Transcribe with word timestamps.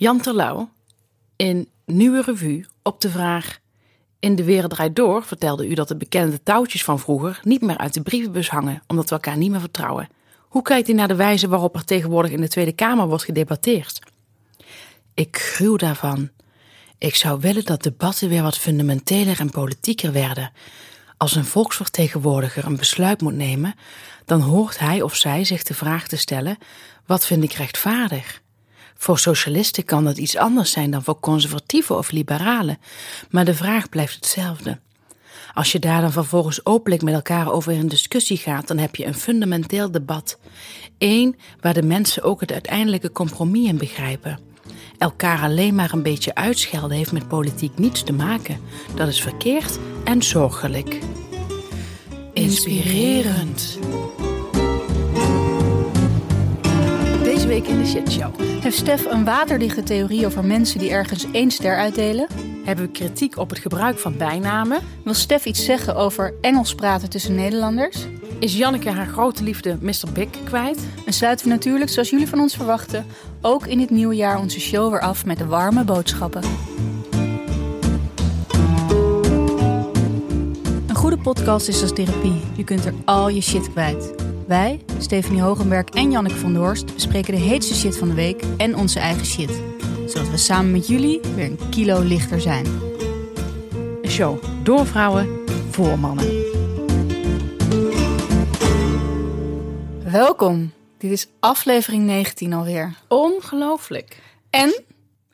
Jan 0.00 0.20
Terlouw 0.20 0.70
in 1.36 1.68
Nieuwe 1.86 2.22
Revue 2.22 2.66
op 2.82 3.00
de 3.00 3.10
vraag... 3.10 3.58
In 4.20 4.34
De 4.34 4.44
Wereld 4.44 4.70
Draait 4.70 4.96
Door 4.96 5.24
vertelde 5.24 5.68
u 5.68 5.74
dat 5.74 5.88
de 5.88 5.96
bekende 5.96 6.42
touwtjes 6.42 6.84
van 6.84 6.98
vroeger... 6.98 7.40
niet 7.42 7.60
meer 7.60 7.78
uit 7.78 7.94
de 7.94 8.02
brievenbus 8.02 8.48
hangen, 8.48 8.82
omdat 8.86 9.08
we 9.08 9.14
elkaar 9.14 9.36
niet 9.36 9.50
meer 9.50 9.60
vertrouwen. 9.60 10.08
Hoe 10.38 10.62
kijkt 10.62 10.88
u 10.88 10.92
naar 10.92 11.08
de 11.08 11.14
wijze 11.14 11.48
waarop 11.48 11.74
er 11.74 11.84
tegenwoordig 11.84 12.30
in 12.30 12.40
de 12.40 12.48
Tweede 12.48 12.72
Kamer 12.72 13.06
wordt 13.06 13.24
gedebatteerd? 13.24 13.98
Ik 15.14 15.36
gruw 15.36 15.76
daarvan. 15.76 16.30
Ik 16.98 17.14
zou 17.14 17.40
willen 17.40 17.64
dat 17.64 17.82
debatten 17.82 18.28
weer 18.28 18.42
wat 18.42 18.58
fundamenteler 18.58 19.40
en 19.40 19.50
politieker 19.50 20.12
werden. 20.12 20.52
Als 21.16 21.34
een 21.34 21.44
volksvertegenwoordiger 21.44 22.66
een 22.66 22.76
besluit 22.76 23.20
moet 23.20 23.36
nemen, 23.36 23.74
dan 24.24 24.40
hoort 24.40 24.78
hij 24.78 25.02
of 25.02 25.16
zij 25.16 25.44
zich 25.44 25.62
de 25.62 25.74
vraag 25.74 26.08
te 26.08 26.16
stellen: 26.16 26.58
wat 27.06 27.26
vind 27.26 27.42
ik 27.42 27.52
rechtvaardig? 27.52 28.40
Voor 29.00 29.18
socialisten 29.18 29.84
kan 29.84 30.04
dat 30.04 30.18
iets 30.18 30.36
anders 30.36 30.70
zijn 30.70 30.90
dan 30.90 31.02
voor 31.02 31.20
conservatieven 31.20 31.98
of 31.98 32.10
liberalen, 32.10 32.78
maar 33.30 33.44
de 33.44 33.54
vraag 33.54 33.88
blijft 33.88 34.14
hetzelfde. 34.14 34.78
Als 35.54 35.72
je 35.72 35.78
daar 35.78 36.00
dan 36.00 36.12
vervolgens 36.12 36.66
openlijk 36.66 37.02
met 37.02 37.14
elkaar 37.14 37.52
over 37.52 37.72
in 37.72 37.88
discussie 37.88 38.36
gaat, 38.36 38.68
dan 38.68 38.78
heb 38.78 38.96
je 38.96 39.06
een 39.06 39.14
fundamenteel 39.14 39.90
debat. 39.90 40.38
Eén 40.98 41.36
waar 41.60 41.74
de 41.74 41.82
mensen 41.82 42.22
ook 42.22 42.40
het 42.40 42.52
uiteindelijke 42.52 43.12
compromis 43.12 43.68
in 43.68 43.78
begrijpen. 43.78 44.38
Elkaar 44.98 45.42
alleen 45.42 45.74
maar 45.74 45.92
een 45.92 46.02
beetje 46.02 46.34
uitschelden 46.34 46.96
heeft 46.96 47.12
met 47.12 47.28
politiek 47.28 47.78
niets 47.78 48.02
te 48.02 48.12
maken. 48.12 48.60
Dat 48.94 49.08
is 49.08 49.20
verkeerd 49.20 49.78
en 50.04 50.22
zorgelijk. 50.22 50.98
Inspirerend. 52.32 53.78
Week 57.60 57.68
in 57.68 57.78
de 57.78 57.86
shitshow 57.86 58.40
Heeft 58.40 58.76
Stef 58.76 59.04
een 59.04 59.24
waterdichte 59.24 59.82
theorie 59.82 60.26
over 60.26 60.44
mensen 60.44 60.78
die 60.78 60.90
ergens 60.90 61.26
één 61.30 61.50
ster 61.50 61.76
uitdelen? 61.76 62.26
hebben 62.64 62.84
we 62.84 62.90
kritiek 62.90 63.38
op 63.38 63.50
het 63.50 63.58
gebruik 63.58 63.98
van 63.98 64.16
bijnamen. 64.16 64.80
Wil 65.04 65.14
Stef 65.14 65.44
iets 65.44 65.64
zeggen 65.64 65.96
over 65.96 66.34
Engels 66.40 66.74
praten 66.74 67.10
tussen 67.10 67.34
Nederlanders? 67.34 68.06
Is 68.38 68.56
Janneke 68.56 68.90
haar 68.90 69.06
grote 69.06 69.42
liefde 69.42 69.78
Mr. 69.80 70.12
Big 70.12 70.28
kwijt? 70.44 70.86
En 71.06 71.12
sluiten 71.12 71.46
we 71.46 71.52
natuurlijk, 71.52 71.90
zoals 71.90 72.10
jullie 72.10 72.28
van 72.28 72.40
ons 72.40 72.54
verwachten, 72.54 73.06
ook 73.40 73.66
in 73.66 73.78
dit 73.78 73.90
nieuwe 73.90 74.14
jaar 74.14 74.38
onze 74.38 74.60
show 74.60 74.90
weer 74.90 75.00
af 75.00 75.24
met 75.24 75.38
de 75.38 75.46
warme 75.46 75.84
boodschappen. 75.84 76.42
Een 80.86 80.96
goede 80.96 81.18
podcast 81.18 81.68
is 81.68 81.82
als 81.82 81.92
therapie. 81.92 82.40
Je 82.56 82.64
kunt 82.64 82.84
er 82.84 82.94
al 83.04 83.28
je 83.28 83.40
shit 83.40 83.70
kwijt. 83.70 84.14
Wij, 84.48 84.80
Stephanie 84.98 85.42
Hogenberg 85.42 85.84
en 85.84 86.10
Janneke 86.10 86.36
van 86.36 86.52
der 86.52 86.62
Horst, 86.62 86.94
bespreken 86.94 87.34
de 87.34 87.40
heetste 87.40 87.74
shit 87.74 87.96
van 87.96 88.08
de 88.08 88.14
week 88.14 88.42
en 88.56 88.76
onze 88.76 88.98
eigen 88.98 89.26
shit. 89.26 89.50
Zodat 90.06 90.30
we 90.30 90.36
samen 90.36 90.70
met 90.70 90.86
jullie 90.86 91.20
weer 91.34 91.44
een 91.44 91.68
kilo 91.70 92.00
lichter 92.00 92.40
zijn. 92.40 92.66
Een 94.02 94.10
show 94.10 94.44
door 94.62 94.86
vrouwen 94.86 95.38
voor 95.70 95.98
mannen. 95.98 96.26
Welkom. 100.10 100.72
Dit 100.98 101.10
is 101.10 101.26
aflevering 101.40 102.04
19 102.04 102.52
alweer. 102.52 102.94
Ongelooflijk. 103.08 104.22
En 104.50 104.82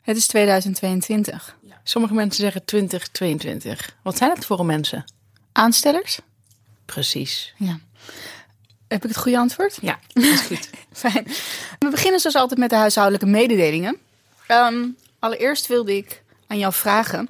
het 0.01 0.17
is 0.17 0.27
2022. 0.27 1.57
Sommige 1.83 2.13
mensen 2.13 2.41
zeggen 2.41 2.65
2022. 2.65 3.97
Wat 4.01 4.17
zijn 4.17 4.31
het 4.31 4.45
voor 4.45 4.65
mensen? 4.65 5.03
Aanstellers? 5.51 6.19
Precies. 6.85 7.53
Ja. 7.57 7.79
Heb 8.87 9.03
ik 9.03 9.09
het 9.09 9.17
goede 9.17 9.37
antwoord? 9.37 9.77
Ja, 9.81 9.99
dat 10.13 10.23
is 10.23 10.41
goed. 10.41 10.69
Fijn. 10.93 11.27
We 11.79 11.89
beginnen 11.89 12.19
zoals 12.19 12.35
altijd 12.35 12.59
met 12.59 12.69
de 12.69 12.75
huishoudelijke 12.75 13.27
mededelingen. 13.27 13.97
Ehm, 14.47 14.87
allereerst 15.19 15.67
wilde 15.67 15.97
ik 15.97 16.23
aan 16.47 16.57
jou 16.57 16.73
vragen. 16.73 17.29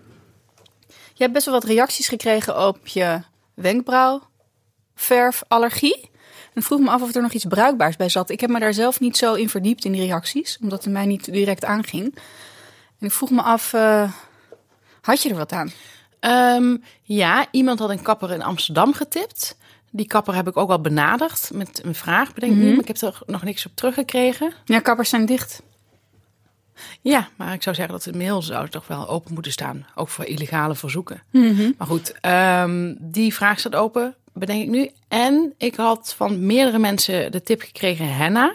Je 0.88 1.23
hebt 1.23 1.33
best 1.33 1.45
wel 1.45 1.53
wat 1.53 1.64
reacties 1.64 2.08
gekregen 2.08 2.67
op 2.67 2.88
je 2.88 3.22
wenkbrauwverfallergie. 3.53 6.10
En 6.54 6.64
vroeg 6.64 6.80
me 6.80 6.89
af 6.89 7.02
of 7.02 7.15
er 7.15 7.21
nog 7.21 7.33
iets 7.33 7.45
bruikbaars 7.45 7.95
bij 7.95 8.10
zat. 8.10 8.30
Ik 8.30 8.39
heb 8.39 8.49
me 8.49 8.60
daar 8.60 8.73
zelf 8.73 8.99
niet 8.99 9.17
zo 9.17 9.33
in 9.33 9.49
verdiept 9.49 9.86
in 9.86 9.92
die 9.92 10.05
reacties, 10.05 10.58
omdat 10.61 10.83
het 10.83 10.94
mij 10.94 11.05
niet 11.05 11.32
direct 11.32 11.65
aanging. 11.65 12.15
En 12.99 13.08
ik 13.08 13.11
vroeg 13.11 13.30
me 13.30 13.42
af, 13.42 13.73
eh, 13.73 14.11
had 15.02 15.21
je 15.21 15.30
er 15.30 15.36
wat 15.36 15.52
aan? 15.52 15.71
Ehm, 16.20 16.77
ja, 17.02 17.45
iemand 17.52 17.80
had 17.80 17.89
een 17.89 18.02
kapper 18.02 18.32
in 18.32 18.44
Amsterdam 18.44 18.94
getipt. 18.94 19.58
Die 19.95 20.08
kapper 20.08 20.36
heb 20.36 20.48
ik 20.48 20.58
ook 20.58 20.70
al 20.70 20.82
benaderd 20.82 21.50
met 21.54 21.82
een 21.83 21.95
vraag, 21.95 22.33
bedenk 22.33 22.52
ik 22.52 22.58
nu. 22.58 22.70
Maar 22.70 22.80
ik 22.80 22.88
heb 22.88 22.98
er 22.98 23.20
nog 23.26 23.44
niks 23.44 23.66
op 23.66 23.76
teruggekregen. 23.76 24.54
Ja, 24.66 24.80
kappers 24.80 25.10
zijn 25.10 25.26
dicht. 25.26 25.61
Ja, 27.02 27.28
maar 27.36 27.54
ik 27.54 27.64
zou 27.64 27.76
zeggen 27.76 27.94
dat 27.94 28.04
de 28.04 28.17
mail 28.17 28.42
zou 28.42 28.70
toch 28.70 28.88
wel 28.88 29.08
open 29.08 29.33
moeten 29.33 29.52
staan. 29.52 29.86
Ook 29.95 30.10
voor 30.10 30.26
illegale 30.26 30.76
verzoeken. 30.76 31.22
Mhm. 31.32 31.72
Maar 31.78 31.88
goed, 31.88 32.14
ehm, 32.22 32.95
die 33.00 33.33
vraag 33.33 33.60
staat 33.60 33.76
open, 33.76 34.16
bedenk 34.33 34.61
ik 34.61 34.70
nu. 34.70 34.89
En 35.08 35.54
ik 35.58 35.76
had 35.76 36.14
van 36.17 36.45
meerdere 36.45 36.80
mensen 36.80 37.32
de 37.32 37.44
tip 37.44 37.62
gekregen 37.62 38.16
henna. 38.16 38.54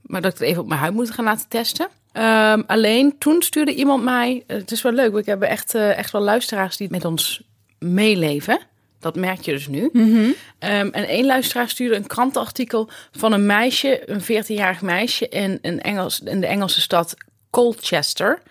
Maar 0.00 0.20
dat 0.20 0.32
ik 0.32 0.38
het 0.38 0.48
even 0.48 0.62
op 0.62 0.68
mijn 0.68 0.80
huid 0.80 0.94
moet 0.94 1.10
gaan 1.10 1.24
laten 1.24 1.48
testen. 1.48 1.88
Ehm, 2.12 2.62
alleen 2.66 3.18
toen 3.18 3.42
stuurde 3.42 3.74
iemand 3.74 4.04
mij... 4.04 4.44
Het 4.46 4.70
is 4.70 4.82
wel 4.82 4.92
leuk, 4.92 5.12
we 5.12 5.22
hebben 5.24 5.48
echt, 5.48 5.74
eh, 5.74 5.98
echt 5.98 6.10
wel 6.10 6.22
luisteraars 6.22 6.76
die 6.76 6.90
met 6.90 7.04
ons 7.04 7.42
meeleven. 7.78 8.68
Dat 9.00 9.16
merk 9.16 9.40
je 9.40 9.52
dus 9.52 9.68
nu. 9.68 9.90
Mhm. 9.92 10.30
Ehm, 10.58 10.88
en 10.88 11.06
één 11.06 11.26
luisteraar 11.26 11.68
stuurde 11.68 11.96
een 11.96 12.06
krantenartikel 12.06 12.88
van 13.12 13.32
een 13.32 13.46
meisje, 13.46 14.10
een 14.10 14.20
14-jarig 14.22 14.82
meisje 14.82 15.28
in, 15.28 15.58
een 15.62 15.80
Engels, 15.80 16.20
in 16.20 16.40
de 16.40 16.46
Engelse 16.46 16.80
stad 16.80 17.14
Colchester. 17.50 18.42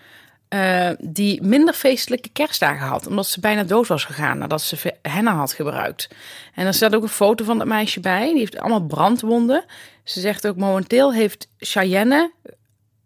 eh, 0.49 0.89
die 0.99 1.41
minder 1.41 1.73
feestelijke 1.73 2.29
kerstdagen 2.29 2.87
had, 2.87 3.07
omdat 3.07 3.27
ze 3.27 3.39
bijna 3.39 3.63
dood 3.63 3.87
was 3.87 4.03
gegaan 4.03 4.37
nadat 4.37 4.61
ze 4.61 4.93
henna 5.01 5.35
had 5.35 5.53
gebruikt. 5.53 6.07
En 6.55 6.65
er 6.65 6.73
staat 6.73 6.95
ook 6.95 7.03
een 7.03 7.09
foto 7.09 7.45
van 7.45 7.57
dat 7.57 7.67
meisje 7.67 7.99
bij. 7.99 8.29
Die 8.29 8.37
heeft 8.37 8.57
allemaal 8.57 8.85
brandwonden. 8.85 9.63
Ze 10.03 10.19
zegt 10.19 10.47
ook 10.47 10.55
momenteel 10.55 11.13
heeft 11.13 11.47
Cheyenne 11.57 12.31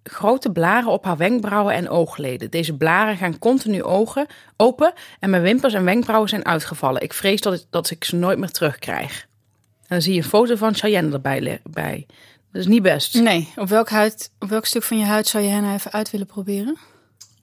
grote 0.03 0.51
blaren 0.51 0.91
op 0.91 1.03
haar 1.03 1.17
wenkbrauwen 1.17 1.73
en 1.73 1.89
oogleden. 1.89 2.51
Deze 2.51 2.77
blaren 2.77 3.17
gaan 3.17 3.39
continu 3.39 3.83
ogen 3.83 4.27
open 4.57 4.93
en 5.19 5.29
mijn 5.29 5.41
wimpers 5.41 5.73
en 5.73 5.83
wenkbrauwen 5.83 6.29
zijn 6.29 6.45
uitgevallen. 6.45 7.01
Ik 7.01 7.13
vrees 7.13 7.41
dat 7.41 7.53
ik, 7.53 7.63
dat 7.69 7.89
ik 7.89 8.03
ze 8.03 8.15
nooit 8.15 8.37
meer 8.37 8.51
terugkrijg. 8.51 9.27
En 9.81 9.87
dan 9.87 10.01
zie 10.01 10.13
je 10.13 10.19
een 10.19 10.27
foto 10.27 10.55
van 10.55 10.75
Cheyenne 10.75 11.13
erbij. 11.13 11.61
bij. 11.63 12.05
Dat 12.51 12.61
is 12.61 12.67
niet 12.67 12.81
best. 12.81 13.13
Nee, 13.13 13.53
op 13.55 13.69
welk, 13.69 13.89
huid, 13.89 14.31
op 14.39 14.49
welk 14.49 14.65
stuk 14.65 14.83
van 14.83 14.97
je 14.97 15.05
huid 15.05 15.27
zou 15.27 15.43
je 15.43 15.49
henna 15.49 15.73
even 15.73 15.91
uit 15.91 16.11
willen 16.11 16.27
proberen? 16.27 16.77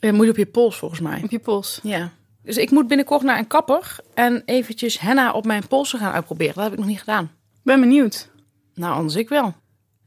Je 0.01 0.13
moet 0.13 0.29
op 0.29 0.37
je 0.37 0.47
pols 0.47 0.77
volgens 0.77 1.01
mij. 1.01 1.21
Op 1.23 1.31
je 1.31 1.39
pols. 1.39 1.81
Ja. 1.83 2.13
Dus 2.43 2.57
ik 2.57 2.71
moet 2.71 2.89
binnenkort 2.89 3.23
naar 3.23 3.39
een 3.39 3.47
kapper 3.47 3.97
en 4.15 4.43
eventjes 4.45 4.99
henna 4.99 5.33
op 5.33 5.45
mijn 5.45 5.67
polsen 5.69 5.99
gaan 5.99 6.13
uitproberen. 6.13 6.55
Dat 6.55 6.63
heb 6.63 6.73
ik 6.73 6.79
nog 6.79 6.89
niet 6.89 6.99
gedaan. 6.99 7.31
Ben 7.63 7.81
benieuwd. 7.81 8.29
Nou, 8.75 8.95
anders 8.95 9.15
ik 9.15 9.29
wel. 9.29 9.55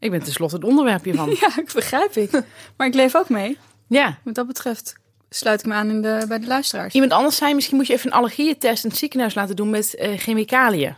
Ik 0.03 0.11
ben 0.11 0.23
tenslotte 0.23 0.55
het 0.55 0.63
onderwerp 0.65 1.03
hiervan. 1.03 1.29
Ja, 1.41 1.57
ik 1.57 1.71
begrijp 1.73 2.15
ik. 2.15 2.31
Maar 2.77 2.87
ik 2.87 2.93
leef 2.93 3.15
ook 3.15 3.29
mee. 3.29 3.57
ja. 3.87 4.17
Wat 4.23 4.35
dat 4.35 4.47
betreft 4.47 4.95
sluit 5.29 5.59
ik 5.59 5.65
me 5.65 5.73
aan 5.73 5.89
in 5.89 6.01
de, 6.01 6.25
bij 6.27 6.39
de 6.39 6.47
luisteraars. 6.47 6.93
Iemand 6.93 7.11
anders 7.11 7.35
zei, 7.35 7.53
misschien 7.53 7.77
moet 7.77 7.87
je 7.87 7.93
even 7.93 8.11
een 8.11 8.17
allergietest 8.17 8.83
in 8.83 8.89
het 8.89 8.99
ziekenhuis 8.99 9.33
laten 9.33 9.55
doen 9.55 9.69
met 9.69 9.95
eh, 9.95 10.17
chemicaliën. 10.17 10.95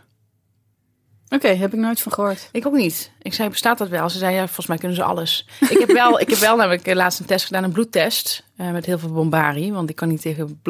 Oké, 1.28 1.48
heb 1.48 1.72
ik 1.72 1.78
nooit 1.78 2.00
van 2.00 2.12
gehoord. 2.12 2.48
Ik 2.52 2.66
ook 2.66 2.74
niet. 2.74 3.10
Ik 3.22 3.34
zei, 3.34 3.48
bestaat 3.48 3.78
dat 3.78 3.88
wel? 3.88 4.10
Ze 4.10 4.18
zei, 4.18 4.34
ja, 4.34 4.44
volgens 4.44 4.66
mij 4.66 4.76
kunnen 4.78 4.96
ze 4.96 5.02
alles. 5.02 5.46
Ik 5.68 5.78
heb 5.78 5.90
wel, 5.92 6.20
ik 6.20 6.30
heb 6.30 6.38
wel 6.38 6.56
namelijk 6.56 6.86
eh, 6.86 6.94
laatst 6.94 7.20
een 7.20 7.26
test 7.26 7.46
gedaan, 7.46 7.64
een 7.64 7.72
bloedtest. 7.72 8.44
eh, 8.56 8.70
met 8.70 8.86
heel 8.86 8.98
veel 8.98 9.12
bombari, 9.12 9.72
want 9.72 9.90
ik 9.90 9.96
kan 9.96 10.08
niet 10.08 10.20
tegen 10.20 10.60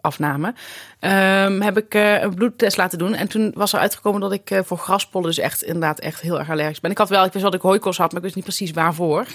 bloedafname. 0.00 0.54
Ehm, 0.98 1.60
heb 1.60 1.76
ik 1.78 1.94
eh, 1.94 2.22
een 2.22 2.34
bloedtest 2.34 2.76
laten 2.76 2.98
doen. 2.98 3.14
En 3.14 3.28
toen 3.28 3.52
was 3.54 3.72
er 3.72 3.78
uitgekomen 3.78 4.20
dat 4.20 4.32
ik 4.32 4.50
eh, 4.50 4.60
voor 4.64 4.78
graspollen 4.78 5.26
dus 5.28 5.38
echt 5.38 5.62
inderdaad 5.62 5.98
echt 5.98 6.20
heel 6.20 6.38
erg 6.38 6.50
allergisch 6.50 6.80
ben. 6.80 6.90
Ik 6.90 6.98
had 6.98 7.08
wel, 7.08 7.24
ik 7.24 7.32
wist 7.32 7.44
dat 7.44 7.54
ik 7.54 7.60
hooikoorts 7.60 7.98
had, 7.98 8.08
maar 8.08 8.16
ik 8.16 8.22
wist 8.22 8.34
niet 8.34 8.44
precies 8.44 8.70
waarvoor. 8.70 9.26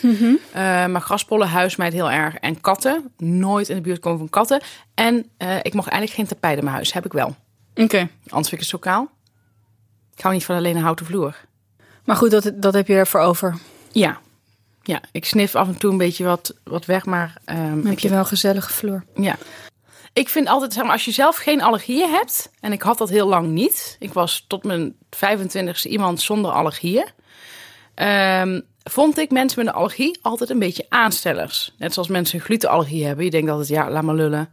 Eh, 0.52 0.86
maar 0.86 1.02
graspollen, 1.02 1.48
huismeid 1.48 1.94
heel 1.94 2.12
erg. 2.12 2.36
En 2.36 2.62
katten, 2.62 3.12
nooit 3.18 3.70
in 3.70 3.76
de 3.76 3.82
buurt 3.82 4.00
komen 4.00 4.20
van 4.20 4.30
katten. 4.30 4.62
En 4.94 5.16
ik 5.62 5.74
mocht 5.74 5.88
eigenlijk 5.88 6.12
geen 6.12 6.28
tapijt 6.28 6.58
in 6.58 6.64
mijn 6.64 6.76
huis, 6.76 6.94
heb 6.94 7.06
ik 7.06 7.14
wel. 7.14 7.36
Oké. 7.76 8.10
Anders 8.28 8.50
vind 8.50 8.52
ik 8.52 8.60
het 8.60 8.68
zo 8.68 8.78
kaal. 8.78 9.10
Ik 10.16 10.22
hou 10.22 10.34
niet 10.34 10.46
van 10.46 10.56
alleen 10.56 10.76
een 10.76 10.82
houten 10.84 11.06
vloer. 11.06 11.36
Maar 12.06 12.16
goed, 12.16 12.32
dat, 12.32 12.52
dat 12.56 12.74
heb 12.74 12.88
je 12.88 12.94
ervoor 12.94 13.20
over. 13.20 13.58
Ja. 13.92 14.20
Ja, 14.82 15.02
ik 15.12 15.26
snif 15.26 15.56
af 15.56 15.68
en 15.68 15.78
toe 15.78 15.92
een 15.92 15.98
beetje 15.98 16.24
wat, 16.24 16.54
wat 16.64 16.86
weg, 16.86 17.06
maar... 17.06 17.34
ehm, 17.46 17.86
heb 17.86 18.00
je 18.00 18.10
wel 18.10 18.20
een 18.20 18.26
gezellige 18.26 18.74
vloer. 18.74 19.04
ja. 19.16 19.36
Ik 20.14 20.30
vind 20.30 20.48
altijd, 20.48 20.74
zeg 20.74 20.84
maar, 20.84 20.92
als 20.92 21.06
je 21.06 21.12
zelf 21.12 21.36
geen 21.38 21.62
allergieën 21.62 22.10
hebt... 22.10 22.52
en 22.60 22.72
ik 22.72 22.82
had 22.82 22.98
dat 22.98 23.10
heel 23.10 23.28
lang 23.28 23.48
niet. 23.48 23.96
Ik 24.00 24.14
was 24.14 24.46
tot 24.48 24.64
mijn 24.64 24.96
25ste 25.16 25.90
iemand 25.90 26.22
zonder 26.22 26.52
allergieën. 26.52 27.08
ehm, 27.96 28.62
vond 28.84 29.18
ik 29.18 29.32
mensen 29.32 29.60
met 29.60 29.68
een 29.68 29.80
allergie 29.80 30.20
altijd 30.22 30.50
een 30.50 30.60
beetje 30.60 30.86
aanstellers. 30.90 31.74
Net 31.78 31.94
zoals 31.94 32.08
mensen 32.08 32.40
een 32.40 32.46
glutenallergie 32.46 33.06
hebben. 33.06 33.26
Je 33.26 33.32
denkt 33.32 33.50
altijd, 33.50 33.68
ja, 33.68 33.90
laat 33.92 34.04
maar 34.04 34.16
lullen. 34.16 34.50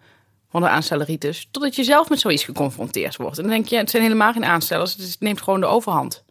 Van 0.51 0.61
de 0.61 0.69
aanstelleritis. 0.69 1.49
Totdat 1.51 1.77
je 1.77 1.85
zelf 1.85 2.09
met 2.09 2.21
zoiets 2.21 2.45
geconfronteerd 2.45 3.17
wordt. 3.17 3.37
En 3.37 3.43
dan 3.43 3.53
denk 3.53 3.67
je, 3.67 3.77
het 3.77 3.91
zijn 3.91 4.03
helemaal 4.03 4.33
geen 4.33 4.45
aanstellers. 4.45 4.97
Het 4.97 5.17
neemt 5.21 5.43
gewoon 5.43 5.61
de 5.61 5.67
overhand. 5.67 6.25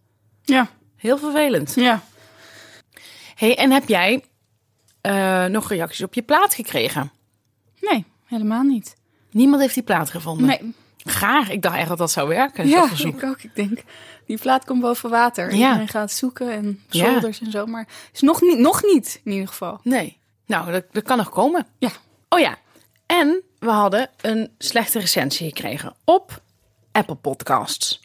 Ja, 0.44 0.68
Heel 0.96 1.18
vervelend. 1.18 1.74
ja. 1.75 2.04
hey, 3.36 3.58
en 3.58 3.72
heb 3.72 3.88
jij 3.88 4.24
eh, 5.02 5.46
nog 5.46 5.70
reacties 5.70 6.04
op 6.06 6.14
je 6.14 6.22
plaat 6.22 6.54
gekregen? 6.54 7.12
Nee, 7.82 8.06
helemaal 8.25 8.64
niet. 8.64 8.96
Niemand 9.31 9.62
heeft 9.62 9.74
die 9.74 9.84
plaat 9.84 10.10
gevonden. 10.10 10.48
Nee, 10.48 10.74
Gaar, 11.06 11.52
ik 11.52 11.62
dacht 11.62 11.78
echt 11.78 11.88
dat 11.88 11.98
dat 11.98 12.12
zou 12.12 12.28
werken. 12.28 12.68
ja, 12.68 12.88
verzoek. 12.88 13.16
ik 13.22 13.24
ook. 13.24 13.42
Ik 13.42 13.56
denk, 13.56 13.84
die 14.26 14.38
plaat 14.38 14.66
komt 14.66 14.81
boven 14.81 15.10
water. 15.10 15.56
Ja. 15.56 15.68
Iedereen 15.68 15.88
gaat 15.88 16.12
zoeken 16.12 16.52
en 16.52 16.81
Ja. 16.90 17.12
zolders 17.12 17.40
en 17.42 17.52
zo. 17.52 17.66
Maar 17.66 17.88
is 18.14 18.22
nog 18.22 18.42
niet, 18.42 18.58
nog 18.58 18.84
niet 18.84 19.22
in 19.24 19.31
ieder 19.31 19.48
geval. 19.48 19.80
Nee. 19.84 20.18
Nou, 20.46 20.72
dat, 20.72 20.84
dat 20.92 21.04
kan 21.04 21.18
nog 21.18 21.30
komen. 21.30 21.68
Ja. 21.78 21.90
Oh 22.30 22.40
ja. 22.40 22.58
En 23.06 23.42
we 23.60 23.70
hadden 23.70 24.10
een 24.22 24.50
slechte 24.58 25.00
recensie 25.00 25.48
gekregen 25.48 25.94
op 26.04 26.42
Apple 26.92 27.16
Podcasts. 27.16 28.00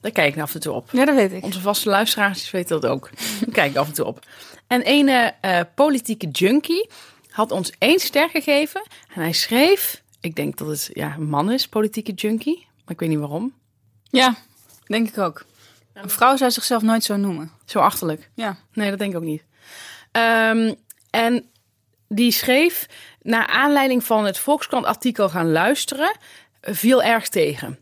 Daar 0.00 0.12
kijk 0.12 0.34
ik 0.34 0.40
af 0.42 0.54
en 0.54 0.60
toe 0.60 0.72
op. 0.72 0.88
Ja, 0.92 1.04
dat 1.04 1.14
weet 1.14 1.32
ik. 1.32 1.44
Onze 1.44 1.60
vaste 1.60 1.88
luisteraars 1.88 2.50
weten 2.50 2.80
dat 2.80 2.90
ook. 2.90 3.10
Daar 3.40 3.52
kijk 3.52 3.70
ik 3.70 3.76
af 3.76 3.86
en 3.86 3.92
toe 3.94 4.04
op. 4.04 4.26
En 4.66 4.82
ene 4.82 5.34
eh, 5.40 5.60
politieke 5.74 6.28
junkie 6.28 6.88
had 7.30 7.50
ons 7.52 7.72
één 7.78 7.98
ster 8.00 8.28
gegeven. 8.30 8.82
En 9.14 9.20
hij 9.22 9.32
schreef, 9.32 10.02
ik 10.20 10.36
denk 10.36 10.56
dat 10.56 10.68
het 10.68 10.90
ja, 10.92 11.14
een 11.14 11.28
man 11.28 11.50
is, 11.50 11.68
politieke 11.68 12.12
junkie. 12.12 12.66
Maar 12.84 12.94
ik 12.94 13.00
weet 13.00 13.08
niet 13.08 13.18
waarom. 13.18 13.54
Ja, 14.02 14.36
denk 14.86 15.08
ik 15.08 15.18
ook. 15.18 15.44
Een 15.92 16.10
vrouw 16.10 16.36
zou 16.36 16.50
zichzelf 16.50 16.82
nooit 16.82 17.04
zo 17.04 17.16
noemen. 17.16 17.50
Zo 17.64 17.78
achterlijk. 17.78 18.30
Ja. 18.34 18.56
Nee, 18.72 18.90
dat 18.90 18.98
denk 18.98 19.10
ik 19.10 19.16
ook 19.18 19.24
niet. 19.24 19.44
Ehm, 20.12 20.74
en 21.10 21.50
die 22.08 22.30
schreef, 22.30 22.86
naar 23.22 23.46
aanleiding 23.46 24.04
van 24.04 24.24
het 24.24 24.38
Volkskrant-artikel 24.38 25.28
gaan 25.28 25.50
luisteren, 25.50 26.16
viel 26.60 27.02
erg 27.02 27.28
tegen. 27.28 27.78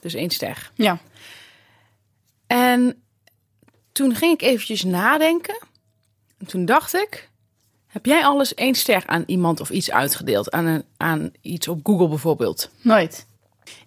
Dus 0.00 0.14
één 0.14 0.30
ster. 0.30 0.70
Ja. 0.74 0.98
En 2.46 3.02
toen 3.92 4.14
ging 4.14 4.32
ik 4.32 4.42
eventjes 4.42 4.84
nadenken. 4.84 5.58
En 6.38 6.46
toen 6.46 6.64
dacht 6.64 6.94
ik, 6.94 7.27
heb 7.98 8.06
jij 8.06 8.24
alles 8.24 8.54
één 8.54 8.74
ster 8.74 9.02
aan 9.06 9.22
iemand 9.26 9.60
of 9.60 9.70
iets 9.70 9.90
uitgedeeld? 9.90 10.50
Aan, 10.50 10.66
een, 10.66 10.84
aan 10.96 11.30
iets 11.40 11.68
op 11.68 11.80
Google 11.82 12.08
bijvoorbeeld? 12.08 12.70
Nooit. 12.80 13.26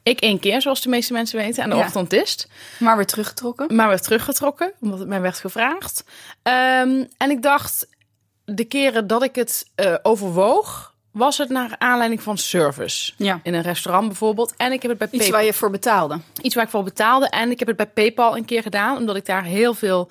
Ik 0.04 0.20
één 0.20 0.40
keer, 0.40 0.62
zoals 0.62 0.82
de 0.82 0.90
meeste 0.90 1.14
mensen 1.14 1.38
weten, 1.40 1.64
aan 1.64 1.70
de 1.70 1.76
Ja. 1.76 1.82
ochtendist. 1.86 2.48
Maar 2.80 2.96
weer 2.96 3.06
teruggetrokken. 3.06 3.76
Maar 3.76 3.88
werd 3.88 4.04
teruggetrokken, 4.04 4.74
omdat 4.80 5.00
het 5.00 5.08
mij 5.08 5.22
werd 5.22 5.40
gevraagd. 5.40 6.04
Ehm, 6.44 7.04
en 7.18 7.30
ik 7.30 7.42
dacht, 7.42 7.88
de 8.46 8.64
keren 8.66 9.08
dat 9.08 9.24
ik 9.24 9.36
het 9.36 9.70
eh, 9.76 9.96
overwoog, 10.02 10.94
was 11.12 11.38
het 11.38 11.50
naar 11.50 11.76
aanleiding 11.78 12.22
van 12.22 12.38
service. 12.38 13.14
Ja. 13.18 13.40
In 13.44 13.54
een 13.54 13.62
restaurant 13.62 14.08
bijvoorbeeld. 14.08 14.54
En 14.58 14.72
ik 14.72 14.82
heb 14.82 14.90
het 14.92 15.00
bij 15.00 15.08
Iets 15.08 15.18
PayPal. 15.18 15.38
waar 15.38 15.46
je 15.46 15.54
voor 15.54 15.70
betaalde. 15.70 16.20
Iets 16.42 16.56
waar 16.56 16.64
ik 16.64 16.70
voor 16.70 16.84
betaalde. 16.84 17.28
En 17.30 17.52
ik 17.52 17.60
heb 17.60 17.68
het 17.68 17.78
bij 17.78 17.88
PayPal 17.88 18.38
een 18.38 18.46
keer 18.46 18.62
gedaan, 18.62 18.98
omdat 18.98 19.16
ik 19.16 19.26
daar 19.26 19.44
heel 19.44 19.74
veel 19.74 20.10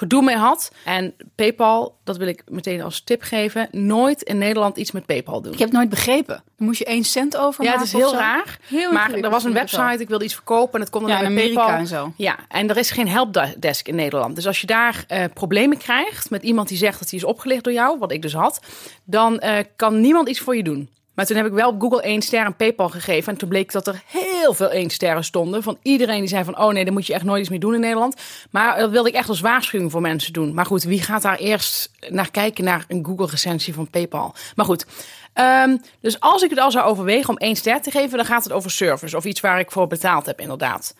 gedoe 0.00 0.22
mee 0.22 0.36
had. 0.36 0.70
En 0.84 1.14
PayPal, 1.34 1.96
dat 2.04 2.16
wil 2.16 2.26
ik 2.26 2.42
meteen 2.48 2.82
als 2.82 3.00
tip 3.00 3.22
geven, 3.22 3.68
nooit 3.70 4.22
in 4.22 4.38
Nederland 4.38 4.76
iets 4.76 4.90
met 4.90 5.06
PayPal 5.06 5.40
doen. 5.42 5.52
Ik 5.52 5.58
heb 5.58 5.68
het 5.68 5.76
nooit 5.76 5.88
begrepen. 5.88 6.42
Dan 6.56 6.66
moest 6.66 6.78
je 6.78 6.84
één 6.84 7.04
cent 7.04 7.36
over 7.36 7.64
Ja, 7.64 7.72
het 7.72 7.82
is 7.82 7.92
heel 7.92 8.14
raar. 8.14 8.58
Heel 8.68 8.92
maar 8.92 9.12
er 9.12 9.30
was 9.30 9.44
een 9.44 9.52
website, 9.52 9.96
ik 9.98 10.08
wilde 10.08 10.24
iets 10.24 10.34
verkopen 10.34 10.74
en 10.74 10.80
het 10.80 10.90
kon 10.90 11.00
dan 11.00 11.10
Ja, 11.10 11.16
bij 11.16 11.26
in 11.26 11.32
Amerika 11.32 11.60
PayPal. 11.60 11.78
en 11.78 11.86
zo. 11.86 12.12
Ja, 12.16 12.36
en 12.48 12.68
er 12.70 12.76
is 12.76 12.90
geen 12.90 13.08
helpdesk 13.08 13.88
in 13.88 13.94
Nederland. 13.94 14.34
Dus 14.34 14.46
als 14.46 14.60
je 14.60 14.66
daar 14.66 15.04
eh, 15.08 15.24
problemen 15.34 15.78
krijgt 15.78 16.30
met 16.30 16.42
iemand 16.42 16.68
die 16.68 16.78
zegt 16.78 16.98
dat 16.98 17.10
hij 17.10 17.18
is 17.18 17.24
opgelicht 17.24 17.64
door 17.64 17.72
jou, 17.72 17.98
wat 17.98 18.12
ik 18.12 18.22
dus 18.22 18.32
had, 18.34 18.60
dan 19.04 19.38
eh, 19.38 19.64
kan 19.76 20.00
niemand 20.00 20.28
iets 20.28 20.40
voor 20.40 20.56
je 20.56 20.62
doen. 20.62 20.90
Maar 21.14 21.26
toen 21.26 21.36
heb 21.36 21.46
ik 21.46 21.52
wel 21.52 21.68
op 21.68 21.80
Google 21.80 22.02
1 22.02 22.22
ster 22.22 22.44
en 22.44 22.56
PayPal 22.56 22.88
gegeven. 22.88 23.32
En 23.32 23.38
toen 23.38 23.48
bleek 23.48 23.72
dat 23.72 23.86
er 23.86 24.02
heel 24.06 24.54
veel 24.54 24.70
1 24.70 24.90
sterren 24.90 25.24
stonden. 25.24 25.62
Van 25.62 25.78
iedereen 25.82 26.18
die 26.18 26.28
zei 26.28 26.44
van, 26.44 26.58
oh 26.58 26.72
nee, 26.72 26.84
daar 26.84 26.92
moet 26.92 27.06
je 27.06 27.14
echt 27.14 27.24
nooit 27.24 27.40
iets 27.40 27.48
mee 27.48 27.58
doen 27.58 27.74
in 27.74 27.80
Nederland. 27.80 28.16
Maar 28.50 28.78
dat 28.78 28.90
wilde 28.90 29.08
ik 29.08 29.14
echt 29.14 29.28
als 29.28 29.40
waarschuwing 29.40 29.90
voor 29.90 30.00
mensen 30.00 30.32
doen. 30.32 30.54
Maar 30.54 30.66
goed, 30.66 30.82
wie 30.82 31.02
gaat 31.02 31.22
daar 31.22 31.38
eerst 31.38 31.90
naar 32.08 32.30
kijken 32.30 32.64
naar 32.64 32.84
een 32.88 33.04
Google 33.04 33.26
recensie 33.26 33.74
van 33.74 33.90
PayPal? 33.90 34.34
Maar 34.54 34.64
goed, 34.64 34.86
ehm, 35.32 35.76
dus 36.00 36.20
als 36.20 36.42
ik 36.42 36.50
het 36.50 36.58
al 36.58 36.70
zou 36.70 36.86
overwegen 36.86 37.28
om 37.28 37.38
1 37.38 37.56
ster 37.56 37.82
te 37.82 37.90
geven, 37.90 38.16
dan 38.16 38.26
gaat 38.26 38.44
het 38.44 38.52
over 38.52 38.70
service. 38.70 39.16
Of 39.16 39.24
iets 39.24 39.40
waar 39.40 39.58
ik 39.58 39.70
voor 39.70 39.86
betaald 39.86 40.26
heb, 40.26 40.40
inderdaad. 40.40 40.94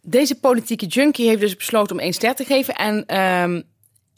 Deze 0.00 0.40
politieke 0.40 0.86
junkie 0.86 1.28
heeft 1.28 1.40
dus 1.40 1.56
besloten 1.56 1.96
om 1.96 2.02
één 2.02 2.12
ster 2.12 2.34
te 2.34 2.44
geven. 2.44 2.74
En 2.74 3.06
ehm, 3.06 3.62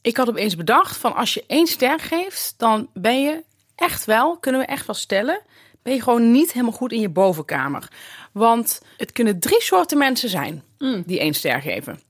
ik 0.03 0.17
had 0.17 0.29
opeens 0.29 0.57
bedacht 0.57 0.97
van 0.97 1.15
als 1.15 1.35
je 1.35 1.45
één 1.47 1.67
ster 1.67 2.01
geeft, 2.01 2.55
dan 2.57 2.89
ben 2.95 3.23
je 3.23 3.45
echt 3.79 4.05
wel, 4.05 4.37
kunnen 4.37 4.61
we 4.61 4.67
echt 4.67 4.87
wel 4.87 4.97
stellen, 4.97 5.41
ben 5.83 5.95
je 5.95 6.03
gewoon 6.03 6.31
niet 6.31 6.53
helemaal 6.53 6.75
goed 6.75 6.93
in 6.93 7.01
je 7.01 7.09
bovenkamer. 7.09 7.89
Want 8.33 8.83
het 8.97 9.13
kunnen 9.13 9.41
drie 9.41 9.63
soorten 9.63 9.99
mensen 9.99 10.29
zijn 10.29 10.63
die 11.07 11.19
één 11.19 11.35
ster 11.35 11.63
geven. 11.63 12.01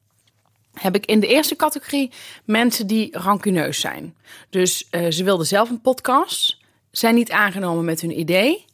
Heb 0.72 0.94
ik 0.94 1.06
in 1.06 1.20
de 1.20 1.26
eerste 1.26 1.56
categorie 1.56 2.10
mensen 2.44 2.86
die 2.86 3.18
rancuneus 3.18 3.80
zijn. 3.80 4.14
Dus 4.50 4.86
eh, 4.90 5.10
ze 5.10 5.24
wilden 5.24 5.46
zelf 5.46 5.70
een 5.70 5.80
podcast, 5.80 6.56
zijn 6.90 7.14
niet 7.14 7.30
aangenomen 7.30 7.84
met 7.84 8.00
hun 8.00 8.18
idee, 8.18 8.64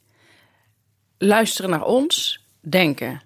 luisteren 1.17 1.69
naar 1.69 1.85
ons, 1.85 2.43
denken: 2.61 3.21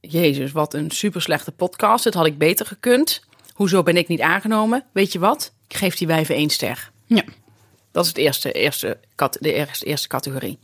Jezus, 0.00 0.52
wat 0.52 0.74
een 0.74 0.90
super 0.90 1.22
slechte 1.22 1.52
podcast. 1.52 2.04
Dat 2.04 2.14
had 2.14 2.26
ik 2.26 2.38
beter 2.38 2.66
gekund. 2.66 3.24
Hoezo 3.52 3.82
ben 3.82 3.96
ik 3.96 4.08
niet 4.08 4.20
aangenomen? 4.20 4.84
Weet 4.92 5.12
je 5.12 5.18
wat? 5.18 5.52
Ik 5.68 5.76
geef 5.76 5.96
die 5.96 6.06
wijven 6.06 6.34
één 6.34 6.50
ster. 6.50 6.90
Ja. 7.06 7.24
Dat 7.92 8.02
is 8.04 8.08
het 8.08 8.18
eerste, 8.18 8.52
eerste, 8.52 8.98
de 9.40 9.52
eerste, 9.52 9.84
eerste 9.86 10.08
categorie. 10.08 10.58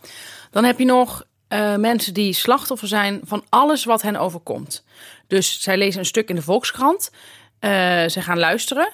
Dan 0.51 0.65
heb 0.65 0.79
je 0.79 0.85
nog 0.85 1.27
eh, 1.49 1.77
mensen 1.77 2.15
die 2.15 2.33
slachtoffer 2.33 2.89
zijn 2.89 3.21
van 3.25 3.45
alles 3.49 3.85
wat 3.85 4.03
hen 4.03 4.17
overkomt. 4.17 4.85
Dus 5.27 5.61
zij 5.63 5.77
lezen 5.79 6.01
een 6.01 6.07
stuk 6.07 6.29
in 6.29 6.35
de 6.35 6.43
Volkskrant. 6.43 7.11
eh, 7.59 7.71
ze 8.09 8.23
gaan 8.23 8.39
luisteren. 8.39 8.93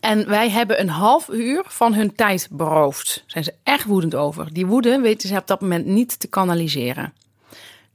En 0.00 0.28
wij 0.28 0.50
hebben 0.50 0.80
een 0.80 0.88
half 0.88 1.28
uur 1.28 1.62
van 1.66 1.94
hun 1.94 2.14
tijd 2.14 2.48
beroofd. 2.50 3.14
Daar 3.16 3.24
zijn 3.26 3.44
ze 3.44 3.54
echt 3.62 3.84
woedend 3.84 4.14
over. 4.14 4.52
Die 4.52 4.66
woede 4.66 5.00
weten 5.00 5.28
ze 5.28 5.36
op 5.36 5.46
dat 5.46 5.60
moment 5.60 5.86
niet 5.86 6.20
te 6.20 6.26
kanaliseren. 6.28 7.12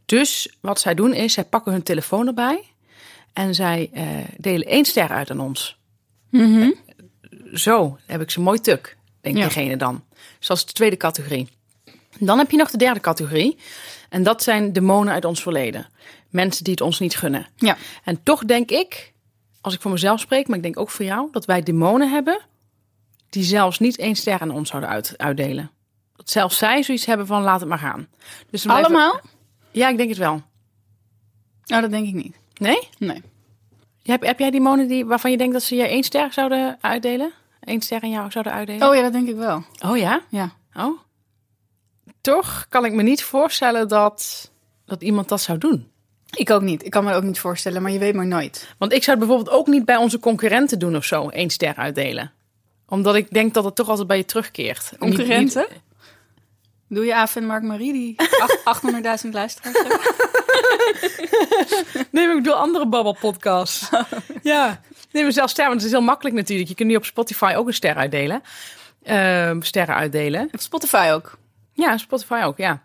Dus 0.05 0.55
wat 0.61 0.79
zij 0.79 0.93
doen 0.95 1.13
is, 1.13 1.33
zij 1.33 1.43
pakken 1.43 1.71
hun 1.71 1.83
telefoon 1.83 2.27
erbij. 2.27 2.63
En 3.33 3.55
zij 3.55 3.89
eh, 3.93 4.05
delen 4.37 4.67
één 4.67 4.85
ster 4.85 5.09
uit 5.09 5.31
aan 5.31 5.39
ons. 5.39 5.77
Zo, 7.53 7.97
heb 8.05 8.21
ik 8.21 8.31
ze 8.31 8.41
mooi 8.41 8.59
tuk, 8.59 8.97
denkt 9.23 9.39
Ja. 9.39 9.43
diegene 9.45 9.77
dan. 9.77 10.03
Dus 10.37 10.47
dat 10.47 10.57
is 10.57 10.65
de 10.65 10.73
tweede 10.73 10.97
categorie. 10.97 11.47
Dan 12.19 12.37
heb 12.37 12.51
je 12.51 12.57
nog 12.57 12.71
de 12.71 12.77
derde 12.77 12.99
categorie. 12.99 13.57
En 14.09 14.23
dat 14.23 14.43
zijn 14.43 14.73
demonen 14.73 15.13
uit 15.13 15.25
ons 15.25 15.41
verleden. 15.41 15.87
Mensen 16.29 16.63
die 16.63 16.73
het 16.73 16.81
ons 16.81 16.99
niet 16.99 17.15
gunnen. 17.15 17.47
Ja. 17.55 17.77
En 18.03 18.23
toch 18.23 18.45
denk 18.45 18.69
ik, 18.71 19.13
als 19.61 19.73
ik 19.73 19.81
voor 19.81 19.91
mezelf 19.91 20.19
spreek, 20.19 20.47
maar 20.47 20.57
ik 20.57 20.63
denk 20.63 20.79
ook 20.79 20.89
voor 20.89 21.05
jou, 21.05 21.27
dat 21.31 21.45
wij 21.45 21.63
demonen 21.63 22.09
hebben 22.11 22.39
die 23.29 23.43
zelfs 23.43 23.79
niet 23.79 23.97
één 23.97 24.15
ster 24.15 24.39
aan 24.39 24.51
ons 24.51 24.69
zouden 24.69 24.89
uit, 24.89 25.13
uitdelen. 25.17 25.71
Dat 26.15 26.29
zelfs 26.29 26.57
zij 26.57 26.83
zoiets 26.83 27.05
hebben 27.05 27.27
van 27.27 27.41
laat 27.41 27.59
het 27.59 27.69
maar 27.69 27.77
gaan. 27.79 28.07
Dus 28.49 28.63
blijven- 28.63 28.85
Allemaal? 28.85 29.19
Ja, 29.71 29.89
ik 29.89 29.97
denk 29.97 30.09
het 30.09 30.17
wel. 30.17 30.41
Nou, 31.65 31.81
dat 31.81 31.91
denk 31.91 32.07
ik 32.07 32.13
niet. 32.13 32.35
Nee? 32.57 32.79
Nee. 32.97 33.21
Heb, 34.03 34.21
heb 34.23 34.39
jij 34.39 34.51
demonen 34.51 34.87
die, 34.87 35.05
waarvan 35.05 35.31
je 35.31 35.37
denkt 35.37 35.53
dat 35.53 35.63
ze 35.63 35.75
je 35.75 35.87
één 35.87 36.03
ster 36.03 36.33
zouden 36.33 36.77
uitdelen? 36.81 37.31
Eén 37.65 37.81
ster 37.81 38.01
aan 38.01 38.09
jou 38.09 38.31
zouden 38.31 38.53
uitdelen? 38.53 38.87
Oh 38.89 38.95
ja, 38.95 39.01
dat 39.01 39.11
denk 39.13 39.27
ik 39.27 39.35
wel. 39.35 39.63
oh 39.85 39.97
ja? 39.97 40.21
Ja. 40.29 40.51
Oh. 40.75 40.99
Toch 42.21 42.65
kan 42.69 42.85
ik 42.85 42.93
me 42.93 43.03
niet 43.03 43.23
voorstellen 43.23 43.87
dat, 43.87 44.51
dat 44.85 45.01
iemand 45.01 45.29
dat 45.29 45.41
zou 45.41 45.57
doen. 45.57 45.91
Ik 46.35 46.49
ook 46.49 46.61
niet. 46.61 46.85
Ik 46.85 46.91
kan 46.91 47.03
me 47.03 47.13
ook 47.13 47.23
niet 47.23 47.39
voorstellen, 47.39 47.81
maar 47.81 47.91
je 47.91 47.99
weet 47.99 48.13
maar 48.15 48.27
nooit. 48.27 48.73
Want 48.77 48.93
ik 48.93 49.03
zou 49.03 49.17
het 49.17 49.27
bijvoorbeeld 49.27 49.57
ook 49.57 49.67
niet 49.67 49.85
bij 49.85 49.95
onze 49.97 50.19
concurrenten 50.19 50.79
doen 50.79 50.95
of 50.95 51.05
zo, 51.05 51.29
één 51.29 51.49
ster 51.49 51.75
uitdelen. 51.75 52.31
Omdat 52.87 53.15
ik 53.15 53.29
denk 53.31 53.53
dat 53.53 53.63
het 53.63 53.75
toch 53.75 53.89
altijd 53.89 54.07
bij 54.07 54.17
je 54.17 54.25
terugkeert. 54.25 54.91
Concurrenten? 54.99 55.65
niet- 55.69 55.81
Doe 56.87 57.05
je 57.05 57.15
Aaf 57.15 57.35
en 57.35 57.45
Mark 57.45 57.63
Marie 57.63 57.93
die 57.93 58.15
ach- 58.63 58.81
800.000 58.81 59.31
luisteraars 59.39 59.77
hebben? 59.77 59.99
Nee, 62.11 62.25
maar 62.27 62.35
ik 62.35 62.43
bedoel 62.43 62.55
andere 62.59 62.87
babbelpodcasts. 62.87 63.89
ja. 64.43 64.81
Nee, 65.13 65.23
maar 65.23 65.31
zelfs 65.31 65.51
ster, 65.51 65.65
want 65.65 65.75
het 65.75 65.85
is 65.85 65.91
heel 65.91 66.01
makkelijk 66.01 66.35
natuurlijk. 66.35 66.69
Je 66.69 66.75
kunt 66.75 66.89
nu 66.89 66.95
op 66.95 67.05
Spotify 67.05 67.53
ook 67.55 67.67
een 67.67 67.73
ster 67.73 67.95
uitdelen. 67.95 68.41
Ehm, 69.03 69.61
sterren 69.61 69.95
uitdelen. 69.95 70.49
Op 70.51 70.59
Spotify 70.59 71.09
ook. 71.13 71.37
Ja, 71.73 71.97
Spotify 71.97 72.41
ook, 72.43 72.57
ja. 72.57 72.83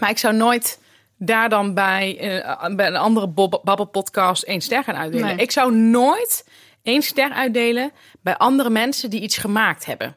Maar 0.00 0.10
ik 0.10 0.18
zou 0.18 0.34
nooit 0.34 0.80
daar 1.18 1.48
dan 1.48 1.74
bij, 1.74 2.18
eh, 2.18 2.74
bij 2.74 2.86
een 2.86 2.96
andere 2.96 3.28
babbelpodcast 3.62 4.42
één 4.42 4.60
ster 4.60 4.84
gaan 4.84 4.96
uitdelen. 4.96 5.26
Nee. 5.26 5.36
Ik 5.36 5.50
zou 5.50 5.74
nooit 5.74 6.48
één 6.82 7.02
ster 7.02 7.30
uitdelen 7.30 7.92
bij 8.20 8.36
andere 8.36 8.70
mensen 8.70 9.10
die 9.10 9.20
iets 9.20 9.36
gemaakt 9.36 9.84
hebben. 9.84 10.16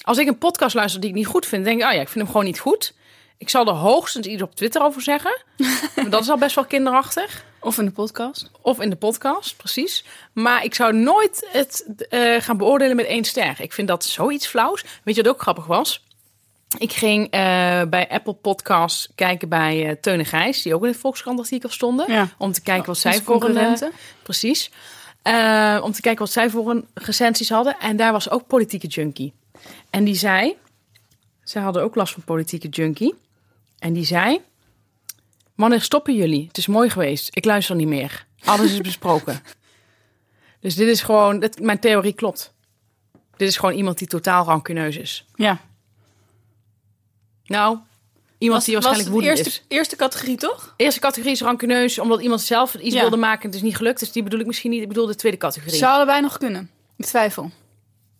Als 0.00 0.18
ik 0.18 0.26
een 0.26 0.38
podcast 0.38 0.74
luister 0.74 1.00
die 1.00 1.10
ik 1.10 1.16
niet 1.16 1.26
goed 1.26 1.46
vind, 1.46 1.64
denk 1.64 1.80
ik, 1.80 1.86
oh 1.86 1.92
ja, 1.92 2.00
ik 2.00 2.08
vind 2.08 2.24
hem 2.24 2.26
gewoon 2.26 2.44
niet 2.44 2.58
goed. 2.58 2.94
Ik 3.38 3.48
zal 3.48 3.66
er 3.66 3.72
hoogstens 3.72 4.26
iets 4.26 4.42
op 4.42 4.54
Twitter 4.54 4.82
over 4.82 5.02
zeggen. 5.02 5.42
Maar 5.96 6.10
dat 6.10 6.22
is 6.22 6.30
al 6.30 6.38
best 6.38 6.54
wel 6.54 6.64
kinderachtig. 6.64 7.44
Of 7.64 7.78
in 7.78 7.84
de 7.84 7.90
podcast. 7.90 8.50
Of 8.60 8.80
in 8.80 8.90
de 8.90 8.96
podcast, 8.96 9.56
precies. 9.56 10.04
Maar 10.32 10.64
ik 10.64 10.74
zou 10.74 10.96
nooit 10.96 11.48
het 11.52 12.06
eh, 12.08 12.40
gaan 12.40 12.56
beoordelen 12.56 12.96
met 12.96 13.06
één 13.06 13.24
ster. 13.24 13.60
Ik 13.60 13.72
vind 13.72 13.88
dat 13.88 14.04
zoiets 14.04 14.46
flauws. 14.46 14.84
Weet 15.02 15.14
je 15.14 15.22
wat 15.22 15.32
ook 15.32 15.40
grappig 15.40 15.66
was? 15.66 16.04
Ik 16.78 16.92
ging 16.92 17.24
eh, 17.24 17.30
bij 17.88 18.08
Apple 18.08 18.32
Podcasts 18.32 19.08
kijken 19.14 19.48
bij 19.48 19.88
eh 19.88 19.96
Teun 20.00 20.18
en 20.18 20.24
Gijs, 20.24 20.62
die 20.62 20.74
ook 20.74 20.82
in 20.82 20.88
het 20.88 20.96
Volkskrant 20.96 21.38
artikel 21.38 21.68
stonden. 21.68 22.12
Ja. 22.12 22.28
Om 22.38 22.52
te 22.52 22.62
kijken 22.62 22.86
wat 22.86 22.96
Onze 22.96 23.10
zij 23.10 23.22
voor 23.22 23.44
een... 23.44 23.92
precies. 24.22 24.70
Om 25.82 25.92
te 25.92 26.00
kijken 26.00 26.18
wat 26.18 26.32
zij 26.32 26.50
voor 26.50 26.70
een 26.70 26.86
recensies 26.94 27.48
hadden. 27.48 27.76
En 27.80 27.96
daar 27.96 28.12
was 28.12 28.30
ook 28.30 28.46
politieke 28.46 28.86
junkie. 28.86 29.32
En 29.90 30.04
die 30.04 30.14
zei, 30.14 30.56
ze 31.44 31.58
hadden 31.58 31.82
ook 31.82 31.94
last 31.94 32.12
van 32.12 32.22
politieke 32.22 32.68
junkie. 32.68 33.14
En 33.78 33.92
die 33.92 34.04
zei, 34.04 34.40
wanneer 35.54 35.80
stoppen 35.80 36.14
jullie? 36.14 36.46
Het 36.46 36.58
is 36.58 36.66
mooi 36.66 36.90
geweest. 36.90 37.36
Ik 37.36 37.44
luister 37.44 37.76
niet 37.76 37.88
meer. 37.88 38.26
Alles 38.44 38.72
is 38.72 38.80
besproken. 38.80 39.42
dus 40.60 40.74
dit 40.74 40.88
is 40.88 41.02
gewoon, 41.02 41.38
dit, 41.38 41.60
mijn 41.60 41.78
theorie 41.78 42.12
klopt. 42.12 42.52
Dit 43.36 43.48
is 43.48 43.56
gewoon 43.56 43.74
iemand 43.74 43.98
die 43.98 44.08
totaal 44.08 44.44
rancuneus 44.44 44.96
is. 44.96 45.26
Ja. 45.34 45.58
Nou, 47.44 47.78
iemand 48.38 48.64
die 48.64 48.74
waarschijnlijk 48.74 49.08
woedend 49.10 49.38
eerste, 49.38 49.48
is. 49.48 49.64
eerste 49.68 49.96
categorie, 49.96 50.36
toch? 50.36 50.74
Eerste 50.76 51.00
categorie 51.00 51.32
is 51.32 51.40
rancuneus, 51.40 51.98
omdat 51.98 52.20
iemand 52.20 52.40
zelf 52.40 52.74
iets 52.74 52.94
Ja. 52.94 53.00
wilde 53.00 53.16
maken 53.16 53.40
en 53.40 53.46
het 53.46 53.56
is 53.56 53.62
niet 53.62 53.76
gelukt. 53.76 53.98
Dus 53.98 54.12
die 54.12 54.22
bedoel 54.22 54.40
ik 54.40 54.46
misschien 54.46 54.70
niet. 54.70 54.82
Ik 54.82 54.88
bedoel 54.88 55.06
de 55.06 55.14
tweede 55.14 55.38
categorie. 55.38 55.76
Zou 55.78 55.92
allebei 55.94 56.20
nog 56.20 56.38
kunnen. 56.38 56.70
Ik 56.96 57.04
twijfel. 57.04 57.50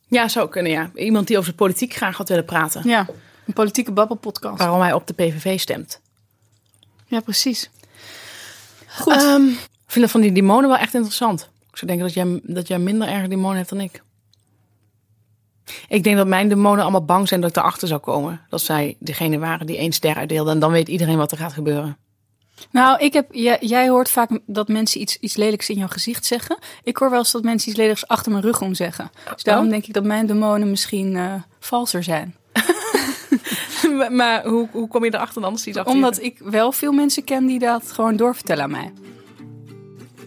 Ja, 0.08 0.28
zou 0.28 0.48
kunnen, 0.48 0.72
ja. 0.72 0.90
Iemand 0.94 1.26
die 1.26 1.38
over 1.38 1.50
de 1.50 1.56
politiek 1.56 1.94
graag 1.94 2.16
had 2.16 2.28
willen 2.28 2.44
praten. 2.44 2.88
Ja, 2.88 3.06
een 3.46 3.52
politieke 3.52 3.92
babbelpodcast. 3.92 4.58
Waarom 4.58 4.80
hij 4.80 4.92
op 4.92 5.06
de 5.06 5.12
PVV 5.14 5.60
stemt. 5.60 6.00
Ja, 7.14 7.20
precies. 7.20 7.70
Goed. 8.86 9.12
Ehm, 9.12 9.46
ik 9.48 9.90
vind 9.90 10.04
dat 10.04 10.10
van 10.10 10.20
die 10.20 10.32
demonen 10.32 10.68
wel 10.68 10.78
echt 10.78 10.94
interessant. 10.94 11.48
Ik 11.70 11.76
zou 11.76 11.86
denken 11.86 12.06
dat 12.06 12.14
jij, 12.14 12.40
dat 12.54 12.68
jij 12.68 12.78
minder 12.78 13.08
erg 13.08 13.28
demonen 13.28 13.56
hebt 13.56 13.68
dan 13.68 13.80
ik. 13.80 14.02
Ik 15.88 16.04
denk 16.04 16.16
dat 16.16 16.26
mijn 16.26 16.48
demonen 16.48 16.82
allemaal 16.82 17.04
bang 17.04 17.28
zijn 17.28 17.40
dat 17.40 17.50
ik 17.50 17.56
erachter 17.56 17.88
zou 17.88 18.00
komen. 18.00 18.40
Dat 18.48 18.60
zij 18.60 18.96
degene 18.98 19.38
waren 19.38 19.66
die 19.66 19.76
één 19.76 19.92
ster 19.92 20.16
uitdeelden. 20.16 20.52
En 20.52 20.58
dan 20.58 20.70
weet 20.70 20.88
iedereen 20.88 21.16
wat 21.16 21.32
er 21.32 21.38
gaat 21.38 21.52
gebeuren. 21.52 21.96
Nou, 22.70 22.98
ik 22.98 23.12
heb, 23.12 23.26
jij, 23.34 23.58
jij 23.60 23.88
hoort 23.88 24.10
vaak 24.10 24.38
dat 24.46 24.68
mensen 24.68 25.00
iets, 25.00 25.16
iets 25.18 25.36
lelijks 25.36 25.70
in 25.70 25.76
jouw 25.78 25.88
gezicht 25.88 26.26
zeggen. 26.26 26.58
Ik 26.82 26.96
hoor 26.96 27.10
wel 27.10 27.18
eens 27.18 27.32
dat 27.32 27.42
mensen 27.42 27.68
iets 27.68 27.78
lelijks 27.78 28.08
achter 28.08 28.32
mijn 28.32 28.44
rug 28.44 28.60
om 28.60 28.74
zeggen. 28.74 29.10
Dus 29.34 29.42
daarom 29.42 29.64
Oh. 29.64 29.70
denk 29.70 29.86
ik 29.86 29.94
dat 29.94 30.04
mijn 30.04 30.26
demonen 30.26 30.70
misschien 30.70 31.16
eh, 31.16 31.34
valser 31.58 32.02
zijn. 32.02 32.36
maar 33.98 34.12
maar 34.12 34.46
hoe, 34.46 34.68
hoe 34.70 34.88
kom 34.88 35.04
je 35.04 35.14
erachter 35.14 35.42
dan? 35.42 35.52
Als 35.52 35.62
die 35.62 35.84
Omdat 35.86 36.22
ik 36.22 36.38
wel 36.38 36.72
veel 36.72 36.92
mensen 36.92 37.24
ken 37.24 37.46
die 37.46 37.58
dat 37.58 37.92
gewoon 37.92 38.16
doorvertellen 38.16 38.64
aan 38.64 38.70
mij. 38.70 38.92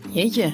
Jeetje. 0.09 0.53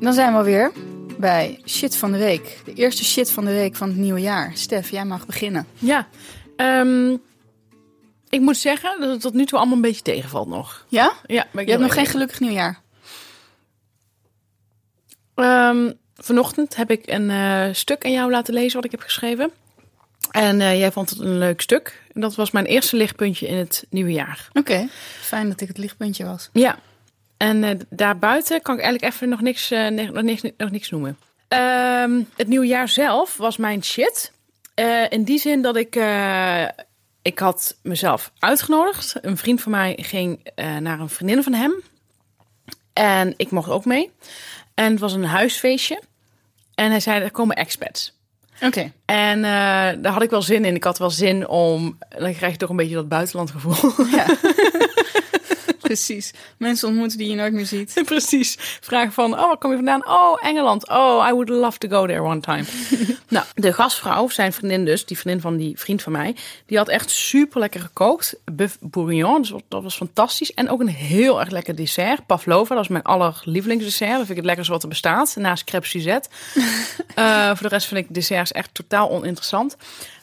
Dan 0.00 0.12
zijn 0.12 0.32
we 0.32 0.38
alweer 0.38 0.72
bij 1.18 1.60
shit 1.66 1.96
van 1.96 2.12
de 2.12 2.18
week. 2.18 2.60
De 2.64 2.72
eerste 2.72 3.04
shit 3.04 3.30
van 3.30 3.44
de 3.44 3.50
week 3.50 3.76
van 3.76 3.88
het 3.88 3.96
nieuwe 3.96 4.20
jaar. 4.20 4.50
Stef, 4.54 4.90
jij 4.90 5.04
mag 5.04 5.26
beginnen. 5.26 5.66
Ja. 5.78 6.08
ehm, 6.56 7.16
ik 8.28 8.40
moet 8.40 8.56
zeggen 8.56 9.00
dat 9.00 9.10
het 9.10 9.20
tot 9.20 9.34
nu 9.34 9.46
toe 9.46 9.58
allemaal 9.58 9.76
een 9.76 9.82
beetje 9.82 10.02
tegenvalt 10.02 10.48
nog. 10.48 10.86
Ja? 10.88 11.12
Ja, 11.26 11.46
ik 11.52 11.64
Je 11.64 11.70
hebt 11.70 11.82
nog 11.82 11.92
geen 11.92 12.06
gelukkig 12.06 12.40
nieuwjaar. 12.40 12.81
Ehm, 15.42 15.92
vanochtend 16.16 16.76
heb 16.76 16.90
ik 16.90 17.02
een 17.06 17.30
eh, 17.30 17.64
stuk 17.72 18.04
aan 18.04 18.12
jou 18.12 18.30
laten 18.30 18.54
lezen 18.54 18.74
wat 18.74 18.84
ik 18.84 18.90
heb 18.90 19.00
geschreven. 19.00 19.50
En 20.30 20.60
eh, 20.60 20.78
jij 20.78 20.92
vond 20.92 21.10
het 21.10 21.18
een 21.18 21.38
leuk 21.38 21.60
stuk. 21.60 22.02
En 22.12 22.20
dat 22.20 22.34
was 22.34 22.50
mijn 22.50 22.64
eerste 22.64 22.96
lichtpuntje 22.96 23.46
in 23.46 23.56
het 23.56 23.86
nieuwe 23.90 24.12
jaar. 24.12 24.48
Oké, 24.52 24.88
fijn 25.20 25.48
dat 25.48 25.60
ik 25.60 25.68
het 25.68 25.78
lichtpuntje 25.78 26.24
was. 26.24 26.50
Ja. 26.52 26.78
En 27.36 27.64
eh, 27.64 27.78
daarbuiten 27.90 28.62
kan 28.62 28.74
ik 28.74 28.80
eigenlijk 28.80 29.14
even 29.14 29.28
nog 29.28 29.40
niks, 29.40 29.70
nog 30.12 30.22
niks, 30.22 30.42
nog 30.56 30.70
niks 30.70 30.90
noemen. 30.90 31.18
Ehm, 31.48 32.22
het 32.36 32.48
nieuwe 32.48 32.66
jaar 32.66 32.88
zelf 32.88 33.36
was 33.36 33.56
mijn 33.56 33.84
shit. 33.84 34.32
In 35.08 35.24
die 35.24 35.38
zin 35.38 35.62
dat 35.62 35.76
ik... 35.76 36.00
ik 37.22 37.38
had 37.38 37.76
mezelf 37.82 38.32
uitgenodigd. 38.38 39.14
Een 39.20 39.36
vriend 39.36 39.60
van 39.60 39.72
mij 39.72 39.98
ging 40.00 40.50
naar 40.80 41.00
een 41.00 41.08
vriendin 41.08 41.42
van 41.42 41.52
hem. 41.52 41.82
En 42.92 43.34
ik 43.36 43.50
mocht 43.50 43.70
ook 43.70 43.84
mee. 43.84 44.10
En 44.74 44.90
het 44.90 45.00
was 45.00 45.12
een 45.12 45.24
huisfeestje. 45.24 46.02
En 46.74 46.90
hij 46.90 47.00
zei, 47.00 47.22
er 47.22 47.30
komen 47.30 47.56
expats. 47.56 48.12
Oké. 48.60 48.92
En 49.04 49.44
eh, 49.44 50.02
daar 50.02 50.12
had 50.12 50.22
ik 50.22 50.30
wel 50.30 50.42
zin 50.42 50.64
in. 50.64 50.74
Ik 50.74 50.84
had 50.84 50.98
wel 50.98 51.10
zin 51.10 51.48
om... 51.48 51.98
Dan 52.08 52.34
krijg 52.34 52.52
je 52.52 52.58
toch 52.58 52.70
een 52.70 52.76
beetje 52.76 52.94
dat 52.94 53.08
buitenlandgevoel. 53.08 54.06
Ja. 54.06 54.26
Precies. 55.92 56.32
Mensen 56.56 56.88
ontmoeten 56.88 57.18
die 57.18 57.28
je 57.28 57.34
nooit 57.34 57.52
meer 57.52 57.66
ziet. 57.66 58.02
Precies. 58.04 58.56
Vraag 58.80 59.12
van, 59.12 59.32
oh, 59.32 59.46
waar 59.46 59.56
kom 59.56 59.70
je 59.70 59.76
vandaan? 59.76 60.08
Oh, 60.08 60.38
Engeland. 60.46 60.88
Oh, 60.88 61.26
I 61.28 61.32
would 61.32 61.48
love 61.48 61.78
to 61.78 61.88
go 61.88 62.06
there 62.06 62.22
one 62.22 62.40
time. 62.40 62.64
nou, 63.28 63.44
de 63.54 63.72
gastvrouw, 63.72 64.28
zijn 64.28 64.52
vriendin 64.52 64.84
dus, 64.84 65.06
die 65.06 65.18
vriendin 65.18 65.42
van 65.42 65.56
die 65.56 65.78
vriend 65.78 66.02
van 66.02 66.12
mij, 66.12 66.36
die 66.66 66.76
had 66.78 66.88
echt 66.88 67.10
super 67.10 67.60
lekker 67.60 67.80
gekookt. 67.80 68.36
Buff 68.52 68.78
bourguignon, 68.80 69.40
dus 69.40 69.52
dat 69.68 69.82
was 69.82 69.96
fantastisch. 69.96 70.54
En 70.54 70.70
ook 70.70 70.80
een 70.80 70.88
heel 70.88 71.40
erg 71.40 71.50
lekker 71.50 71.76
dessert. 71.76 72.26
Pavlova, 72.26 72.74
dat 72.74 72.84
is 72.84 72.90
mijn 72.90 73.04
allerlievelingsdessert. 73.04 74.10
Dat 74.10 74.18
vind 74.18 74.30
ik 74.30 74.36
het 74.36 74.44
lekkerste 74.44 74.72
wat 74.72 74.82
er 74.82 74.88
bestaat, 74.88 75.36
naast 75.36 75.70
crêpe 75.70 75.86
Suzette. 75.86 76.28
Eh, 77.14 77.46
voor 77.46 77.68
de 77.68 77.74
rest 77.74 77.86
vind 77.86 78.00
ik 78.00 78.14
desserts 78.14 78.52
echt 78.52 78.74
totaal 78.74 79.10
oninteressant. 79.10 79.76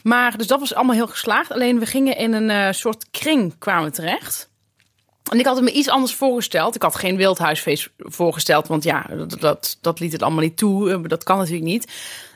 Maar, 0.04 0.38
dus 0.38 0.48
dat 0.48 0.60
was 0.60 0.74
allemaal 0.74 0.96
heel 0.96 1.08
geslaagd. 1.08 1.52
Alleen 1.52 1.80
we 1.80 1.86
gingen 1.86 2.18
in 2.18 2.34
een 2.34 2.50
eh, 2.50 2.72
soort 2.72 3.06
kring 3.12 3.56
kwamen 3.58 3.92
terecht. 3.92 4.50
En 5.30 5.40
ik 5.40 5.46
had 5.46 5.56
het 5.56 5.64
me 5.66 5.72
iets 5.72 5.90
anders 5.90 6.14
voorgesteld. 6.14 6.76
Ik 6.76 6.82
had 6.82 6.96
geen 6.96 7.16
wildhuisfeest 7.16 7.90
voorgesteld, 7.98 8.68
want 8.68 8.84
ja, 8.84 9.06
dat, 9.18 9.40
dat, 9.40 9.78
dat 9.82 10.00
liet 10.00 10.12
het 10.12 10.22
allemaal 10.22 10.44
niet 10.44 10.58
toe. 10.58 10.92
Eh, 10.92 11.00
Dat 11.04 11.24
kan 11.24 11.38
natuurlijk 11.38 11.66
niet. 11.66 11.92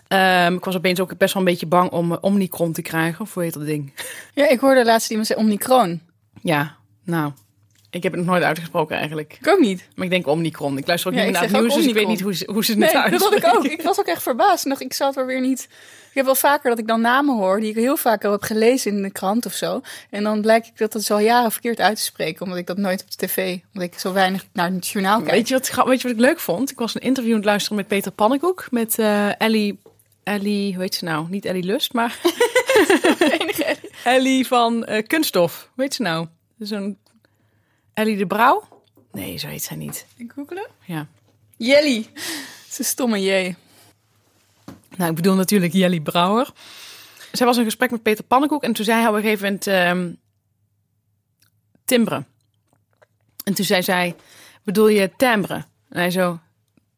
Ehm, 0.08 0.54
ik 0.54 0.66
was 0.66 0.76
opeens 0.76 1.00
ook 1.00 1.18
best 1.18 1.34
wel 1.34 1.44
een 1.44 1.50
beetje 1.50 1.66
bang 1.66 1.92
om 1.92 2.12
eh, 2.12 2.18
Omnicron 2.22 2.74
te 2.74 2.82
krijgen. 2.82 3.22
Of 3.22 3.34
hoe 3.34 3.44
heet 3.44 3.54
dat 3.54 3.66
ding? 3.66 3.94
Ja, 4.34 4.50
ik 4.50 4.60
hoorde 4.60 4.86
laatst 4.86 5.10
iemand 5.10 5.28
zeggen 5.28 5.46
Omnicron. 5.46 6.02
Ja, 6.42 6.76
nou, 7.04 7.32
ik 7.94 8.04
heb 8.04 8.12
het 8.12 8.22
nog 8.22 8.30
nooit 8.30 8.44
uitgesproken 8.44 8.98
eigenlijk. 8.98 9.38
Ik 9.40 9.48
ook 9.48 9.60
niet. 9.60 9.88
Maar 9.96 10.06
ik 10.06 10.12
denk 10.12 10.28
Omnicron. 10.28 10.78
Ik 10.78 10.88
luister 10.88 11.12
ook 11.12 11.18
Ja, 11.18 11.24
niet 11.24 11.32
meer 11.32 11.42
naar 11.42 11.52
het 11.52 11.62
nieuws, 11.62 11.76
dus 11.76 11.86
ik 11.86 11.94
weet 11.94 12.08
niet 12.08 12.22
hoe 12.22 12.36
ze, 12.36 12.50
hoe 12.52 12.66
ze 12.66 12.78
Nee, 12.78 12.90
het 12.90 13.12
dat 13.12 13.22
had 13.22 13.36
ik 13.36 13.56
ook. 13.56 13.64
Ik 13.64 13.82
was 13.82 14.00
ook 14.00 14.06
echt 14.06 14.24
verbaasd. 14.24 14.66
Nog, 14.66 14.82
ik 14.82 14.94
zat 14.94 15.18
er 15.18 15.26
weer 15.26 15.42
niet. 15.42 15.68
Ik 16.10 16.20
heb 16.20 16.26
wel 16.26 16.36
vaker 16.36 16.70
dat 16.70 16.80
ik 16.80 16.88
dan 16.88 17.02
namen 17.02 17.36
hoor 17.38 17.60
die 17.60 17.70
ik 17.70 17.76
heel 17.76 17.98
vaak 17.98 18.26
al 18.26 18.32
heb 18.32 18.42
gelezen 18.42 18.92
in 18.92 19.02
de 19.02 19.12
krant 19.12 19.46
of 19.46 19.54
zo. 19.54 19.82
En 20.10 20.24
dan 20.24 20.42
blijkt 20.42 20.68
ik 20.68 20.78
dat 20.78 20.94
het 20.94 21.12
al 21.12 21.20
jaren 21.20 21.52
verkeerd 21.52 21.80
uit 21.80 21.96
te 21.96 22.04
spreken, 22.04 22.42
omdat 22.42 22.60
ik 22.60 22.68
dat 22.68 22.78
nooit 22.78 23.02
op 23.02 23.12
de 23.12 23.28
tv, 23.28 23.58
omdat 23.74 23.94
ik 23.94 24.00
zo 24.00 24.14
weinig 24.14 24.46
naar 24.54 24.72
het 24.72 24.88
journaal 24.88 25.22
kijk. 25.22 25.32
Weet 25.32 25.48
je, 25.48 25.54
wat, 25.54 25.88
weet 25.88 26.02
je 26.02 26.08
wat 26.08 26.18
ik 26.18 26.24
leuk 26.24 26.40
vond? 26.40 26.72
Ik 26.72 26.80
was 26.80 26.96
een 26.96 27.02
interview 27.02 27.32
aan 27.32 27.38
het 27.38 27.48
luisteren 27.48 27.78
met 27.78 27.88
Peter 27.88 28.12
Pannenkoek. 28.12 28.68
Met 28.72 29.00
eh, 29.00 29.42
Ellie, 29.42 29.80
Ellie, 30.24 30.74
hoe 30.74 30.82
heet 30.82 30.96
ze 30.96 31.04
nou? 31.04 31.26
Niet 31.30 31.46
Ellie 31.46 31.64
Lust, 31.64 31.94
maar 31.94 32.20
Ellie 34.04 34.48
van 34.48 34.86
eh, 34.86 35.08
Kunststof. 35.08 35.70
Heet 35.76 35.94
ze 35.94 36.02
nou? 36.02 36.28
Zo'n 36.60 36.98
Ellie 37.94 38.18
de 38.18 38.28
Brouw? 38.28 38.64
Nee, 39.12 39.38
zo 39.38 39.48
heet 39.48 39.64
zij 39.64 39.76
niet. 39.76 40.06
Ik 40.18 40.32
googelen. 40.36 40.68
Ja. 40.86 41.08
Jelly. 41.58 42.08
Ze 42.70 42.82
is 42.82 42.88
stomme 42.88 43.22
J. 43.22 43.56
Nou, 44.98 45.10
ik 45.10 45.16
bedoel 45.16 45.36
natuurlijk 45.36 45.74
Jelly 45.74 46.00
Brouwer. 46.00 46.52
Zij 47.32 47.46
was 47.46 47.58
in 47.58 47.64
gesprek 47.64 47.92
met 47.92 48.02
Peter 48.04 48.24
Pannenkoek 48.24 48.64
en 48.64 48.74
toen 48.74 48.86
zei 48.86 49.00
hij 49.00 49.10
op 49.10 49.16
een 49.16 49.22
gegeven 49.22 49.44
moment 49.46 49.68
ehm 49.68 50.12
timbre. 51.86 52.24
En 53.44 53.54
toen 53.54 53.66
zei 53.66 53.84
zij, 53.84 54.16
bedoel 54.64 54.88
je 54.88 55.12
timbre? 55.18 55.54
En 55.90 56.00
hij 56.00 56.12
zo, 56.12 56.40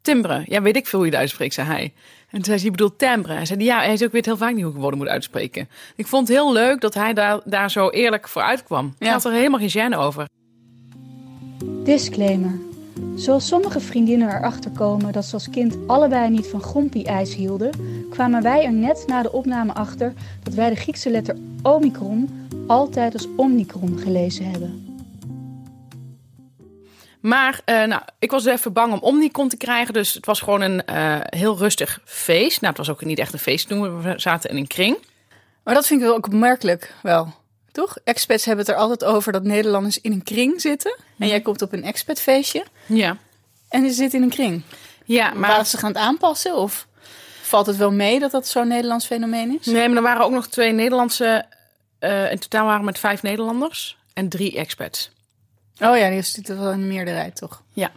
timbre. 0.01 0.43
Ja, 0.45 0.61
weet 0.61 0.75
ik 0.75 0.87
veel 0.87 0.99
hoe 0.99 1.07
je 1.07 1.13
het 1.13 1.21
uitspreekt, 1.21 1.53
zei 1.53 1.67
hij. 1.67 1.93
En 2.25 2.31
toen 2.31 2.43
zei 2.43 2.57
ze, 2.57 2.65
je 2.65 2.71
bedoelt 2.71 2.99
timbre. 2.99 3.33
Hij 3.33 3.45
zei, 3.45 3.63
ja, 3.63 3.77
hij 3.77 3.95
zei, 3.97 4.05
ik 4.05 4.11
weet 4.11 4.25
heel 4.25 4.37
vaak 4.37 4.53
niet 4.53 4.63
hoe 4.63 4.73
ik 4.73 4.79
woorden 4.79 4.99
moet 4.99 5.07
uitspreken. 5.07 5.69
Ik 5.95 6.07
vond 6.07 6.27
het 6.27 6.37
heel 6.37 6.53
leuk 6.53 6.81
dat 6.81 6.93
hij 6.93 7.13
daar, 7.13 7.39
daar 7.45 7.71
zo 7.71 7.89
eerlijk 7.89 8.27
voor 8.27 8.41
uitkwam. 8.41 8.95
Hij 8.97 9.07
Ja. 9.07 9.13
had 9.13 9.25
er 9.25 9.31
helemaal 9.31 9.59
geen 9.69 9.91
gêne 9.91 9.97
over. 9.97 10.27
Disclaimer. 11.86 12.60
Zoals 13.15 13.48
sommige 13.48 13.80
vriendinnen 13.80 14.36
erachter 14.36 14.72
komen 14.72 15.13
dat 15.13 15.25
ze 15.25 15.34
als 15.34 15.50
kind 15.50 15.77
allebei 15.88 16.30
niet 16.30 16.48
van 16.48 16.62
gompie-ijs 16.62 17.36
hielden, 17.36 17.72
kwamen 18.10 18.44
wij 18.44 18.65
er 18.65 18.74
net 18.74 19.04
na 19.08 19.22
de 19.22 19.32
opname 19.32 19.74
achter 19.74 20.13
dat 20.44 20.54
wij 20.54 20.70
de 20.70 20.75
Griekse 20.75 21.10
letter 21.10 21.38
omikron 21.62 22.48
altijd 22.68 23.13
als 23.13 23.27
omnicron 23.36 24.00
gelezen 24.00 24.51
hebben. 24.51 24.98
Maar 27.20 27.62
eh, 27.65 27.84
nou, 27.84 28.01
ik 28.20 28.32
was 28.32 28.46
even 28.46 28.74
bang 28.74 28.94
om 28.94 29.00
Omnicron 29.00 29.50
te 29.50 29.58
krijgen. 29.58 29.94
Dus 29.94 30.13
het 30.13 30.25
was 30.25 30.39
gewoon 30.39 30.62
een 30.62 30.86
eh, 30.86 31.18
heel 31.22 31.58
rustig 31.58 32.01
feest. 32.06 32.62
Nou, 32.62 32.74
het 32.75 32.88
was 32.88 32.96
ook 32.96 33.06
niet 33.06 33.20
echt 33.20 33.34
een 33.34 33.39
feest 33.39 33.68
toen. 33.68 34.01
We 34.01 34.13
zaten 34.15 34.50
in 34.50 34.58
een 34.58 34.68
kring. 34.68 34.98
Maar 35.63 35.74
dat 35.74 35.88
vind 35.88 36.00
ik 36.01 36.06
wel 36.06 36.15
ook 36.15 36.25
opmerkelijk 36.25 36.94
wel. 37.01 37.34
Toch? 37.75 37.98
Expats 38.03 38.46
hebben 38.46 38.65
het 38.65 38.74
er 38.75 38.79
altijd 38.82 39.03
over 39.03 39.32
dat 39.32 39.44
Nederlanders 39.44 40.01
in 40.01 40.12
een 40.12 40.24
kring 40.24 40.62
zitten. 40.62 40.98
En 41.20 41.27
jij 41.27 41.41
komt 41.41 41.62
op 41.62 41.74
een 41.74 41.84
expatfeestje 41.84 42.65
Ja. 42.86 43.17
en 43.70 43.84
je 43.84 43.91
zit 43.91 44.13
in 44.13 44.22
een 44.22 44.29
kring. 44.29 44.62
Ja, 45.05 45.34
Maar 45.34 45.50
waren 45.50 45.65
ze 45.65 45.77
gaan 45.77 45.89
het 45.89 45.98
aanpassen? 46.01 46.55
Of 46.55 46.88
valt 47.41 47.65
het 47.65 47.77
wel 47.77 47.91
mee 47.91 48.20
dat 48.20 48.32
dat 48.32 48.48
zo'n 48.48 48.67
Nederlands 48.67 49.05
fenomeen 49.05 49.58
is? 49.60 49.65
Nee, 49.65 49.88
maar 49.88 49.98
er 49.98 50.03
waren 50.03 50.25
ook 50.25 50.32
nog 50.32 50.48
twee 50.48 50.72
Nederlandse... 50.72 51.46
eh, 52.00 52.32
in 52.32 52.39
totaal 52.39 52.65
waren 52.65 52.79
we 52.79 52.86
met 52.86 53.00
vijf 53.00 53.22
Nederlanders 53.22 53.98
en 54.13 54.29
drie 54.29 54.55
expats. 54.58 55.12
Oh 55.79 55.98
ja, 55.98 56.10
die 56.10 56.17
is 56.17 56.39
wel 56.48 56.72
een 56.72 56.88
meerderheid, 56.88 57.36
toch? 57.36 57.62
Ja. 57.74 57.91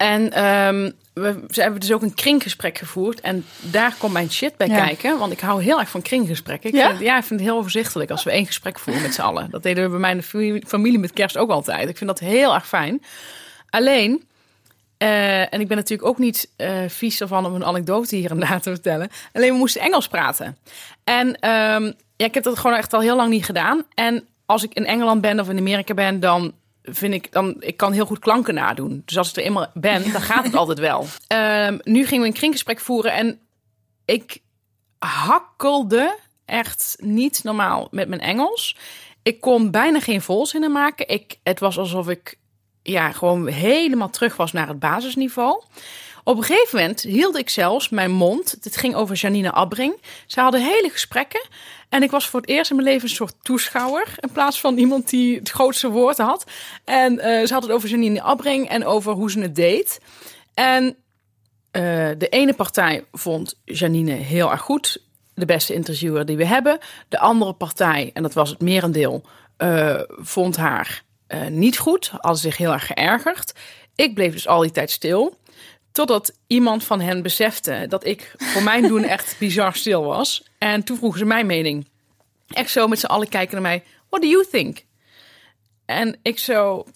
En 0.00 0.32
ehm, 0.32 0.90
we, 1.12 1.40
ze 1.50 1.62
hebben 1.62 1.80
dus 1.80 1.92
ook 1.92 2.02
een 2.02 2.14
kringgesprek 2.14 2.78
gevoerd. 2.78 3.20
En 3.20 3.44
daar 3.60 3.94
komt 3.98 4.12
mijn 4.12 4.30
shit 4.30 4.56
bij 4.56 4.66
Ja. 4.66 4.84
kijken. 4.84 5.18
Want 5.18 5.32
ik 5.32 5.40
hou 5.40 5.62
heel 5.62 5.80
erg 5.80 5.88
van 5.88 6.02
kringgesprekken. 6.02 6.70
Ik 6.70 6.76
Ja? 6.76 6.88
Vind, 6.88 7.00
ja, 7.00 7.16
ik 7.16 7.24
vind 7.24 7.40
het 7.40 7.48
heel 7.48 7.58
overzichtelijk 7.58 8.10
als 8.10 8.22
we 8.22 8.30
één 8.30 8.46
gesprek 8.46 8.78
voeren 8.78 9.02
met 9.02 9.14
z'n 9.14 9.20
allen. 9.20 9.50
Dat 9.50 9.62
deden 9.62 9.84
we 9.84 9.90
bij 9.90 9.98
mijn 9.98 10.22
familie, 10.22 10.62
familie 10.66 10.98
met 10.98 11.12
kerst 11.12 11.36
ook 11.36 11.50
altijd. 11.50 11.88
Ik 11.88 11.96
vind 11.96 12.10
dat 12.10 12.18
heel 12.18 12.54
erg 12.54 12.68
fijn. 12.68 13.02
Alleen, 13.70 14.24
eh, 14.98 15.54
en 15.54 15.60
ik 15.60 15.68
ben 15.68 15.76
natuurlijk 15.76 16.08
ook 16.08 16.18
niet 16.18 16.48
eh, 16.56 16.70
vies 16.88 17.20
ervan 17.20 17.46
om 17.46 17.54
een 17.54 17.64
anekdote 17.64 18.16
hier 18.16 18.30
en 18.30 18.40
daar 18.40 18.60
te 18.60 18.70
vertellen. 18.70 19.08
Alleen 19.32 19.52
we 19.52 19.58
moesten 19.58 19.80
Engels 19.82 20.08
praten. 20.08 20.56
En 21.04 21.40
ehm, 21.40 21.84
ja, 22.16 22.26
ik 22.26 22.34
heb 22.34 22.42
dat 22.44 22.58
gewoon 22.58 22.76
echt 22.76 22.92
al 22.92 23.00
heel 23.00 23.16
lang 23.16 23.30
niet 23.30 23.44
gedaan. 23.44 23.84
En 23.94 24.26
als 24.46 24.62
ik 24.62 24.74
in 24.74 24.86
Engeland 24.86 25.20
ben 25.20 25.40
of 25.40 25.48
in 25.48 25.58
Amerika 25.58 25.94
ben, 25.94 26.20
dan 26.20 26.52
vind 26.82 27.14
ik 27.14 27.32
dan 27.32 27.56
ik 27.58 27.76
kan 27.76 27.92
heel 27.92 28.06
goed 28.06 28.18
klanken 28.18 28.54
nadoen. 28.54 29.02
Dus 29.04 29.18
als 29.18 29.30
ik 29.30 29.36
er 29.36 29.42
eenmaal 29.42 29.70
ben, 29.74 30.12
dan 30.12 30.20
gaat 30.20 30.44
het 30.44 30.54
altijd 30.62 30.78
wel. 30.78 31.06
Ehm, 31.26 31.78
nu 31.82 32.06
gingen 32.06 32.22
we 32.22 32.28
een 32.28 32.34
kringgesprek 32.34 32.80
voeren 32.80 33.12
en 33.12 33.40
ik 34.04 34.38
hakkelde 34.98 36.16
echt 36.44 36.96
niet 36.98 37.44
normaal 37.44 37.88
met 37.90 38.08
mijn 38.08 38.20
Engels. 38.20 38.76
Ik 39.22 39.40
kon 39.40 39.70
bijna 39.70 40.00
geen 40.00 40.22
volzinnen 40.22 40.72
maken. 40.72 41.08
Ik, 41.08 41.38
het 41.42 41.60
was 41.60 41.78
alsof 41.78 42.08
ik 42.08 42.38
ja, 42.82 43.12
gewoon 43.12 43.46
helemaal 43.46 44.10
terug 44.10 44.36
was 44.36 44.52
naar 44.52 44.68
het 44.68 44.78
basisniveau. 44.78 45.62
Op 46.24 46.36
een 46.36 46.42
gegeven 46.42 46.78
moment 46.78 47.00
hield 47.00 47.36
ik 47.36 47.50
zelfs 47.50 47.88
mijn 47.88 48.10
mond. 48.10 48.56
Het 48.60 48.76
ging 48.76 48.94
over 48.94 49.16
Janine 49.16 49.52
Abbring. 49.52 50.02
Ze 50.26 50.40
hadden 50.40 50.62
hele 50.62 50.88
gesprekken. 50.90 51.48
En 51.90 52.02
ik 52.02 52.10
was 52.10 52.28
voor 52.28 52.40
het 52.40 52.48
eerst 52.48 52.70
in 52.70 52.76
mijn 52.76 52.88
leven 52.88 53.08
een 53.08 53.14
soort 53.14 53.34
toeschouwer. 53.42 54.14
In 54.20 54.32
plaats 54.32 54.60
van 54.60 54.78
iemand 54.78 55.08
die 55.08 55.38
het 55.38 55.50
grootste 55.50 55.90
woord 55.90 56.18
had. 56.18 56.44
En 56.84 57.18
eh, 57.18 57.46
ze 57.46 57.52
had 57.52 57.62
het 57.62 57.72
over 57.72 57.88
Janine 57.88 58.22
Abbring 58.22 58.68
en 58.68 58.84
over 58.84 59.12
hoe 59.12 59.30
ze 59.30 59.40
het 59.40 59.54
deed. 59.54 60.00
En 60.54 60.96
eh, 61.70 61.82
de 62.18 62.28
ene 62.28 62.54
partij 62.54 63.04
vond 63.12 63.60
Janine 63.64 64.12
heel 64.12 64.50
erg 64.50 64.60
goed. 64.60 65.02
De 65.34 65.44
beste 65.44 65.74
interviewer 65.74 66.26
die 66.26 66.36
we 66.36 66.44
hebben. 66.44 66.78
De 67.08 67.18
andere 67.18 67.52
partij, 67.52 68.10
en 68.14 68.22
dat 68.22 68.34
was 68.34 68.50
het 68.50 68.60
merendeel, 68.60 69.22
eh, 69.56 70.00
vond 70.08 70.56
haar 70.56 71.02
niet 71.50 71.78
goed. 71.78 72.12
Had 72.16 72.38
zich 72.38 72.56
heel 72.56 72.72
erg 72.72 72.86
geërgerd. 72.86 73.52
Ik 73.94 74.14
bleef 74.14 74.32
dus 74.32 74.48
al 74.48 74.60
die 74.60 74.70
tijd 74.70 74.90
stil. 74.90 75.38
Totdat 75.92 76.36
iemand 76.46 76.84
van 76.84 77.00
hen 77.00 77.22
besefte 77.22 77.86
dat 77.88 78.04
ik 78.04 78.34
voor 78.36 78.62
mijn 78.62 78.86
doen 78.86 79.04
echt 79.16 79.36
bizar 79.38 79.74
stil 79.74 80.04
was. 80.04 80.44
En 80.58 80.84
toen 80.84 80.96
vroegen 80.96 81.18
ze 81.18 81.24
mijn 81.24 81.46
mening. 81.46 81.88
Echt 82.48 82.70
zo 82.70 82.88
met 82.88 82.98
z'n 82.98 83.06
allen 83.06 83.28
kijken 83.28 83.52
naar 83.52 83.62
mij. 83.62 83.84
What 84.08 84.22
do 84.22 84.28
you 84.28 84.46
think? 84.50 84.84
En 85.84 86.18
ik 86.22 86.38
zo... 86.38 86.86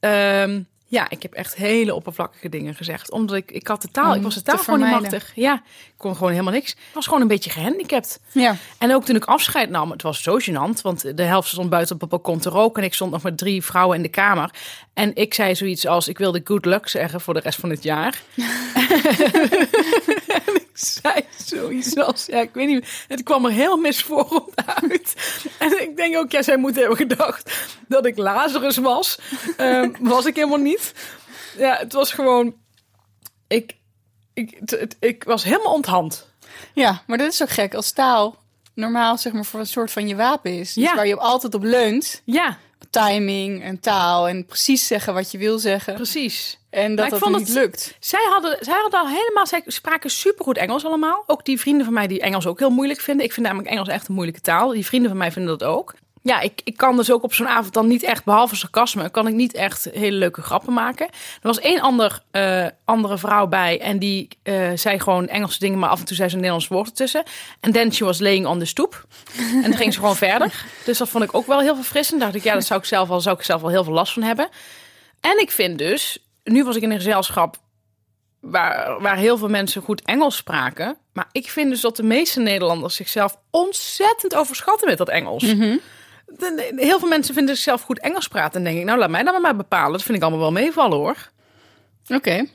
ehm, 0.00 0.62
ja, 0.90 1.10
ik 1.10 1.22
heb 1.22 1.32
echt 1.32 1.54
hele 1.54 1.94
oppervlakkige 1.94 2.48
dingen 2.48 2.74
gezegd. 2.74 3.10
Omdat 3.10 3.36
ik, 3.36 3.50
ik 3.50 3.66
had 3.66 3.82
de 3.82 3.90
taal, 3.90 4.10
Om 4.10 4.16
ik 4.16 4.22
was 4.22 4.34
de 4.34 4.42
taal 4.42 4.58
gewoon 4.58 4.80
niet 4.80 4.90
machtig. 4.90 5.32
Ja, 5.34 5.54
ik 5.54 5.92
kon 5.96 6.16
gewoon 6.16 6.30
helemaal 6.30 6.52
niks. 6.52 6.70
Ik 6.72 6.78
was 6.92 7.06
gewoon 7.06 7.20
een 7.20 7.28
beetje 7.28 7.50
gehandicapt. 7.50 8.20
Ja. 8.32 8.56
En 8.78 8.94
ook 8.94 9.04
toen 9.04 9.16
ik 9.16 9.24
afscheid 9.24 9.70
nam, 9.70 9.90
het 9.90 10.02
was 10.02 10.22
zo 10.22 10.38
gênant. 10.38 10.82
Want 10.82 11.16
de 11.16 11.22
helft 11.22 11.48
stond 11.48 11.70
buiten 11.70 11.94
op 11.94 12.00
het 12.00 12.10
balkon 12.10 12.38
te 12.38 12.48
roken. 12.48 12.82
En 12.82 12.88
ik 12.88 12.94
stond 12.94 13.10
nog 13.10 13.22
met 13.22 13.38
drie 13.38 13.64
vrouwen 13.64 13.96
in 13.96 14.02
de 14.02 14.08
kamer. 14.08 14.50
En 14.94 15.14
ik 15.14 15.34
zei 15.34 15.54
zoiets 15.54 15.86
als, 15.86 16.08
ik 16.08 16.18
wilde 16.18 16.40
good 16.44 16.64
luck 16.64 16.88
zeggen 16.88 17.20
voor 17.20 17.34
de 17.34 17.40
rest 17.40 17.60
van 17.60 17.70
het 17.70 17.82
jaar. 17.82 18.22
zei 20.80 21.24
zoiets 21.46 21.96
als, 21.96 22.26
ja, 22.26 22.40
ik 22.40 22.50
weet 22.54 22.66
niet. 22.66 23.04
Het 23.08 23.22
kwam 23.22 23.44
er 23.44 23.50
heel 23.52 23.76
misvormd 23.76 24.52
uit. 24.82 25.14
En 25.58 25.82
ik 25.82 25.96
denk 25.96 26.16
ook, 26.16 26.30
ja, 26.30 26.42
zij 26.42 26.56
moet 26.56 26.76
hebben 26.76 26.96
gedacht 26.96 27.68
dat 27.88 28.06
ik 28.06 28.16
Lazarus 28.16 28.76
was. 28.76 29.18
Ehm, 29.56 29.90
was 30.00 30.24
ik 30.26 30.34
helemaal 30.36 30.58
niet. 30.58 30.92
Ja, 31.58 31.76
het 31.76 31.92
was 31.92 32.12
gewoon, 32.12 32.54
ik, 33.48 33.74
ik, 34.34 34.56
het- 34.60 34.70
het- 34.70 34.96
ik 35.00 35.24
was 35.24 35.44
helemaal 35.44 35.72
onthand. 35.72 36.28
ja, 36.74 37.02
maar 37.06 37.18
dat 37.18 37.32
is 37.32 37.42
ook 37.42 37.50
gek. 37.50 37.74
Als 37.74 37.92
taal 37.92 38.38
normaal 38.74 39.18
zeg 39.18 39.32
maar 39.32 39.44
voor 39.44 39.60
een 39.60 39.66
soort 39.66 39.90
van 39.90 40.08
je 40.08 40.16
wapen 40.16 40.58
is. 40.58 40.72
Dus 40.72 40.84
Ja. 40.84 40.94
waar 40.94 41.06
je 41.06 41.14
op 41.14 41.20
altijd 41.20 41.54
op 41.54 41.62
leunt. 41.62 42.22
Ja, 42.24 42.58
Timing 42.90 43.62
en 43.62 43.80
taal 43.80 44.28
en 44.28 44.46
precies 44.46 44.86
zeggen 44.86 45.14
wat 45.14 45.30
je 45.30 45.38
wil 45.38 45.58
zeggen. 45.58 45.94
precies. 45.94 46.58
En 46.70 46.94
dat 46.94 47.12
ik 47.12 47.18
dat 47.20 47.28
niet 47.28 47.38
het- 47.38 47.48
lukt. 47.48 47.96
Zij 48.00 48.26
hadden, 48.30 48.56
zij 48.60 48.74
hadden 48.82 49.00
al 49.00 49.08
helemaal, 49.08 49.46
zij 49.46 49.62
spraken 49.66 50.10
supergoed 50.10 50.56
Engels 50.56 50.84
allemaal. 50.84 51.22
Ook 51.26 51.44
die 51.44 51.60
vrienden 51.60 51.84
van 51.84 51.94
mij 51.94 52.06
die 52.06 52.20
Engels 52.20 52.46
ook 52.46 52.58
heel 52.58 52.70
moeilijk 52.70 53.00
vinden. 53.00 53.26
Ik 53.26 53.32
vind 53.32 53.46
namelijk 53.46 53.70
Engels 53.70 53.88
echt 53.88 54.08
een 54.08 54.14
moeilijke 54.14 54.40
taal. 54.40 54.68
Die 54.68 54.86
vrienden 54.86 55.08
van 55.10 55.18
mij 55.18 55.32
vinden 55.32 55.58
dat 55.58 55.68
ook. 55.68 55.94
Ja, 56.22 56.40
ik, 56.40 56.60
ik 56.64 56.76
kan 56.76 56.96
dus 56.96 57.10
ook 57.12 57.22
op 57.22 57.34
zo'n 57.34 57.48
avond 57.48 57.74
dan 57.74 57.86
niet 57.86 58.02
echt, 58.02 58.24
behalve 58.24 58.56
sarcasme, 58.56 59.10
kan 59.10 59.26
ik 59.26 59.34
niet 59.34 59.54
echt 59.54 59.88
hele 59.92 60.16
leuke 60.16 60.42
grappen 60.42 60.72
maken. 60.72 61.06
Er 61.06 61.12
was 61.40 61.58
één 61.60 61.80
ander, 61.80 62.22
eh, 62.30 62.66
andere 62.84 63.18
vrouw 63.18 63.46
bij 63.46 63.80
en 63.80 63.98
die 63.98 64.28
eh, 64.42 64.70
zei 64.74 65.00
gewoon 65.00 65.28
Engelse 65.28 65.58
dingen, 65.58 65.78
maar 65.78 65.88
af 65.88 65.98
en 66.00 66.04
toe 66.04 66.16
zei 66.16 66.28
ze 66.28 66.34
een 66.34 66.40
Nederlands 66.40 66.68
woord 66.70 66.88
ertussen. 66.88 67.22
En 67.60 67.72
then 67.72 67.92
she 67.92 68.04
was 68.04 68.18
laying 68.18 68.46
on 68.46 68.58
the 68.58 68.64
stoep. 68.64 69.06
En 69.36 69.62
dan 69.62 69.76
ging 69.76 69.92
ze 69.92 69.98
gewoon 70.00 70.16
verder. 70.16 70.64
Dus 70.84 70.98
dat 70.98 71.08
vond 71.08 71.24
ik 71.24 71.34
ook 71.34 71.46
wel 71.46 71.60
heel 71.60 71.74
verfrissend. 71.74 72.20
Dacht 72.20 72.34
ik, 72.34 72.42
ja, 72.42 72.54
dat 72.54 72.64
zou 72.66 72.80
ik 72.80 72.86
zelf 72.86 73.08
wel, 73.08 73.20
zou 73.20 73.36
ik 73.36 73.44
zelf 73.44 73.60
wel 73.60 73.70
heel 73.70 73.84
veel 73.84 73.92
last 73.92 74.12
van 74.12 74.22
hebben. 74.22 74.48
En 75.20 75.40
ik 75.40 75.50
vind 75.50 75.78
dus, 75.78 76.18
nu 76.44 76.64
was 76.64 76.76
ik 76.76 76.82
in 76.82 76.90
een 76.90 76.96
gezelschap 76.96 77.56
waar, 78.40 79.00
waar 79.00 79.16
heel 79.16 79.38
veel 79.38 79.48
mensen 79.48 79.82
goed 79.82 80.02
Engels 80.02 80.36
spraken. 80.36 80.96
Maar 81.12 81.28
ik 81.32 81.48
vind 81.50 81.70
dus 81.70 81.80
dat 81.80 81.96
de 81.96 82.02
meeste 82.02 82.40
Nederlanders 82.40 82.94
zichzelf 82.94 83.36
ontzettend 83.50 84.34
overschatten 84.34 84.88
met 84.88 84.98
dat 84.98 85.08
Engels. 85.08 85.42
De- 86.26 86.70
de- 86.74 86.82
heel 86.84 86.98
veel 86.98 87.08
mensen 87.08 87.34
vinden 87.34 87.54
zichzelf 87.54 87.82
goed 87.82 87.98
Engels 88.00 88.28
praten. 88.28 88.58
En 88.58 88.64
denk 88.64 88.78
ik, 88.78 88.84
nou 88.84 88.98
laat 88.98 89.10
mij 89.10 89.22
dan 89.22 89.40
maar 89.42 89.56
bepalen. 89.56 89.92
Dat 89.92 90.02
vind 90.02 90.16
ik 90.16 90.22
allemaal 90.22 90.40
wel 90.40 90.52
meevallen 90.52 90.98
hoor. 90.98 91.30
Oké. 92.08 92.46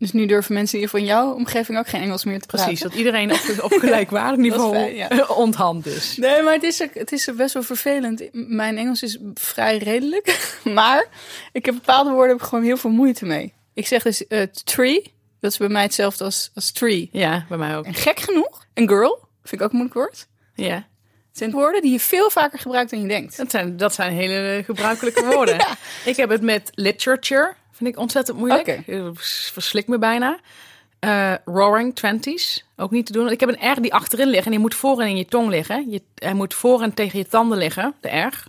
Dus 0.00 0.12
nu 0.12 0.26
durven 0.26 0.54
mensen 0.54 0.78
hier 0.78 0.88
van 0.88 1.04
jouw 1.04 1.32
omgeving 1.32 1.78
ook 1.78 1.88
geen 1.88 2.00
Engels 2.00 2.24
meer 2.24 2.40
te 2.40 2.46
praten. 2.46 2.66
Precies, 2.66 2.84
dat 2.84 2.94
iedereen 2.94 3.32
op, 3.32 3.40
op 3.62 3.72
gelijkwaardig 3.84 4.38
niveau 4.38 4.74
fijn, 4.74 4.94
ja. 4.94 5.24
onthand 5.46 5.86
is. 5.86 6.16
Nee, 6.16 6.42
maar 6.42 6.52
het 6.52 6.62
is, 6.62 6.78
het 6.92 7.12
is 7.12 7.28
best 7.36 7.54
wel 7.54 7.62
vervelend. 7.62 8.22
Mijn 8.32 8.78
Engels 8.78 9.02
is 9.02 9.18
vrij 9.34 9.78
redelijk. 9.78 10.28
Maar 10.64 11.08
ik 11.52 11.64
heb 11.64 11.74
bepaalde 11.74 12.10
woorden 12.10 12.28
heb 12.28 12.40
ik 12.40 12.48
gewoon 12.48 12.64
heel 12.64 12.76
veel 12.76 12.90
moeite 12.90 13.24
mee. 13.24 13.52
Ik 13.74 13.86
zeg 13.86 14.02
dus 14.02 14.26
eh, 14.26 14.42
tree. 14.64 15.14
Dat 15.40 15.50
is 15.50 15.58
bij 15.58 15.68
mij 15.68 15.82
hetzelfde 15.82 16.24
als, 16.24 16.50
als 16.54 16.72
tree. 16.72 17.08
Ja, 17.12 17.44
bij 17.48 17.58
mij 17.58 17.76
ook. 17.76 17.84
En 17.84 17.94
gek 17.94 18.20
genoeg, 18.20 18.66
een 18.74 18.88
girl, 18.88 19.28
vind 19.42 19.60
ik 19.60 19.66
ook 19.66 19.72
een 19.72 19.78
moeilijk 19.78 19.94
woord. 19.94 20.26
Ja, 20.54 20.74
Het 20.74 21.38
zijn 21.38 21.50
woorden 21.50 21.82
die 21.82 21.92
je 21.92 22.00
veel 22.00 22.30
vaker 22.30 22.58
gebruikt 22.58 22.90
dan 22.90 23.00
je 23.00 23.08
denkt. 23.08 23.36
dat 23.36 23.50
zijn, 23.50 23.76
dat 23.76 23.94
zijn 23.94 24.12
hele 24.12 24.62
gebruikelijke 24.64 25.24
woorden. 25.24 25.66
Ik 26.04 26.16
heb 26.16 26.28
het 26.28 26.42
met 26.42 26.70
literature. 26.74 27.54
Vind 27.80 27.94
ik 27.94 28.00
ontzettend 28.00 28.38
moeilijk. 28.38 28.66
Ik 28.66 29.00
Verslik 29.52 29.88
me 29.88 29.98
bijna. 29.98 30.38
Eh, 30.98 31.34
roaring 31.44 31.94
twenties. 31.94 32.64
Ook 32.76 32.90
niet 32.90 33.06
te 33.06 33.12
doen. 33.12 33.30
Ik 33.30 33.40
heb 33.40 33.48
een 33.48 33.72
R 33.72 33.80
die 33.80 33.94
achterin 33.94 34.28
ligt 34.28 34.44
en 34.44 34.50
die 34.50 34.60
moet 34.60 34.74
voor 34.74 35.00
en 35.00 35.08
in 35.08 35.16
je 35.16 35.24
tong 35.24 35.48
liggen. 35.48 35.90
Je, 35.90 36.02
hij 36.14 36.34
moet 36.34 36.54
voor 36.54 36.82
en 36.82 36.94
tegen 36.94 37.18
je 37.18 37.26
tanden 37.26 37.58
liggen, 37.58 37.94
de 38.00 38.08
R. 38.08 38.44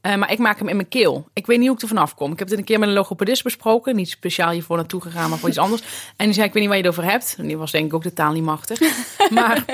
Eh, 0.00 0.14
maar 0.14 0.32
ik 0.32 0.38
maak 0.38 0.58
hem 0.58 0.68
in 0.68 0.76
mijn 0.76 0.88
keel. 0.88 1.28
Ik 1.32 1.46
weet 1.46 1.58
niet 1.58 1.66
hoe 1.66 1.76
ik 1.76 1.82
er 1.82 1.88
vanaf 1.88 2.14
kom. 2.14 2.32
Ik 2.32 2.38
heb 2.38 2.48
dit 2.48 2.58
een 2.58 2.64
keer 2.64 2.78
met 2.78 2.88
een 2.88 2.94
logopedist 2.94 3.42
besproken. 3.42 3.96
Niet 3.96 4.08
speciaal 4.08 4.50
hiervoor 4.50 4.76
naartoe 4.76 5.00
gegaan, 5.00 5.30
maar 5.30 5.38
voor 5.38 5.48
iets 5.48 5.58
anders. 5.58 5.82
En 6.16 6.24
die 6.24 6.34
zei, 6.34 6.46
ik 6.46 6.52
weet 6.52 6.62
niet 6.62 6.72
waar 6.72 6.80
je 6.80 6.86
het 6.86 6.98
over 6.98 7.10
hebt. 7.10 7.34
En 7.38 7.46
die 7.46 7.58
was 7.58 7.70
denk 7.70 7.86
ik 7.86 7.94
ook 7.94 8.02
de 8.02 8.12
taal 8.12 8.32
niet 8.32 8.42
machtig. 8.42 8.80
maar 9.30 9.64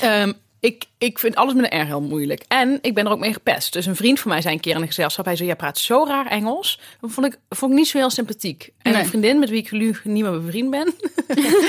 ehm, 0.00 0.32
ik, 0.60 0.84
ik 0.98 1.18
vind 1.18 1.36
alles 1.36 1.54
met 1.54 1.72
een 1.72 1.80
R 1.80 1.86
heel 1.86 2.00
moeilijk. 2.00 2.44
En 2.48 2.78
ik 2.82 2.94
ben 2.94 3.06
er 3.06 3.12
ook 3.12 3.18
mee 3.18 3.32
gepest. 3.32 3.72
Dus 3.72 3.86
een 3.86 3.96
vriend 3.96 4.20
van 4.20 4.30
mij 4.30 4.40
zei 4.40 4.54
een 4.54 4.60
keer 4.60 4.74
in 4.74 4.80
een 4.80 4.86
gezelschap... 4.86 5.24
hij 5.24 5.36
zei, 5.36 5.48
jij 5.48 5.56
praat 5.56 5.78
zo 5.78 6.04
raar 6.06 6.26
Engels. 6.26 6.80
Dat 7.00 7.10
vond 7.10 7.26
ik, 7.26 7.38
vond 7.48 7.72
ik 7.72 7.78
niet 7.78 7.88
zo 7.88 7.98
heel 7.98 8.10
sympathiek. 8.10 8.70
En 8.78 8.92
Nee. 8.92 9.00
een 9.00 9.08
vriendin 9.08 9.38
met 9.38 9.48
wie 9.48 9.58
ik 9.58 9.70
nu 9.72 9.96
niet 10.04 10.22
meer 10.22 10.40
bevriend 10.40 10.70
ben... 10.70 10.94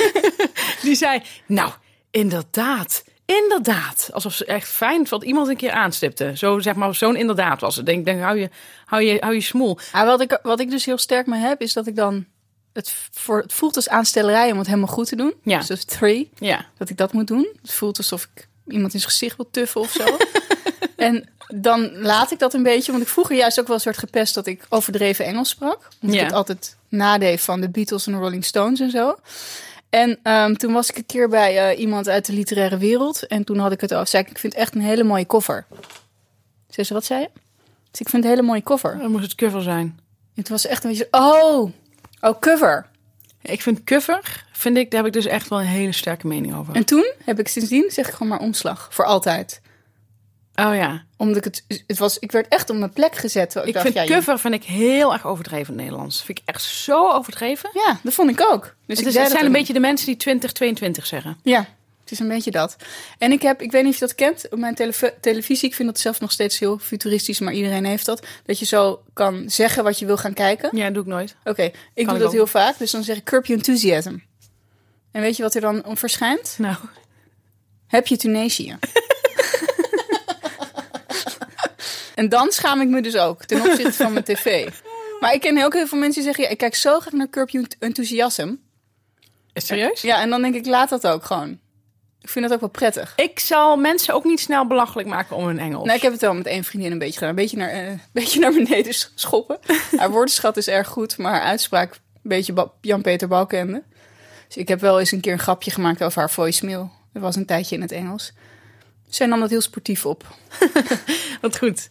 die 0.84 0.95
zei, 0.95 1.21
nou, 1.45 1.71
inderdaad... 2.12 3.04
Inderdaad, 3.25 4.10
alsof 4.13 4.34
ze 4.34 4.45
echt 4.45 4.67
fijn 4.67 5.08
wat 5.10 5.23
iemand 5.23 5.47
een 5.47 5.58
keer 5.58 5.71
aanstipte. 5.71 6.32
Zo 6.36 6.60
zeg 6.60 6.75
maar, 6.75 6.95
zo'n 6.95 7.15
inderdaad 7.15 7.62
was 7.62 7.75
het. 7.75 7.86
Denk, 7.86 8.06
denk 8.06 8.21
hou 8.21 8.39
je, 8.39 8.49
hou 8.86 9.04
je, 9.04 9.17
hou 9.19 9.34
je 9.34 9.41
smoel. 9.41 9.77
Ah, 9.91 10.06
wat, 10.06 10.21
ik, 10.21 10.39
wat 10.43 10.60
ik 10.60 10.69
dus 10.69 10.86
heel 10.86 10.97
sterk 10.97 11.27
mee 11.27 11.39
heb, 11.39 11.62
is 11.62 11.73
dat 11.73 11.88
ik 11.88 11.95
dan... 11.95 12.25
Het, 12.73 12.95
voor, 13.12 13.41
het 13.41 13.54
voelt 13.54 13.75
als 13.75 13.89
aanstellerij 13.89 14.51
om 14.51 14.58
het 14.58 14.67
helemaal 14.67 14.88
goed 14.88 15.08
te 15.08 15.15
doen. 15.15 15.34
Ja. 15.43 15.60
Dus 15.60 15.84
three. 15.84 16.30
Ja, 16.38 16.65
dat 16.77 16.89
ik 16.89 16.97
dat 16.97 17.13
moet 17.13 17.27
doen. 17.27 17.49
Het 17.62 17.73
voelt 17.73 17.97
alsof 17.97 18.27
ik 18.34 18.47
iemand 18.67 18.93
in 18.93 19.00
zijn 19.00 19.12
gezicht 19.12 19.36
wil 19.36 19.47
tuffen 19.52 19.82
of 19.82 19.91
zo. 19.91 20.17
en 20.95 21.30
dan 21.47 21.91
laat 21.97 22.32
ik 22.32 22.39
dat 22.39 22.54
een 22.54 22.63
beetje, 22.63 22.91
want 22.91 23.04
ik 23.04 23.10
vroeger 23.10 23.36
juist 23.36 23.60
ook 23.60 23.67
wel 23.67 23.76
een 23.76 23.82
soort 23.82 23.97
gepest 23.97 24.34
dat 24.34 24.47
ik 24.47 24.65
overdreven 24.69 25.26
Engels 25.26 25.50
sprak. 25.50 25.88
Omdat 26.02 26.15
Ja. 26.15 26.21
ik 26.21 26.28
het 26.28 26.38
altijd 26.38 26.76
nadeed 26.89 27.41
van 27.41 27.62
de 27.62 27.69
Beatles 27.69 28.06
en 28.08 28.12
de 28.13 28.17
Rolling 28.19 28.45
Stones 28.45 28.80
en 28.80 28.89
zo. 28.89 29.15
En 29.89 30.19
ehm, 30.24 30.54
toen 30.54 30.74
was 30.74 30.89
ik 30.89 30.97
een 30.97 31.06
keer 31.06 31.30
bij 31.30 31.69
eh, 31.71 31.80
iemand 31.80 32.10
uit 32.10 32.26
de 32.26 32.34
literaire 32.34 32.78
wereld. 32.78 33.28
En 33.28 33.43
toen 33.43 33.58
had 33.58 33.71
ik 33.71 33.82
het 33.82 33.93
over. 33.93 34.08
Zei 34.08 34.24
ik, 34.24 34.30
ik 34.30 34.38
vind 34.38 34.54
het 34.54 34.62
echt 34.62 34.76
een 34.76 34.82
hele 34.82 35.04
mooie 35.04 35.26
cover. 35.26 35.65
Zei 36.69 36.88
ze, 36.88 36.93
wat 36.93 37.06
zei 37.06 37.19
je? 37.21 37.30
Dus 37.91 38.00
ik 38.00 38.10
vind 38.10 38.12
het 38.12 38.24
een 38.24 38.30
hele 38.30 38.41
mooie 38.47 38.63
cover. 38.63 38.97
dan 38.97 39.12
moest 39.12 39.24
het 39.24 39.36
cover 39.36 39.62
zijn. 39.62 40.00
Het 40.36 40.50
was 40.50 40.65
echt 40.65 40.84
een 40.84 40.89
beetje, 40.89 41.08
oh, 41.12 41.71
oh, 42.21 42.39
cover. 42.39 42.86
Ik 43.41 43.62
vind 43.62 43.84
cover, 43.84 44.45
vind 44.51 44.77
ik, 44.77 44.91
daar 44.91 45.04
heb 45.04 45.15
ik 45.15 45.21
dus 45.21 45.32
echt 45.32 45.47
wel 45.49 45.60
een 45.60 45.65
hele 45.65 45.91
sterke 45.91 46.27
mening 46.27 46.56
over. 46.56 46.75
En 46.75 46.86
toen 46.86 47.12
heb 47.25 47.39
ik 47.39 47.47
sindsdien, 47.47 47.91
zeg 47.91 48.08
ik 48.08 48.13
gewoon 48.13 48.27
maar 48.27 48.39
omslag. 48.39 48.88
Voor 48.91 49.06
altijd. 49.06 49.62
Oh 50.56 50.75
ja. 50.75 51.04
Omdat 51.17 51.38
ik 51.38 51.43
het, 51.43 51.84
het 51.88 51.97
was, 51.97 52.19
ik 52.19 52.32
werd 52.32 52.47
echt 52.47 52.69
op 52.69 52.75
mijn 52.75 52.93
plek 52.93 53.15
gezet. 53.15 53.56
Ik, 53.56 53.65
Ik 53.65 53.73
dacht, 53.73 53.86
vind 53.91 54.08
ja, 54.08 54.15
cover 54.15 54.39
vind 54.39 54.54
ik 54.54 54.63
heel 54.63 55.13
erg 55.13 55.25
overdreven 55.25 55.73
in 55.73 55.73
het 55.73 55.82
Nederlands. 55.82 56.23
Vind 56.23 56.38
ik 56.38 56.43
echt 56.45 56.62
zo 56.62 57.12
overdreven. 57.12 57.69
Ja, 57.73 57.99
dat 58.04 58.13
vond 58.13 58.30
ik 58.30 58.41
ook. 58.51 58.75
Dus 58.86 58.97
het, 58.97 59.08
is, 59.08 59.13
zijn 59.13 59.45
een 59.45 59.51
beetje 59.51 59.73
de 59.73 59.80
mensen 59.80 60.08
die 60.08 60.17
2022 60.17 61.06
zeggen. 61.06 61.38
Ja, 61.43 61.67
het 62.12 62.19
is 62.19 62.26
een 62.26 62.28
beetje 62.36 62.52
dat. 62.52 62.76
En 63.17 63.32
ik 63.32 63.41
heb, 63.41 63.62
ik 63.62 63.71
weet 63.71 63.84
niet 63.84 63.93
of 63.93 64.00
je 64.00 64.06
dat 64.06 64.15
kent, 64.15 64.50
op 64.50 64.60
mijn 64.60 64.76
tele- 64.76 65.13
televisie, 65.21 65.69
ik 65.69 65.76
vind 65.76 65.88
dat 65.89 66.00
zelf 66.00 66.19
nog 66.19 66.32
steeds 66.32 66.60
heel 66.60 66.78
futuristisch, 66.78 67.39
maar 67.39 67.54
iedereen 67.54 67.86
heeft 67.86 68.06
dat. 68.06 68.26
Dat 68.45 68.60
je 68.60 68.65
zo 68.65 69.04
kan 69.13 69.43
zeggen 69.50 69.84
wat 69.84 70.00
je 70.00 70.06
wil 70.06 70.17
gaan 70.17 70.34
kijken. 70.34 70.69
Ja, 70.78 70.84
dat 70.86 70.93
doe 70.93 71.04
ik 71.04 71.10
nooit. 71.10 71.36
Oké, 71.43 71.63
ik 71.63 71.74
doe 72.06 72.13
ik 72.13 72.19
dat 72.19 72.24
ook. 72.28 72.32
heel 72.34 72.47
vaak, 72.47 72.78
dus 72.78 72.91
dan 72.91 73.04
zeg 73.04 73.17
ik 73.17 73.24
curb 73.24 73.45
your 73.45 73.62
enthusiasm. 73.62 74.17
En 75.12 75.21
weet 75.21 75.38
je 75.38 75.43
wat 75.43 75.56
er 75.56 75.62
dan 75.62 75.86
om 75.86 75.97
verschijnt? 75.97 76.56
Nou, 76.58 76.76
Heb 77.88 78.08
je 78.08 78.17
Tunesië? 78.17 78.78
en 82.15 82.30
dan 82.30 82.52
schaam 82.52 82.82
ik 82.82 82.88
me 82.88 83.02
dus 83.02 83.15
ook 83.17 83.45
ten 83.45 83.62
opzichte 83.62 83.91
van 84.04 84.13
mijn 84.13 84.26
tv. 84.26 84.69
Maar 85.19 85.34
ik 85.34 85.41
ken 85.41 85.63
ook 85.63 85.74
heel 85.74 85.88
veel 85.88 85.97
mensen 85.97 86.15
die 86.15 86.24
zeggen: 86.24 86.43
ja, 86.43 86.50
ik 86.50 86.58
kijk 86.58 86.76
zo 86.76 87.00
graag 87.00 87.13
naar 87.13 87.30
Curb 87.30 87.50
Your 87.50 87.67
Enthusiasm. 87.80 88.56
is 89.54 89.65
serieus? 89.65 90.02
Ja, 90.02 90.21
en 90.21 90.30
dan 90.30 90.41
denk 90.41 90.56
ik: 90.56 90.65
laat 90.65 90.89
dat 90.89 91.08
ook 91.08 91.26
gewoon. 91.26 91.60
Ik 92.21 92.29
vind 92.29 92.45
dat 92.45 92.53
ook 92.53 92.60
wel 92.60 92.69
prettig. 92.69 93.13
Ik 93.15 93.39
zal 93.39 93.77
mensen 93.77 94.13
ook 94.13 94.23
niet 94.23 94.39
snel 94.39 94.67
belachelijk 94.67 95.07
maken 95.07 95.36
om 95.36 95.45
hun 95.45 95.60
Engels. 95.60 95.84
Nou, 95.86 95.95
ik 95.95 96.01
heb 96.01 96.12
het 96.12 96.21
wel 96.21 96.34
met 96.34 96.45
één 96.45 96.63
vriendin 96.63 96.91
een 96.91 96.97
beetje 96.97 97.13
gedaan. 97.13 97.29
Een 97.29 97.36
beetje 97.36 97.57
naar, 97.57 97.69
eh, 97.69 97.88
een 97.88 98.01
beetje 98.12 98.39
naar 98.39 98.53
beneden 98.53 98.93
sch- 98.93 99.10
schoppen. 99.15 99.57
haar 99.97 100.10
woordenschat 100.10 100.57
is 100.57 100.67
erg 100.67 100.88
goed, 100.88 101.17
maar 101.17 101.31
haar 101.34 101.41
uitspraak 101.41 101.93
een 101.93 101.99
beetje 102.21 102.69
Jan-Peter 102.81 103.27
Balkenende. 103.27 103.84
Dus 104.47 104.57
ik 104.57 104.67
heb 104.67 104.79
wel 104.81 104.99
eens 104.99 105.12
een 105.12 105.19
keer 105.19 105.34
een 105.34 105.39
grapje 105.39 105.71
gemaakt 105.71 106.03
over 106.03 106.19
haar 106.19 106.29
voicemail. 106.29 106.91
Dat 107.13 107.21
was 107.21 107.36
een 107.36 107.45
tijdje 107.45 107.75
in 107.75 107.81
het 107.81 107.91
Engels. 107.91 108.34
Zij 109.10 109.27
nam 109.27 109.39
dat 109.39 109.49
heel 109.49 109.62
sportief 109.62 110.05
op. 110.05 110.25
Wat 111.41 111.57
goed. 111.57 111.89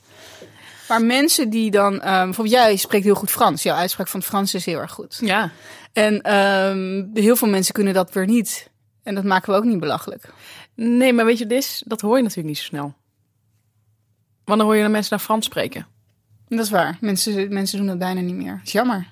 Maar 0.88 1.02
mensen 1.02 1.50
die 1.50 1.70
dan... 1.70 2.00
ehm, 2.00 2.24
bijvoorbeeld 2.24 2.56
jij 2.56 2.76
spreekt 2.76 3.04
heel 3.04 3.14
goed 3.14 3.30
Frans. 3.30 3.62
Jouw 3.62 3.76
uitspraak 3.76 4.08
van 4.08 4.20
het 4.20 4.28
Frans 4.28 4.54
is 4.54 4.64
heel 4.64 4.78
erg 4.80 4.92
goed. 4.92 5.18
Ja. 5.20 5.50
En 5.92 6.20
ehm, 6.22 7.04
heel 7.14 7.36
veel 7.36 7.48
mensen 7.48 7.74
kunnen 7.74 7.94
dat 7.94 8.12
weer 8.12 8.26
niet. 8.26 8.69
En 9.02 9.14
dat 9.14 9.24
maken 9.24 9.52
we 9.52 9.58
ook 9.58 9.64
niet 9.64 9.80
belachelijk. 9.80 10.32
Nee, 10.74 11.12
maar 11.12 11.24
weet 11.24 11.38
je, 11.38 11.46
dit 11.46 11.82
dat 11.86 12.00
hoor 12.00 12.16
je 12.16 12.22
natuurlijk 12.22 12.48
niet 12.48 12.58
zo 12.58 12.64
snel. 12.64 12.94
Want 14.44 14.58
dan 14.58 14.68
hoor 14.68 14.76
je 14.76 14.82
de 14.82 14.88
mensen 14.88 15.10
naar 15.16 15.24
Frans 15.24 15.46
spreken. 15.46 15.86
En 16.48 16.56
dat 16.56 16.64
is 16.64 16.70
waar. 16.72 16.96
Mensen, 17.00 17.52
mensen 17.52 17.78
doen 17.78 17.86
dat 17.86 17.98
bijna 17.98 18.20
niet 18.20 18.34
meer. 18.34 18.60
is 18.64 18.72
jammer. 18.72 19.06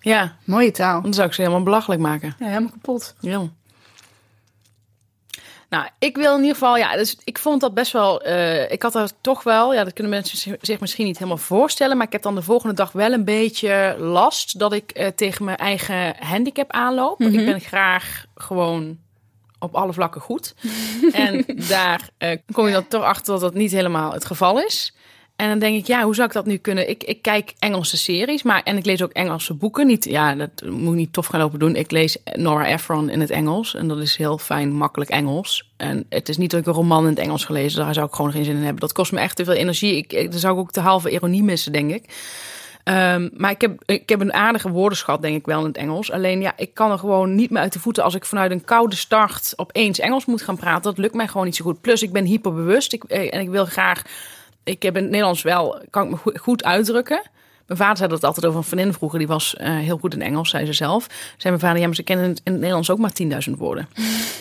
Ja, 0.00 0.36
Mooie 0.44 0.70
taal. 0.70 1.02
dan 1.02 1.14
zou 1.14 1.28
ik 1.28 1.34
ze 1.34 1.40
helemaal 1.40 1.62
belachelijk 1.62 2.00
maken. 2.00 2.34
Ja, 2.38 2.46
helemaal 2.46 2.70
kapot. 2.70 3.14
Ja. 3.20 3.42
Nou, 5.68 5.86
ik 5.98 6.16
wil 6.16 6.32
in 6.34 6.40
ieder 6.40 6.54
geval, 6.54 6.76
ja, 6.76 6.96
dus 6.96 7.16
ik 7.24 7.38
vond 7.38 7.60
dat 7.60 7.74
best 7.74 7.92
wel, 7.92 8.22
eh, 8.22 8.70
ik 8.70 8.82
had 8.82 8.94
er 8.94 9.10
toch 9.20 9.42
wel, 9.42 9.74
ja, 9.74 9.84
dat 9.84 9.92
kunnen 9.92 10.12
mensen 10.12 10.56
zich- 10.60 10.80
misschien 10.80 11.06
niet 11.06 11.18
helemaal 11.18 11.38
voorstellen, 11.38 11.96
maar 11.96 12.06
ik 12.06 12.12
heb 12.12 12.22
dan 12.22 12.34
de 12.34 12.42
volgende 12.42 12.74
dag 12.74 12.92
wel 12.92 13.12
een 13.12 13.24
beetje 13.24 13.96
last 13.98 14.58
dat 14.58 14.72
ik 14.72 14.90
eh, 14.90 15.06
tegen 15.06 15.44
mijn 15.44 15.56
eigen 15.56 16.14
handicap 16.18 16.70
aanloop. 16.70 17.20
Ik 17.20 17.44
ben 17.44 17.60
graag 17.60 18.24
gewoon 18.34 18.98
op 19.62 19.74
alle 19.74 19.92
vlakken 19.92 20.20
goed. 20.20 20.54
en 21.12 21.44
daar 21.68 22.08
eh, 22.18 22.38
kom 22.52 22.66
je 22.66 22.72
dan 22.72 22.88
toch 22.88 23.02
achter 23.02 23.32
dat 23.32 23.40
dat 23.40 23.54
niet 23.54 23.70
helemaal 23.70 24.12
het 24.12 24.24
geval 24.24 24.60
is. 24.60 24.94
En 25.36 25.48
dan 25.48 25.58
denk 25.58 25.76
ik, 25.76 25.86
ja, 25.86 26.02
hoe 26.02 26.14
zou 26.14 26.28
ik 26.28 26.34
dat 26.34 26.46
nu 26.46 26.56
kunnen? 26.56 26.88
Ik, 26.88 27.04
ik 27.04 27.22
kijk 27.22 27.54
Engelse 27.58 27.96
series, 27.96 28.42
maar 28.42 28.62
en 28.62 28.76
ik 28.76 28.84
lees 28.84 29.02
ook 29.02 29.12
Engelse 29.12 29.54
boeken. 29.54 29.86
Niet, 29.86 30.04
ja, 30.04 30.34
dat 30.34 30.50
moet 30.70 30.92
ik 30.92 30.98
niet 30.98 31.12
tof 31.12 31.26
gaan 31.26 31.40
lopen 31.40 31.58
doen. 31.58 31.76
Ik 31.76 31.90
lees 31.90 32.16
Nora 32.32 32.66
Ephron 32.66 33.10
in 33.10 33.20
het 33.20 33.30
Engels 33.30 33.74
en 33.74 33.88
dat 33.88 33.98
is 33.98 34.16
heel 34.16 34.38
fijn, 34.38 34.72
makkelijk 34.72 35.10
Engels. 35.10 35.70
En 35.76 36.06
het 36.08 36.28
is 36.28 36.36
niet 36.36 36.50
dat 36.50 36.60
ik 36.60 36.66
een 36.66 36.72
roman 36.72 37.02
in 37.02 37.10
het 37.10 37.18
Engels 37.18 37.44
gelezen, 37.44 37.84
daar 37.84 37.94
zou 37.94 38.06
ik 38.06 38.14
gewoon 38.14 38.32
geen 38.32 38.44
zin 38.44 38.56
in 38.56 38.62
hebben. 38.62 38.80
Dat 38.80 38.92
kost 38.92 39.12
me 39.12 39.20
echt 39.20 39.36
te 39.36 39.44
veel 39.44 39.54
energie. 39.54 39.96
Ik, 39.96 40.12
ik, 40.12 40.30
dan 40.30 40.40
zou 40.40 40.54
ik 40.54 40.60
ook 40.60 40.72
de 40.72 40.80
halve 40.80 41.10
ironie 41.10 41.42
missen, 41.42 41.72
denk 41.72 41.90
ik. 41.90 42.04
Ehm, 42.84 43.28
maar 43.36 43.50
ik 43.50 43.60
heb, 43.60 43.82
ik 43.86 44.08
heb 44.08 44.20
een 44.20 44.32
aardige 44.32 44.70
woordenschat, 44.70 45.22
denk 45.22 45.36
ik 45.36 45.46
wel, 45.46 45.60
in 45.60 45.66
het 45.66 45.76
Engels. 45.76 46.12
Alleen 46.12 46.40
ja, 46.40 46.52
ik 46.56 46.74
kan 46.74 46.90
er 46.90 46.98
gewoon 46.98 47.34
niet 47.34 47.50
meer 47.50 47.62
uit 47.62 47.72
de 47.72 47.78
voeten 47.78 48.04
als 48.04 48.14
ik 48.14 48.24
vanuit 48.24 48.50
een 48.50 48.64
koude 48.64 48.96
start 48.96 49.52
opeens 49.56 49.98
Engels 49.98 50.26
moet 50.26 50.42
gaan 50.42 50.56
praten. 50.56 50.82
Dat 50.82 50.98
lukt 50.98 51.14
mij 51.14 51.28
gewoon 51.28 51.46
niet 51.46 51.56
zo 51.56 51.64
goed. 51.64 51.80
Plus, 51.80 52.02
ik 52.02 52.12
ben 52.12 52.24
hyperbewust 52.24 52.92
ik, 52.92 53.04
eh, 53.04 53.34
en 53.34 53.40
ik 53.40 53.48
wil 53.48 53.64
graag. 53.64 54.02
Ik 54.64 54.82
heb 54.82 54.96
in 54.96 55.02
het 55.02 55.10
Nederlands 55.10 55.42
wel, 55.42 55.82
kan 55.90 56.04
ik 56.04 56.24
me 56.24 56.38
goed, 56.38 56.64
uitdrukken. 56.64 57.22
Mijn 57.66 57.78
vader 57.78 57.96
zei 57.96 58.08
dat 58.08 58.24
altijd 58.24 58.46
over 58.46 58.58
een 58.58 58.64
vriendin 58.64 58.92
vroeger. 58.92 59.18
Die 59.18 59.28
was 59.28 59.56
eh, 59.56 59.76
heel 59.76 59.98
goed 59.98 60.14
in 60.14 60.22
Engels, 60.22 60.50
zei 60.50 60.66
ze 60.66 60.72
zelf. 60.72 61.06
Zei 61.36 61.54
mijn 61.54 61.58
vader, 61.58 61.80
ja, 61.80 61.86
maar 61.86 61.94
ze 61.94 62.02
kennen 62.02 62.26
in 62.26 62.32
het 62.44 62.54
Nederlands 62.54 62.90
ook 62.90 62.98
maar 62.98 63.12
10.000 63.48 63.56
woorden. 63.58 63.88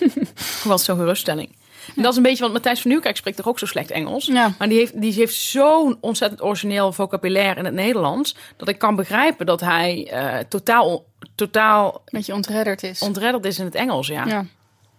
Wat 0.63 0.81
zo'n 0.81 0.97
geruststelling. 0.97 1.49
En 1.95 2.01
dat 2.01 2.11
is 2.11 2.17
een 2.17 2.23
beetje, 2.23 2.41
want 2.41 2.53
Matthijs 2.53 2.81
van 2.81 2.91
Nieuwkerk 2.91 3.17
spreekt 3.17 3.37
toch 3.37 3.47
ook 3.47 3.59
zo 3.59 3.65
slecht 3.65 3.91
Engels. 3.91 4.25
Ja. 4.25 4.53
Maar 4.57 4.67
die 4.69 4.77
heeft, 4.77 5.01
die 5.01 5.13
heeft 5.13 5.35
zo'n 5.35 5.97
ontzettend 6.01 6.41
origineel 6.43 6.93
vocabulaire 6.93 7.59
in 7.59 7.65
het 7.65 7.73
Nederlands. 7.73 8.35
Dat 8.57 8.67
ik 8.67 8.77
kan 8.77 8.95
begrijpen 8.95 9.45
dat 9.45 9.59
hij 9.59 10.07
eh, 10.11 10.37
totaal, 10.49 11.05
totaal 11.35 12.01
Met 12.05 12.25
je 12.25 12.33
ontredderd 12.33 12.83
is. 12.83 13.01
ontredderd 13.01 13.45
is 13.45 13.59
in 13.59 13.65
het 13.65 13.75
Engels. 13.75 14.07
Ja. 14.07 14.25
Ja. 14.25 14.45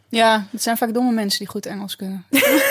Ja, 0.08 0.46
het 0.50 0.62
zijn 0.62 0.76
vaak 0.76 0.94
domme 0.94 1.12
mensen 1.12 1.38
die 1.38 1.48
goed 1.48 1.66
Engels 1.66 1.96
kunnen. 1.96 2.24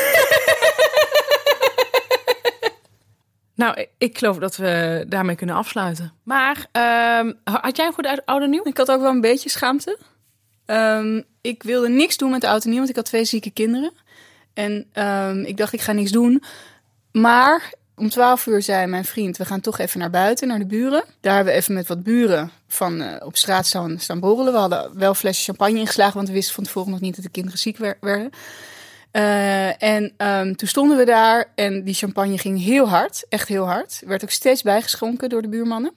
Nou, 3.55 3.79
ik- 3.79 3.89
ik 3.97 4.17
geloof 4.17 4.37
dat 4.37 4.55
we 4.55 5.05
daarmee 5.07 5.35
kunnen 5.35 5.55
afsluiten. 5.55 6.13
Maar 6.23 6.65
ehm, 6.71 7.31
had 7.43 7.75
jij 7.77 7.85
een 7.85 7.93
goed 7.93 8.21
oude 8.25 8.47
nieuw? 8.47 8.65
Ik 8.67 8.77
had 8.77 8.91
ook 8.91 9.01
wel 9.01 9.09
een 9.11 9.21
beetje 9.21 9.49
schaamte. 9.49 9.97
Ehm, 10.65 11.21
ik 11.41 11.63
wilde 11.63 11.89
niks 11.89 12.17
doen 12.17 12.31
met 12.31 12.41
de 12.41 12.47
auto 12.47 12.67
nieuw, 12.69 12.77
want 12.77 12.89
ik 12.89 12.95
had 12.95 13.05
twee 13.05 13.25
zieke 13.25 13.51
kinderen. 13.51 13.91
En 14.53 14.85
ehm, 14.91 15.39
ik 15.43 15.57
dacht, 15.57 15.73
ik 15.73 15.81
ga 15.81 15.91
niks 15.91 16.11
doen. 16.11 16.43
Maar 17.11 17.73
om 17.95 18.09
12 18.09 18.45
uur 18.45 18.61
zei 18.61 18.87
mijn 18.87 19.05
vriend, 19.05 19.37
we 19.37 19.45
gaan 19.45 19.59
toch 19.61 19.79
even 19.79 19.99
naar 19.99 20.09
buiten, 20.09 20.47
naar 20.47 20.59
de 20.59 20.65
buren. 20.65 21.03
Daar 21.19 21.35
hebben 21.35 21.53
we 21.53 21.59
even 21.59 21.73
met 21.73 21.87
wat 21.87 22.03
buren 22.03 22.51
van 22.67 23.01
eh, 23.01 23.25
op 23.25 23.37
straat 23.37 23.65
staan, 23.65 23.99
staan 23.99 24.19
borrelen. 24.19 24.53
We 24.53 24.59
hadden 24.59 24.97
wel 24.97 25.13
flesjes 25.13 25.45
champagne 25.45 25.79
ingeslagen, 25.79 26.15
want 26.15 26.27
we 26.27 26.33
wisten 26.33 26.55
van 26.55 26.63
tevoren 26.63 26.91
nog 26.91 26.99
niet 26.99 27.15
dat 27.15 27.23
de 27.23 27.31
kinderen 27.31 27.59
ziek 27.59 27.77
wer- 27.77 27.97
werden. 28.01 28.29
Eh, 29.11 29.83
en 29.83 30.13
ehm, 30.17 30.53
toen 30.53 30.67
stonden 30.67 30.97
we 30.97 31.05
daar 31.05 31.51
en 31.55 31.83
die 31.83 31.93
champagne 31.93 32.37
ging 32.37 32.63
heel 32.63 32.89
hard, 32.89 33.25
echt 33.29 33.47
heel 33.47 33.65
hard. 33.65 34.01
Werd 34.05 34.23
ook 34.23 34.29
steeds 34.29 34.61
bijgeschonken 34.61 35.29
door 35.29 35.41
de 35.41 35.49
buurmannen. 35.49 35.93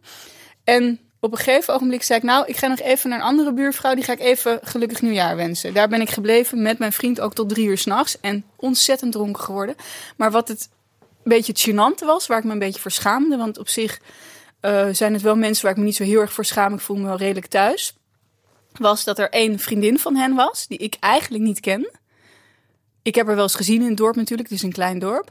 En 0.65 1.01
op 1.25 1.33
een 1.33 1.39
gegeven 1.39 1.75
ogenblik 1.75 2.03
zei 2.03 2.19
ik, 2.19 2.25
nou, 2.25 2.47
ik 2.47 2.57
ga 2.57 2.67
nog 2.67 2.81
even 2.81 3.11
naar 3.11 3.19
een 3.19 3.25
andere 3.25 3.53
buurvrouw. 3.53 3.95
Die 3.95 4.05
ga 4.05 4.13
ik 4.13 4.21
even 4.21 4.59
gelukkig 4.63 5.03
nieuwjaar 5.03 5.37
wensen. 5.37 5.75
Daar 5.75 5.89
ben 5.89 6.01
ik 6.01 6.11
gebleven 6.11 6.63
met 6.63 6.79
mijn 6.79 6.93
vriend 6.93 7.21
ook 7.21 7.35
tot 7.35 7.49
drie 7.49 7.67
uur 7.67 7.79
s'nachts. 7.79 8.21
En 8.21 8.45
ontzettend 8.57 9.13
dronken 9.13 9.43
geworden. 9.43 9.75
Maar 10.17 10.31
wat 10.31 10.49
het 10.49 10.69
een 11.01 11.31
beetje 11.43 11.73
gênante 11.73 12.05
was, 12.05 12.27
waar 12.27 12.39
ik 12.39 12.45
me 12.45 12.53
een 12.53 12.59
beetje 12.59 12.81
voor 12.81 12.91
schaamde. 12.91 13.37
Want 13.37 13.59
op 13.59 13.69
zich 13.69 14.01
eh, 14.61 14.89
zijn 14.93 15.13
het 15.13 15.23
wel 15.23 15.37
mensen 15.37 15.63
waar 15.63 15.73
ik 15.73 15.79
me 15.79 15.85
niet 15.85 15.97
zo 15.97 16.05
heel 16.05 16.21
erg 16.21 16.33
voor 16.33 16.45
schaam. 16.45 16.75
Ik 16.75 16.81
voel 16.81 16.97
me 16.97 17.05
wel 17.05 17.17
redelijk 17.17 17.47
thuis. 17.47 17.95
Was 18.73 19.05
dat 19.05 19.19
er 19.19 19.31
één 19.31 19.59
vriendin 19.59 19.99
van 19.99 20.17
hen 20.17 20.35
was, 20.35 20.67
die 20.67 20.79
ik 20.79 20.97
eigenlijk 21.01 21.45
niet 21.45 21.61
ken. 21.61 21.91
Ik 23.03 23.15
heb 23.15 23.27
haar 23.27 23.35
wel 23.35 23.45
eens 23.45 23.55
gezien 23.55 23.83
in 23.83 23.89
het 23.89 23.97
dorp 23.97 24.17
natuurlijk. 24.17 24.49
Het 24.49 24.59
is 24.59 24.65
een 24.65 24.73
klein 24.73 24.99
dorp. 24.99 25.31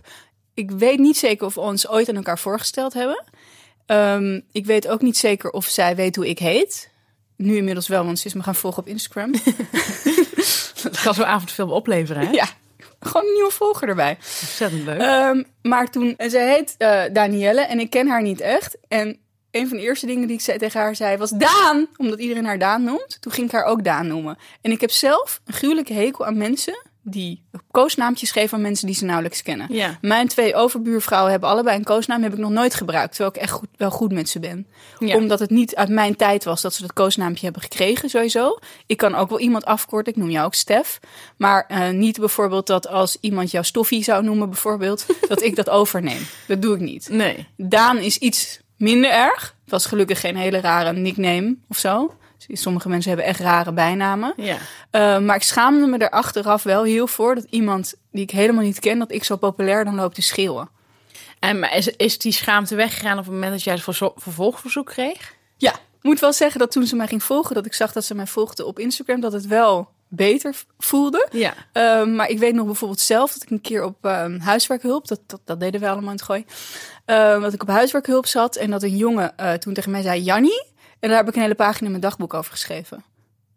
Ik 0.53 0.71
weet 0.71 0.99
niet 0.99 1.17
zeker 1.17 1.45
of 1.45 1.53
we 1.53 1.61
ons 1.61 1.87
ooit 1.87 2.09
aan 2.09 2.15
elkaar 2.15 2.39
voorgesteld 2.39 2.93
hebben. 2.93 3.23
Ehm, 3.85 4.39
ik 4.51 4.65
weet 4.65 4.87
ook 4.87 5.01
niet 5.01 5.17
zeker 5.17 5.49
of 5.49 5.65
zij 5.65 5.95
weet 5.95 6.15
hoe 6.15 6.29
ik 6.29 6.39
heet. 6.39 6.89
Nu 7.37 7.57
inmiddels 7.57 7.87
wel, 7.87 8.05
want 8.05 8.19
ze 8.19 8.27
is 8.27 8.33
me 8.33 8.43
gaan 8.43 8.55
volgen 8.55 8.81
op 8.81 8.87
Instagram. 8.87 9.31
Dat 10.83 11.01
kan 11.01 11.13
zo'n 11.13 11.25
avondfilm 11.25 11.69
opleveren, 11.71 12.25
hè? 12.25 12.31
ja, 12.31 12.47
gewoon 12.99 13.27
een 13.27 13.33
nieuwe 13.33 13.51
volger 13.51 13.87
erbij. 13.87 14.17
Ontzettend 14.41 14.83
leuk. 14.83 15.01
Ehm, 15.01 15.43
maar 15.61 15.89
toen, 15.91 16.13
en 16.17 16.29
zij 16.29 16.53
heet 16.53 16.75
eh, 16.77 17.01
Danielle 17.11 17.61
en 17.61 17.79
ik 17.79 17.89
ken 17.89 18.07
haar 18.07 18.21
niet 18.21 18.41
echt. 18.41 18.77
En 18.87 19.19
een 19.51 19.67
van 19.67 19.77
de 19.77 19.83
eerste 19.83 20.05
dingen 20.05 20.27
die 20.27 20.35
ik 20.35 20.41
zei, 20.41 20.57
tegen 20.57 20.79
haar 20.79 20.95
zei 20.95 21.17
was 21.17 21.29
Daan, 21.29 21.87
omdat 21.97 22.19
iedereen 22.19 22.45
haar 22.45 22.59
Daan 22.59 22.83
noemt. 22.83 23.17
Toen 23.21 23.31
ging 23.31 23.47
ik 23.47 23.53
haar 23.53 23.63
ook 23.63 23.83
Daan 23.83 24.07
noemen. 24.07 24.37
En 24.61 24.71
ik 24.71 24.81
heb 24.81 24.91
zelf 24.91 25.41
een 25.45 25.53
gruwelijke 25.53 25.93
hekel 25.93 26.25
aan 26.25 26.37
mensen 26.37 26.81
die 27.03 27.43
koosnaampjes 27.71 28.31
geven 28.31 28.57
aan 28.57 28.63
mensen 28.63 28.87
die 28.87 28.95
ze 28.95 29.05
nauwelijks 29.05 29.41
kennen. 29.41 29.67
Ja. 29.73 29.97
Mijn 30.01 30.27
twee 30.27 30.55
overbuurvrouwen 30.55 31.31
hebben 31.31 31.49
allebei 31.49 31.77
een 31.77 31.83
koosnaam, 31.83 32.23
heb 32.23 32.33
ik 32.33 32.39
nog 32.39 32.49
nooit 32.49 32.73
gebruikt. 32.73 33.09
Terwijl 33.09 33.35
ik 33.35 33.41
echt 33.41 33.51
goed, 33.51 33.67
wel 33.77 33.91
goed 33.91 34.11
met 34.11 34.29
ze 34.29 34.39
ben. 34.39 34.67
Ja. 34.99 35.15
Omdat 35.15 35.39
het 35.39 35.49
niet 35.49 35.75
uit 35.75 35.89
mijn 35.89 36.15
tijd 36.15 36.43
was 36.43 36.61
dat 36.61 36.73
ze 36.73 36.81
dat 36.81 36.93
koosnaampje 36.93 37.43
hebben 37.43 37.61
gekregen, 37.61 38.09
sowieso. 38.09 38.59
Ik 38.85 38.97
kan 38.97 39.15
ook 39.15 39.29
wel 39.29 39.39
iemand 39.39 39.65
afkorten, 39.65 40.13
ik 40.13 40.19
noem 40.19 40.29
jou 40.29 40.45
ook 40.45 40.53
Stef. 40.53 40.99
Maar 41.37 41.65
eh, 41.67 41.89
niet 41.89 42.19
bijvoorbeeld 42.19 42.67
dat 42.67 42.87
als 42.87 43.17
iemand 43.19 43.51
jou 43.51 43.65
Stoffie 43.65 44.03
zou 44.03 44.23
noemen, 44.23 44.49
bijvoorbeeld, 44.49 45.05
dat 45.27 45.41
ik 45.41 45.55
dat 45.55 45.69
overneem. 45.69 46.21
Dat 46.47 46.61
doe 46.61 46.75
ik 46.75 46.81
niet. 46.81 47.09
Nee. 47.09 47.47
Daan 47.57 47.97
is 47.97 48.17
iets 48.17 48.59
minder 48.77 49.11
erg. 49.11 49.55
Het 49.61 49.71
was 49.71 49.85
gelukkig 49.85 50.19
geen 50.19 50.35
hele 50.35 50.59
rare 50.59 50.93
nickname 50.93 51.55
of 51.67 51.77
zo. 51.77 52.15
Sommige 52.47 52.89
mensen 52.89 53.09
hebben 53.09 53.27
echt 53.27 53.39
rare 53.39 53.71
bijnamen. 53.71 54.33
Ja. 54.37 54.57
Uh, 54.91 55.19
maar 55.19 55.35
ik 55.35 55.43
schaamde 55.43 55.87
me 55.87 55.97
er 55.97 56.09
achteraf 56.09 56.63
wel 56.63 56.83
heel 56.83 57.07
voor 57.07 57.35
dat 57.35 57.45
iemand 57.49 57.93
die 58.11 58.23
ik 58.23 58.31
helemaal 58.31 58.63
niet 58.63 58.79
ken, 58.79 58.99
dat 58.99 59.11
ik 59.11 59.23
zo 59.23 59.35
populair 59.35 59.85
dan 59.85 59.95
loop 59.95 60.13
te 60.13 60.21
schreeuwen. 60.21 60.69
En 61.39 61.59
maar 61.59 61.75
is, 61.75 61.87
is 61.87 62.17
die 62.17 62.31
schaamte 62.31 62.75
weggegaan 62.75 63.17
op 63.17 63.23
het 63.23 63.33
moment 63.33 63.51
dat 63.51 63.63
jij 63.63 63.73
het 63.73 63.83
verzo- 63.83 64.13
vervolgverzoek 64.15 64.85
kreeg? 64.85 65.33
Ja, 65.57 65.71
ik 65.71 66.03
moet 66.03 66.19
wel 66.19 66.33
zeggen 66.33 66.59
dat 66.59 66.71
toen 66.71 66.85
ze 66.85 66.95
mij 66.95 67.07
ging 67.07 67.23
volgen, 67.23 67.55
dat 67.55 67.65
ik 67.65 67.73
zag 67.73 67.91
dat 67.91 68.05
ze 68.05 68.15
mij 68.15 68.27
volgde 68.27 68.65
op 68.65 68.79
Instagram, 68.79 69.19
dat 69.19 69.33
het 69.33 69.47
wel 69.47 69.89
beter 70.07 70.55
voelde. 70.77 71.27
Ja. 71.31 71.53
Ehm, 71.71 72.15
maar 72.15 72.29
ik 72.29 72.39
weet 72.39 72.53
nog 72.53 72.65
bijvoorbeeld 72.65 72.99
zelf 72.99 73.33
dat 73.33 73.43
ik 73.43 73.49
een 73.49 73.61
keer 73.61 73.83
op 73.83 74.05
ehm, 74.05 74.39
huiswerkhulp, 74.39 75.07
dat, 75.07 75.19
dat, 75.27 75.39
dat 75.45 75.59
deden 75.59 75.79
we 75.81 75.89
allemaal 75.89 76.09
in 76.09 76.15
het 76.15 76.25
gooi, 76.25 76.45
dat 77.41 77.53
ik 77.53 77.61
op 77.61 77.67
huiswerkhulp 77.67 78.25
zat 78.25 78.55
en 78.55 78.71
dat 78.71 78.83
een 78.83 78.97
jongen 78.97 79.37
eh, 79.37 79.53
toen 79.53 79.73
tegen 79.73 79.91
mij 79.91 80.01
zei 80.01 80.21
Jannie. 80.21 80.71
En 81.03 81.09
daar 81.09 81.17
heb 81.17 81.27
ik 81.27 81.35
een 81.35 81.41
hele 81.41 81.55
pagina 81.55 81.83
in 81.85 81.89
mijn 81.89 82.01
dagboek 82.01 82.33
over 82.33 82.51
geschreven. 82.51 83.03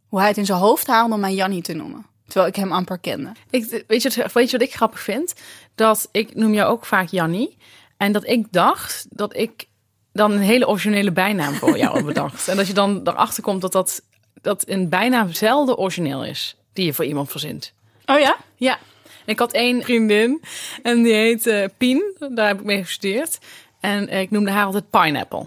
Hoe 0.08 0.18
hij 0.18 0.28
het 0.28 0.36
in 0.36 0.46
zijn 0.46 0.58
hoofd 0.58 0.86
haalde 0.86 1.14
om 1.14 1.20
mij 1.20 1.34
Jannie 1.34 1.62
te 1.62 1.72
noemen. 1.74 2.06
Terwijl 2.26 2.46
ik 2.46 2.56
hem 2.56 2.72
amper 2.72 2.98
kende. 2.98 3.32
Ik, 3.50 3.84
weet, 3.86 4.02
je, 4.02 4.22
wat- 4.22 4.32
weet 4.32 4.50
je 4.50 4.58
wat 4.58 4.66
ik 4.66 4.74
grappig 4.74 5.00
vind? 5.00 5.34
Dat 5.74 6.08
ik 6.12 6.34
noem 6.34 6.54
jou 6.54 6.70
ook 6.70 6.86
vaak 6.86 7.08
Jannie. 7.08 7.56
En 7.96 8.12
dat 8.12 8.26
ik 8.26 8.46
dacht 8.50 9.06
dat 9.10 9.36
ik 9.36 9.66
dan 10.12 10.30
een 10.32 10.38
hele 10.40 10.68
originele 10.68 11.12
bijnaam 11.12 11.54
voor 11.54 11.78
jou 11.78 11.94
had 11.96 12.04
bedacht. 12.06 12.48
En 12.48 12.56
dat 12.56 12.66
je 12.66 12.72
dan 12.72 13.00
erachter 13.04 13.42
komt 13.42 13.60
dat, 13.60 13.72
dat, 13.72 14.02
dat 14.40 14.68
een 14.68 14.88
bijnaam 14.88 15.32
zelden 15.32 15.76
origineel 15.78 16.24
is. 16.24 16.56
Die 16.72 16.84
je 16.84 16.94
voor 16.94 17.04
iemand 17.04 17.30
verzint. 17.30 17.72
Oh 18.06 18.18
ja? 18.18 18.36
Ja. 18.56 18.78
En 19.02 19.32
ik 19.32 19.38
had 19.38 19.52
één 19.52 19.82
vriendin 19.82 20.42
en 20.82 21.02
die 21.02 21.12
heet 21.14 21.46
eh, 21.46 21.64
Pien. 21.76 22.14
Daar 22.34 22.46
heb 22.46 22.58
ik 22.58 22.64
mee 22.64 22.84
gestudeerd. 22.84 23.38
En 23.80 24.08
eh, 24.08 24.20
ik 24.20 24.30
noemde 24.30 24.50
haar 24.50 24.64
altijd 24.64 24.90
Pineapple. 24.90 25.46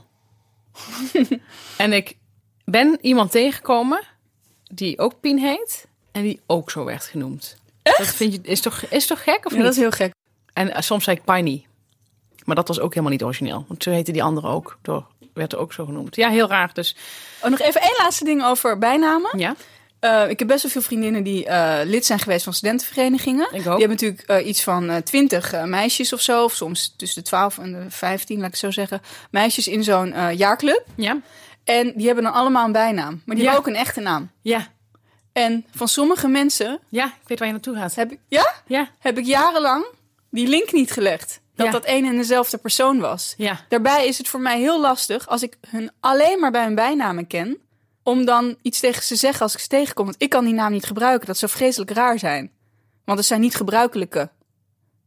en 1.77 1.93
ik 1.93 2.17
ben 2.65 2.97
iemand 3.01 3.31
tegengekomen 3.31 4.01
die 4.63 4.99
ook 4.99 5.19
Pien 5.19 5.37
heet. 5.39 5.87
En 6.11 6.21
die 6.21 6.39
ook 6.45 6.71
zo 6.71 6.85
werd 6.85 7.03
genoemd. 7.05 7.57
Dat 7.83 8.07
vind 8.07 8.33
je, 8.33 8.39
is, 8.41 8.61
toch, 8.61 8.81
is 8.81 9.07
toch 9.07 9.23
gek 9.23 9.45
of 9.45 9.51
Ja, 9.51 9.57
niet? 9.57 9.65
dat 9.65 9.73
is 9.75 9.79
heel 9.79 9.91
gek. 9.91 10.11
En 10.53 10.73
eh, 10.73 10.81
soms 10.81 11.03
zei 11.03 11.15
ik 11.17 11.23
Piney. 11.23 11.65
Maar 12.45 12.55
dat 12.55 12.67
was 12.67 12.79
ook 12.79 12.89
helemaal 12.89 13.11
niet 13.11 13.23
origineel. 13.23 13.65
Want 13.67 13.83
zo 13.83 13.91
heette 13.91 14.11
die 14.11 14.23
andere 14.23 14.47
ook. 14.47 14.77
Door, 14.81 15.05
werd 15.33 15.53
er 15.53 15.59
ook 15.59 15.73
zo 15.73 15.85
genoemd. 15.85 16.15
Ja, 16.15 16.29
heel 16.29 16.47
raar. 16.47 16.73
Dus 16.73 16.95
Oh, 17.43 17.49
nog 17.49 17.59
even 17.59 17.81
één 17.81 17.95
laatste 17.97 18.23
ding 18.23 18.43
over 18.43 18.77
bijnamen. 18.77 19.39
ja. 19.39 19.55
Eh, 19.99 20.29
ik 20.29 20.39
heb 20.39 20.47
best 20.47 20.61
wel 20.63 20.71
veel 20.71 20.81
vriendinnen 20.81 21.23
die 21.23 21.45
eh, 21.45 21.79
lid 21.85 22.05
zijn 22.05 22.19
geweest 22.19 22.43
van 22.43 22.53
studentenverenigingen. 22.53 23.45
Ik 23.45 23.55
ook. 23.55 23.61
Die 23.77 23.87
hebben 23.87 23.89
natuurlijk 23.89 24.21
eh, 24.21 24.47
iets 24.47 24.63
van 24.63 25.03
twintig 25.03 25.65
meisjes 25.65 26.13
of 26.13 26.21
zo. 26.21 26.43
Of 26.43 26.53
soms 26.53 26.93
tussen 26.97 27.21
de 27.23 27.27
12 27.29 27.57
en 27.57 27.71
de 27.71 27.85
15, 27.89 28.35
laat 28.37 28.45
ik 28.45 28.51
het 28.51 28.59
zo 28.59 28.71
zeggen. 28.71 29.01
Meisjes 29.31 29.67
in 29.67 29.83
zo'n 29.83 30.35
jaarclub. 30.35 30.83
Ja. 30.95 31.17
En 31.63 31.93
die 31.95 32.05
hebben 32.05 32.23
dan 32.23 32.33
allemaal 32.33 32.65
een 32.65 32.71
bijnaam. 32.71 33.21
Maar 33.25 33.35
die 33.35 33.45
Ja. 33.45 33.51
hebben 33.51 33.69
ook 33.69 33.75
een 33.75 33.81
echte 33.85 33.99
naam. 33.99 34.31
Ja. 34.41 34.67
En 35.33 35.65
van 35.75 35.87
sommige 35.87 36.27
mensen 36.27 36.79
Ja, 36.89 37.05
ik 37.05 37.27
weet 37.27 37.37
waar 37.39 37.47
je 37.47 37.53
naartoe 37.53 37.75
gaat. 37.75 37.95
heb 37.95 38.11
ik, 38.11 38.19
ja, 38.27 38.53
Ja. 38.67 38.89
heb 38.99 39.17
ik 39.17 39.25
jarenlang 39.25 39.85
die 40.31 40.47
link 40.47 40.71
niet 40.71 40.91
gelegd. 40.91 41.39
Dat 41.55 41.65
Ja. 41.65 41.71
dat 41.71 41.83
één 41.85 42.05
en 42.05 42.17
dezelfde 42.17 42.57
persoon 42.57 42.99
was. 42.99 43.33
Ja. 43.37 43.59
Daarbij 43.69 44.07
is 44.07 44.17
het 44.17 44.27
voor 44.27 44.39
mij 44.39 44.59
heel 44.59 44.81
lastig 44.81 45.27
als 45.27 45.43
ik 45.43 45.57
hun 45.69 45.91
alleen 45.99 46.39
maar 46.39 46.51
bij 46.51 46.63
hun 46.63 46.75
bijnamen 46.75 47.27
ken. 47.27 47.57
Om 48.03 48.25
dan 48.25 48.55
iets 48.61 48.79
tegen 48.79 49.01
ze 49.01 49.07
te 49.07 49.15
zeggen 49.15 49.41
als 49.41 49.53
ik 49.53 49.59
ze 49.59 49.67
tegenkom. 49.67 50.05
Want 50.05 50.21
ik 50.21 50.29
kan 50.29 50.45
die 50.45 50.53
naam 50.53 50.71
niet 50.71 50.85
gebruiken. 50.85 51.27
Dat 51.27 51.37
zou 51.37 51.51
vreselijk 51.51 51.91
raar 51.91 52.19
zijn. 52.19 52.51
Want 53.05 53.17
het 53.17 53.27
zijn 53.27 53.41
niet 53.41 53.55
gebruikelijke 53.55 54.29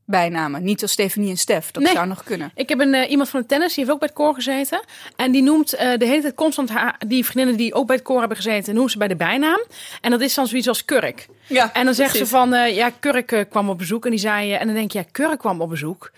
bijnamen. 0.06 0.64
Niet 0.64 0.82
als 0.82 0.92
Stefanie 0.92 1.30
en 1.30 1.36
Stef. 1.36 1.70
Dat 1.70 1.82
Nee. 1.82 1.92
zou 1.92 2.06
nog 2.06 2.22
kunnen. 2.24 2.52
Ik 2.54 2.68
heb 2.68 2.80
een, 2.80 2.94
eh, 2.94 3.10
iemand 3.10 3.28
van 3.28 3.40
de 3.40 3.46
tennis, 3.46 3.68
die 3.74 3.78
heeft 3.78 3.90
ook 3.94 3.98
bij 4.00 4.08
het 4.08 4.16
koor 4.18 4.34
gezeten. 4.34 4.80
En 5.16 5.32
die 5.32 5.42
noemt 5.42 5.72
eh, 5.72 5.98
de 5.98 6.06
hele 6.06 6.22
tijd 6.22 6.34
constant 6.34 6.70
haar, 6.70 7.00
die 7.06 7.24
vriendinnen 7.24 7.56
die 7.56 7.74
ook 7.74 7.86
bij 7.86 7.96
het 7.96 8.04
koor 8.04 8.18
hebben 8.18 8.36
gezeten, 8.36 8.74
noemt 8.74 8.90
ze 8.90 8.98
bij 8.98 9.08
de 9.08 9.16
bijnaam. 9.16 9.60
En 10.00 10.10
dat 10.10 10.20
is 10.20 10.34
dan 10.34 10.46
zoiets 10.46 10.68
als 10.68 10.84
Kurk. 10.84 11.26
Ja, 11.46 11.72
En 11.72 11.84
dan 11.84 11.94
zegt 11.94 12.16
ze 12.16 12.26
van, 12.26 12.54
eh, 12.54 12.74
ja, 12.76 12.90
Kurk 13.00 13.46
kwam 13.50 13.68
op 13.68 13.78
bezoek. 13.78 14.04
En 14.04 14.10
die 14.10 14.20
zei, 14.20 14.52
en 14.52 14.66
dan 14.66 14.74
denk 14.74 14.92
je, 14.92 14.98
ja, 14.98 15.04
Kurk 15.12 15.38
kwam 15.38 15.60
op 15.60 15.68
bezoek. 15.68 16.10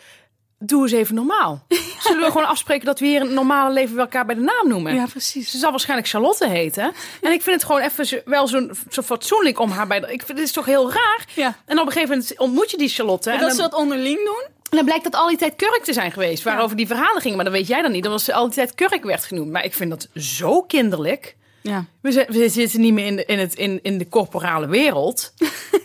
Doe 0.67 0.83
eens 0.83 0.93
even 0.93 1.15
normaal. 1.15 1.65
Zullen 2.05 2.21
we 2.21 2.27
gewoon 2.31 2.47
afspreken 2.47 2.87
dat 2.87 2.99
we 3.01 3.07
hier 3.07 3.21
in 3.21 3.27
het 3.27 3.35
normale 3.35 3.73
leven 3.73 3.99
elkaar 3.99 4.27
bij 4.27 4.35
de 4.35 4.41
naam 4.41 4.69
noemen? 4.69 4.95
Ja, 4.95 5.07
precies. 5.07 5.51
Ze 5.51 5.59
zal 5.59 5.71
waarschijnlijk 5.71 6.09
Charlotte 6.09 6.49
heten. 6.49 6.93
En 7.21 7.33
ik 7.33 7.43
vind 7.43 7.57
het 7.57 7.65
gewoon 7.65 7.81
even 7.81 8.23
wel 8.25 8.47
zo, 8.49 8.69
zo 8.91 9.03
fatsoenlijk 9.03 9.59
om 9.59 9.71
haar 9.71 9.87
bij 9.87 10.01
de... 10.01 10.07
Ik 10.13 10.23
vind 10.23 10.39
het 10.39 10.47
is 10.47 10.53
toch 10.53 10.65
heel 10.67 10.93
raar? 10.93 11.27
Ja. 11.35 11.57
En 11.67 11.79
op 11.81 11.87
een 11.87 11.93
gegeven 11.93 12.17
moment 12.17 12.39
ontmoet 12.39 12.71
je 12.71 12.77
die 12.77 12.89
Charlotte. 12.89 13.31
En 13.31 13.35
En, 13.37 13.41
dat 13.41 13.49
dan, 13.49 13.57
ze 13.65 13.71
dat 13.71 13.81
onderling 13.81 14.17
doen? 14.25 14.43
en 14.71 14.77
dan 14.77 14.85
blijkt 14.85 15.05
dat 15.05 15.15
al 15.15 15.29
die 15.29 15.37
tijd 15.37 15.57
Kurk 15.57 15.81
te 15.85 15.93
zijn 15.93 16.13
geweest. 16.13 16.43
Waarover 16.43 16.77
die 16.77 16.87
verhalen 16.87 17.21
gingen. 17.21 17.37
Maar 17.37 17.45
dat 17.45 17.55
weet 17.55 17.67
jij 17.67 17.83
dan 17.83 17.93
niet. 17.93 18.03
Dat 18.03 18.13
was 18.13 18.31
al 18.31 18.45
die 18.45 18.55
tijd 18.55 18.75
Kurk 18.75 19.05
werd 19.05 19.25
genoemd. 19.25 19.51
Maar 19.51 19.65
ik 19.65 19.75
vind 19.75 19.91
dat 19.91 20.09
zo 20.15 20.63
kinderlijk. 20.63 21.37
Ja. 21.61 21.85
We, 22.01 22.13
zijn- 22.13 22.27
we 22.31 22.49
zitten 22.49 22.81
niet 22.81 22.93
meer 22.93 23.07
in 23.07 23.17
de, 23.17 23.25
in 23.25 23.39
het, 23.39 23.55
in, 23.55 23.79
in 23.83 23.99
de 23.99 24.09
corporale 24.09 24.67
wereld. 24.67 25.33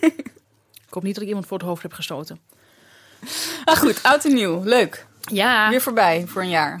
ik 0.00 0.90
hoop 0.90 1.02
niet 1.02 1.14
dat 1.14 1.22
ik 1.22 1.28
iemand 1.28 1.46
voor 1.46 1.58
het 1.58 1.66
hoofd 1.66 1.82
heb 1.82 1.92
gestoten. 1.92 2.40
Ah, 3.64 3.76
goed. 3.76 4.02
Oud 4.02 4.24
en 4.24 4.34
nieuw. 4.34 4.62
Leuk. 4.64 5.06
Ja. 5.20 5.68
Weer 5.68 5.80
voorbij 5.80 6.24
voor 6.26 6.42
een 6.42 6.48
jaar. 6.48 6.80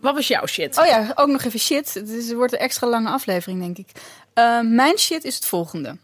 Wat 0.00 0.14
was 0.14 0.28
jouw 0.28 0.46
shit? 0.46 0.78
Oh 0.78 0.86
ja, 0.86 1.12
ook 1.14 1.28
nog 1.28 1.42
even 1.42 1.60
shit. 1.60 1.94
Het, 1.94 2.08
is, 2.08 2.26
het 2.26 2.36
wordt 2.36 2.52
een 2.52 2.58
extra 2.58 2.86
lange 2.86 3.08
aflevering, 3.08 3.60
denk 3.60 3.78
ik. 3.78 3.90
Eh, 4.34 4.60
mijn 4.60 4.98
shit 4.98 5.24
is 5.24 5.34
het 5.34 5.46
volgende. 5.46 5.96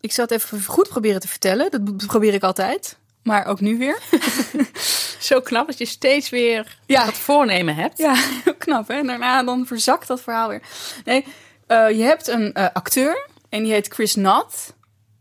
Ik 0.00 0.12
zal 0.12 0.24
het 0.24 0.32
even 0.32 0.64
goed 0.64 0.88
proberen 0.88 1.20
te 1.20 1.28
vertellen. 1.28 1.70
Dat 1.70 2.06
probeer 2.06 2.34
ik 2.34 2.42
altijd. 2.42 2.98
Maar 3.26 3.46
ook 3.46 3.60
nu 3.60 3.78
weer. 3.78 3.98
Zo 5.18 5.40
knap 5.40 5.66
dat 5.66 5.78
je 5.78 5.84
steeds 5.84 6.28
weer 6.30 6.78
Ja. 6.86 7.04
wat 7.04 7.14
voornemen 7.14 7.74
hebt. 7.74 7.98
Ja, 7.98 8.14
heel 8.44 8.54
knap 8.54 8.88
hè. 8.88 8.94
En 8.94 9.06
daarna 9.06 9.42
dan 9.42 9.66
verzakt 9.66 10.06
dat 10.06 10.20
verhaal 10.20 10.48
weer. 10.48 10.62
Nee, 11.04 11.24
eh, 11.66 11.90
je 11.90 12.02
hebt 12.02 12.28
een 12.28 12.52
eh, 12.52 12.66
acteur. 12.72 13.28
En 13.48 13.62
die 13.62 13.72
heet 13.72 13.88
Chris 13.88 14.12
Knott. 14.12 14.74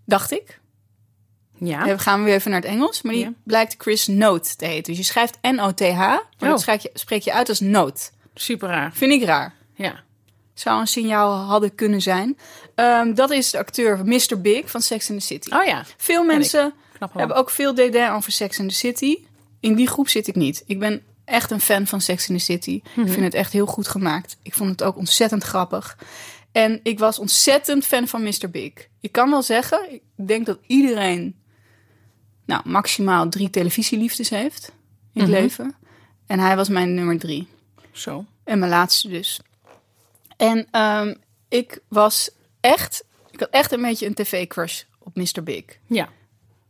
Dacht 0.06 0.32
ik. 0.32 0.60
Ja. 1.60 1.84
Dan 1.86 2.00
gaan 2.00 2.20
we 2.20 2.26
weer 2.26 2.34
even 2.36 2.52
naar 2.52 2.62
het 2.62 2.70
Engels. 2.70 3.02
Maar 3.02 3.14
die 3.14 3.24
Ja. 3.24 3.32
blijkt 3.44 3.76
Chris 3.78 4.08
Note 4.08 4.56
te 4.56 4.66
heten. 4.66 4.84
Dus 4.84 4.98
je 4.98 5.04
schrijft 5.04 5.38
N-O-T-H. 5.42 5.98
Maar 5.98 6.20
Oh. 6.40 6.50
dat 6.50 6.62
spreek 6.62 6.80
je, 6.80 6.90
spreek 6.94 7.22
je 7.22 7.34
uit 7.34 7.50
als 7.50 7.60
Note. 7.60 8.02
Super 8.34 8.70
raar. 8.70 8.92
Vind 8.94 9.12
ik 9.12 9.24
raar. 9.24 9.54
Ja. 9.76 10.04
Zou 10.54 10.80
een 10.80 10.88
signaal 10.88 11.34
hadden 11.36 11.76
kunnen 11.76 12.02
zijn. 12.02 12.38
Ehm, 12.76 13.14
dat 13.14 13.32
is 13.32 13.52
de 13.52 13.58
acteur 13.58 14.06
Mr. 14.06 14.42
Big 14.42 14.70
van 14.70 14.82
Sex 14.82 15.10
and 15.10 15.20
the 15.20 15.26
City. 15.26 15.54
Oh 15.56 15.64
ja. 15.66 15.84
Veel 15.98 16.24
mensen 16.24 16.74
Knap 16.98 17.10
wel. 17.14 17.20
hebben 17.20 17.38
ook 17.38 17.50
veel 17.50 17.76
dédain 17.76 18.12
over 18.12 18.32
Sex 18.32 18.60
and 18.60 18.70
the 18.70 18.76
City. 18.76 19.18
In 19.60 19.76
die 19.76 19.88
groep 19.88 20.10
zit 20.10 20.28
ik 20.28 20.36
niet. 20.36 20.64
Ik 20.66 20.80
ben 20.80 21.04
echt 21.26 21.52
een 21.52 21.60
fan 21.62 21.88
van 21.88 22.02
Sex 22.02 22.30
and 22.30 22.38
the 22.40 22.44
City. 22.46 22.82
Mhm. 22.84 23.08
Ik 23.08 23.12
vind 23.14 23.24
het 23.26 23.34
echt 23.34 23.52
heel 23.52 23.66
goed 23.66 23.88
gemaakt. 23.88 24.38
Ik 24.42 24.54
vond 24.54 24.70
het 24.70 24.84
ook 24.84 24.98
ontzettend 24.98 25.44
grappig. 25.44 25.98
En 26.52 26.80
ik 26.84 27.00
was 27.00 27.20
ontzettend 27.20 27.86
fan 27.86 28.08
van 28.08 28.24
Mr. 28.24 28.50
Big. 28.52 28.72
Ik 29.02 29.12
kan 29.12 29.30
wel 29.30 29.42
zeggen, 29.44 29.94
ik 29.94 30.02
denk 30.28 30.46
dat 30.46 30.60
iedereen 30.68 31.36
nou, 32.46 32.62
maximaal 32.66 33.30
drie 33.30 33.50
televisieliefdes 33.50 34.30
heeft 34.30 34.72
in 35.14 35.22
het 35.22 35.30
Mhm. 35.30 35.40
leven. 35.42 35.76
En 36.28 36.40
hij 36.40 36.56
was 36.56 36.70
mijn 36.70 36.94
nummer 36.94 37.20
drie. 37.20 37.48
Zo. 37.92 38.26
En 38.44 38.60
mijn 38.60 38.72
laatste 38.72 39.08
dus. 39.10 39.40
En 40.38 40.68
ehm, 40.72 41.14
ik 41.50 41.80
was 41.88 42.30
echt, 42.60 43.04
ik 43.32 43.40
had 43.40 43.50
echt 43.50 43.72
een 43.72 43.82
beetje 43.82 44.06
een 44.06 44.14
tv-crush 44.14 44.82
op 45.00 45.16
Mr. 45.16 45.44
Big. 45.44 45.64
Ja. 45.88 46.10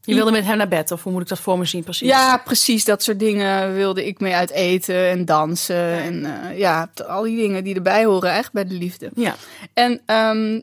Je 0.06 0.16
wilde 0.16 0.32
met 0.32 0.46
hem 0.46 0.58
naar 0.58 0.68
bed, 0.68 0.92
of 0.92 1.04
hoe 1.04 1.12
moet 1.12 1.22
ik 1.22 1.28
dat 1.28 1.40
voor 1.40 1.58
me 1.58 1.66
zien 1.66 1.84
precies? 1.84 2.08
Ja, 2.08 2.38
precies. 2.38 2.86
Dat 2.86 3.04
soort 3.04 3.20
dingen 3.20 3.74
wilde 3.74 4.06
ik 4.06 4.20
mee 4.20 4.34
uit 4.34 4.52
eten 4.52 5.10
en 5.10 5.26
dansen. 5.26 6.02
En 6.02 6.26
eh, 6.26 6.58
ja, 6.58 6.90
al 7.08 7.24
die 7.24 7.38
dingen 7.38 7.64
die 7.64 7.76
erbij 7.76 8.06
horen 8.06 8.30
eigenlijk 8.30 8.68
bij 8.68 8.78
de 8.78 8.84
liefde. 8.84 9.10
Ja. 9.16 9.36
En 9.74 10.02
ehm, 10.06 10.60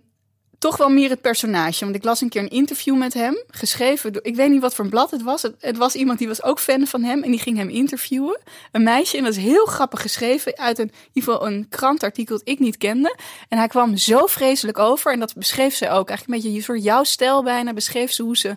toch 0.62 0.76
wel 0.76 0.88
meer 0.88 1.11
het 1.11 1.20
personage. 1.20 1.85
Want 1.85 1.96
ik 1.96 2.05
las 2.05 2.20
een 2.20 2.28
keer 2.28 2.42
een 2.42 2.48
interview 2.48 2.96
met 2.96 3.14
hem. 3.14 3.42
Geschreven 3.50 4.12
door, 4.12 4.24
ik 4.24 4.37
weet 4.37 4.50
niet 4.50 4.61
wat 4.61 4.74
voor 4.74 4.85
een 4.85 4.90
blad 4.90 5.11
het 5.11 5.22
was. 5.22 5.42
Het, 5.42 5.55
het 5.61 5.76
was 5.76 5.94
iemand 5.94 6.18
die 6.18 6.28
was 6.28 6.42
ook 6.42 6.61
fan 6.61 6.87
van 6.87 7.02
hem. 7.02 7.22
En 7.22 7.31
die 7.31 7.40
ging 7.40 7.57
hem 7.57 7.68
interviewen. 7.68 8.40
Een 8.72 8.83
meisje. 8.83 9.16
En 9.16 9.24
dat 9.24 9.37
is 9.37 9.42
heel 9.42 9.64
grappig 9.64 10.00
geschreven. 10.00 10.59
Uit 10.59 10.78
een, 10.78 10.88
in 10.88 11.09
ieder 11.12 11.33
geval 11.33 11.46
een 11.46 11.66
krantartikel 11.68 12.38
dat 12.38 12.48
ik 12.48 12.59
niet 12.59 12.76
kende. 12.76 13.16
En 13.48 13.59
hij 13.59 13.66
kwam 13.66 13.96
zo 13.96 14.26
vreselijk 14.26 14.78
over. 14.78 15.12
En 15.12 15.20
dat 15.20 15.35
beschreef 15.35 15.74
ze 15.74 15.88
ook. 15.88 16.09
Eigenlijk 16.09 16.44
een 16.44 16.50
beetje 16.50 16.62
soort 16.64 16.83
jouw 16.83 17.05
stijl 17.05 17.42
bijna. 17.42 17.72
Beschreef 17.72 18.12
ze 18.12 18.22
hoe 18.22 18.37
ze 18.37 18.57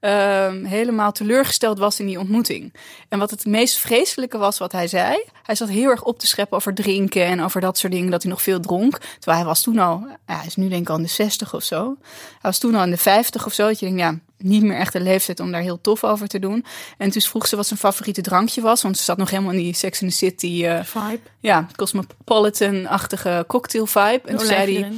ehm, 0.00 0.64
helemaal 0.64 1.12
teleurgesteld 1.12 1.78
was 1.78 2.00
in 2.00 2.06
die 2.06 2.18
ontmoeting. 2.18 2.74
En 3.08 3.18
wat 3.18 3.30
het 3.30 3.44
meest 3.44 3.78
vreselijke 3.78 4.38
was 4.38 4.58
wat 4.58 4.72
hij 4.72 4.86
zei. 4.86 5.24
Hij 5.42 5.54
zat 5.54 5.68
heel 5.68 5.90
erg 5.90 6.02
op 6.02 6.18
te 6.18 6.26
scheppen 6.26 6.56
over 6.56 6.74
drinken 6.74 7.24
en 7.24 7.42
over 7.42 7.60
dat 7.60 7.78
soort 7.78 7.92
dingen. 7.92 8.10
Dat 8.10 8.22
hij 8.22 8.30
nog 8.30 8.42
veel 8.42 8.60
dronk. 8.60 8.98
Terwijl 8.98 9.38
hij 9.38 9.46
was 9.46 9.62
toen 9.62 9.78
al, 9.78 10.06
ja, 10.26 10.36
hij 10.36 10.46
is 10.46 10.56
nu 10.56 10.68
denk 10.68 10.82
ik 10.82 10.88
al 10.88 10.96
in 10.96 11.02
de 11.02 11.08
60 11.08 11.54
of 11.54 11.62
zo. 11.62 11.96
Hij 12.10 12.38
was 12.40 12.58
toen 12.58 12.74
al 12.74 12.82
in 12.82 12.90
de 12.90 12.96
50 12.96 13.46
of 13.46 13.52
zo. 13.52 13.66
Dat 13.66 13.78
je 13.78 13.86
denkt, 13.86 14.00
ja, 14.00 14.18
niet 14.38 14.62
meer 14.62 14.76
echt 14.76 14.92
de 14.92 15.00
leeftijd 15.00 15.40
om 15.40 15.52
daar 15.52 15.60
heel 15.60 15.80
tof 15.80 16.04
over 16.04 16.28
te 16.28 16.38
doen. 16.38 16.64
En 16.98 17.10
toen 17.10 17.22
vroeg 17.22 17.46
ze 17.46 17.56
wat 17.56 17.66
zijn 17.66 17.78
favoriete 17.78 18.20
drankje 18.20 18.60
was. 18.60 18.82
Want 18.82 18.98
ze 18.98 19.04
zat 19.04 19.16
nog 19.16 19.30
helemaal 19.30 19.52
in 19.52 19.58
die 19.58 19.74
Sex 19.74 20.02
in 20.02 20.08
the 20.08 20.14
City, 20.14 20.64
eh, 20.66 20.84
Vibe. 20.84 21.20
ja, 21.40 21.66
cosmopolitan-achtige 21.76 23.44
cocktail 23.48 23.86
vibe. 23.86 24.20
En 24.24 24.36
toen 24.36 24.46
zei 24.46 24.78
hij, 24.78 24.92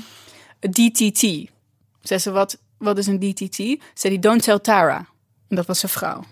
DTT. 0.71 1.51
Zei 2.03 2.21
ze, 2.21 2.31
wat, 2.31 2.59
wat 2.79 2.99
is 2.99 3.07
een 3.07 3.19
DTT? 3.19 3.57
Zei 3.95 4.13
hij, 4.13 4.19
don't 4.19 4.43
tell 4.43 4.59
Tara. 4.59 5.07
En 5.49 5.57
dat 5.57 5.67
was 5.67 5.79
zijn 5.81 5.93
vrouw. 5.93 6.23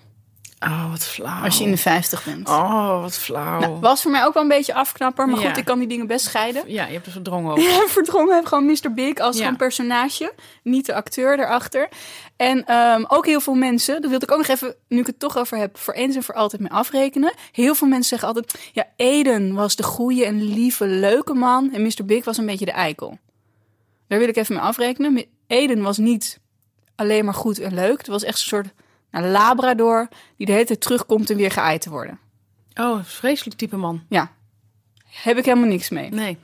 Oh, 0.60 0.90
wat 0.90 1.04
flauw. 1.04 1.42
als 1.44 1.58
je 1.58 1.64
in 1.64 1.70
de 1.70 1.76
50 1.76 2.24
bent. 2.24 2.48
Oh, 2.48 3.00
wat 3.00 3.16
flauw. 3.18 3.60
Nou, 3.60 3.80
was 3.80 4.02
voor 4.02 4.10
mij 4.10 4.24
ook 4.24 4.34
wel 4.34 4.42
een 4.42 4.48
beetje 4.48 4.74
afknapper. 4.74 5.26
Maar 5.28 5.40
Ja. 5.40 5.48
goed, 5.48 5.56
ik 5.56 5.64
kan 5.64 5.78
die 5.78 5.88
dingen 5.88 6.06
best 6.06 6.24
scheiden. 6.24 6.62
Ja, 6.66 6.86
je 6.86 6.92
hebt 6.92 7.06
er 7.06 7.12
verdrongen 7.12 7.50
ook. 7.52 7.58
Ja, 7.68 7.86
verdrongen 7.86 8.34
heb 8.34 8.46
gewoon 8.46 8.64
Mr. 8.66 8.92
Big 8.94 9.14
als 9.18 9.36
Ja. 9.36 9.42
gewoon 9.42 9.56
personage. 9.56 10.32
Niet 10.62 10.86
de 10.86 10.94
acteur 10.94 11.36
daarachter. 11.36 11.88
En 12.36 12.64
ehm, 12.66 13.04
ook 13.08 13.26
heel 13.26 13.40
veel 13.40 13.54
mensen, 13.54 14.00
dat 14.02 14.10
wil 14.10 14.22
ik 14.22 14.30
ook 14.32 14.38
nog 14.38 14.46
even, 14.46 14.74
nu 14.88 14.98
ik 15.00 15.06
het 15.06 15.18
toch 15.18 15.38
over 15.38 15.58
heb, 15.58 15.78
voor 15.78 15.94
eens 15.94 16.16
en 16.16 16.22
voor 16.22 16.34
altijd 16.34 16.62
mee 16.62 16.70
afrekenen. 16.70 17.34
Heel 17.52 17.74
veel 17.74 17.88
mensen 17.88 18.08
zeggen 18.08 18.28
altijd, 18.28 18.68
ja, 18.72 18.86
Eden 18.96 19.54
was 19.54 19.76
de 19.76 19.82
goede 19.82 20.24
en 20.24 20.42
lieve, 20.42 20.86
leuke 20.86 21.34
man. 21.34 21.72
En 21.72 21.82
Mr. 21.82 22.04
Big 22.04 22.24
was 22.24 22.36
een 22.38 22.46
beetje 22.46 22.64
de 22.64 22.72
eikel. 22.72 23.18
Daar 24.08 24.18
wil 24.18 24.28
ik 24.28 24.36
even 24.36 24.54
mee 24.54 24.64
afrekenen. 24.64 25.24
Eden 25.54 25.82
was 25.82 25.98
niet 25.98 26.40
alleen 26.94 27.24
maar 27.24 27.34
goed 27.34 27.58
en 27.58 27.74
leuk. 27.74 27.98
Het 27.98 28.06
was 28.06 28.22
echt 28.22 28.38
een 28.38 28.46
soort 28.46 28.68
nou, 29.10 29.26
labrador 29.26 30.08
die 30.36 30.46
de 30.46 30.52
hele 30.52 30.64
tijd 30.64 30.80
terugkomt 30.80 31.30
en 31.30 31.36
weer 31.36 31.50
geaaid 31.50 31.80
te 31.80 31.90
worden. 31.90 32.18
Oh, 32.74 33.04
vreselijk 33.04 33.56
type 33.56 33.76
man. 33.76 34.04
Ja, 34.08 34.32
heb 35.04 35.38
ik 35.38 35.44
helemaal 35.44 35.68
niks 35.68 35.88
mee. 35.88 36.10
Nee. 36.10 36.38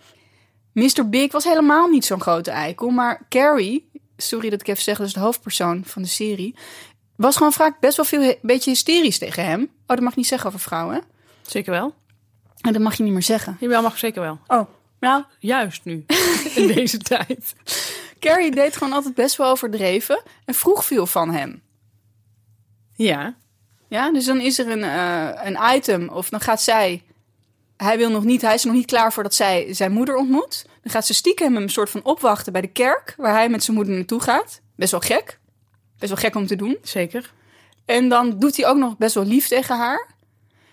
Mr. 0.73 1.09
Big 1.09 1.33
was 1.33 1.44
helemaal 1.44 1.88
niet 1.88 2.05
zo'n 2.05 2.20
grote 2.20 2.51
eikel. 2.51 2.90
Maar 2.90 3.27
Carrie, 3.29 3.90
sorry 4.16 4.51
dat 4.51 4.61
ik 4.61 4.68
even 4.68 4.83
zeg, 4.83 4.99
dat 4.99 5.07
is 5.07 5.12
de 5.12 5.20
hoofdpersoon 5.20 5.85
van 5.85 6.03
de 6.03 6.09
serie. 6.09 6.55
Was 7.16 7.37
gewoon 7.37 7.53
vaak 7.53 7.81
best 7.81 7.96
wel 7.96 8.07
veel 8.07 8.23
een 8.23 8.37
beetje 8.42 8.70
hysterisch 8.70 9.18
tegen 9.18 9.44
hem. 9.44 9.62
Oh, 9.62 9.68
dat 9.87 10.01
mag 10.01 10.11
je 10.11 10.18
niet 10.18 10.27
zeggen 10.27 10.49
over 10.49 10.61
vrouwen. 10.61 11.03
Zeker 11.42 11.73
wel. 11.73 11.94
En 12.61 12.73
dat 12.73 12.83
mag 12.83 12.96
je 12.96 13.03
niet 13.03 13.12
meer 13.12 13.23
zeggen. 13.23 13.57
Jawel, 13.61 13.83
mag 13.83 13.99
zeker 13.99 14.20
wel. 14.20 14.38
Oh, 14.46 14.68
nou, 15.00 15.24
Juist 15.38 15.84
nu. 15.84 16.04
In 16.54 16.66
deze 16.66 16.98
tijd. 16.98 17.54
Carrie 18.18 18.50
deed 18.50 18.76
gewoon 18.76 18.92
altijd 18.92 19.14
best 19.14 19.36
wel 19.36 19.50
overdreven. 19.50 20.22
En 20.44 20.54
vroeg 20.54 20.84
veel 20.84 21.06
van 21.06 21.30
hem. 21.30 21.62
Ja. 22.94 23.34
Ja, 23.88 24.12
dus 24.12 24.24
dan 24.24 24.40
is 24.40 24.58
er 24.58 24.70
een, 24.70 24.82
eh, 24.82 25.46
een 25.46 25.76
item 25.76 26.08
of 26.08 26.28
dan 26.28 26.40
gaat 26.40 26.62
zij... 26.62 27.02
Hij 27.76 27.96
wil 27.96 28.10
nog 28.10 28.24
niet, 28.24 28.42
hij 28.42 28.54
is 28.54 28.64
nog 28.64 28.74
niet 28.74 28.86
klaar 28.86 29.12
voor 29.12 29.22
dat 29.22 29.34
zij 29.34 29.74
zijn 29.74 29.92
moeder 29.92 30.16
ontmoet. 30.16 30.66
Dan 30.82 30.92
gaat 30.92 31.06
ze 31.06 31.14
stiekem 31.14 31.54
hem 31.54 31.62
een 31.62 31.68
soort 31.68 31.90
van 31.90 32.04
opwachten 32.04 32.52
bij 32.52 32.60
de 32.60 32.72
kerk... 32.72 33.14
waar 33.16 33.32
hij 33.34 33.48
met 33.48 33.64
zijn 33.64 33.76
moeder 33.76 33.94
naartoe 33.94 34.20
gaat. 34.20 34.60
Best 34.76 34.90
wel 34.90 35.00
gek. 35.00 35.38
Best 35.98 36.12
wel 36.12 36.20
gek 36.20 36.34
om 36.34 36.46
te 36.46 36.56
doen. 36.56 36.78
Zeker. 36.82 37.32
En 37.84 38.08
dan 38.08 38.38
doet 38.38 38.56
hij 38.56 38.66
ook 38.66 38.76
nog 38.76 38.96
best 38.96 39.14
wel 39.14 39.24
lief 39.24 39.48
tegen 39.48 39.76
haar. 39.76 40.06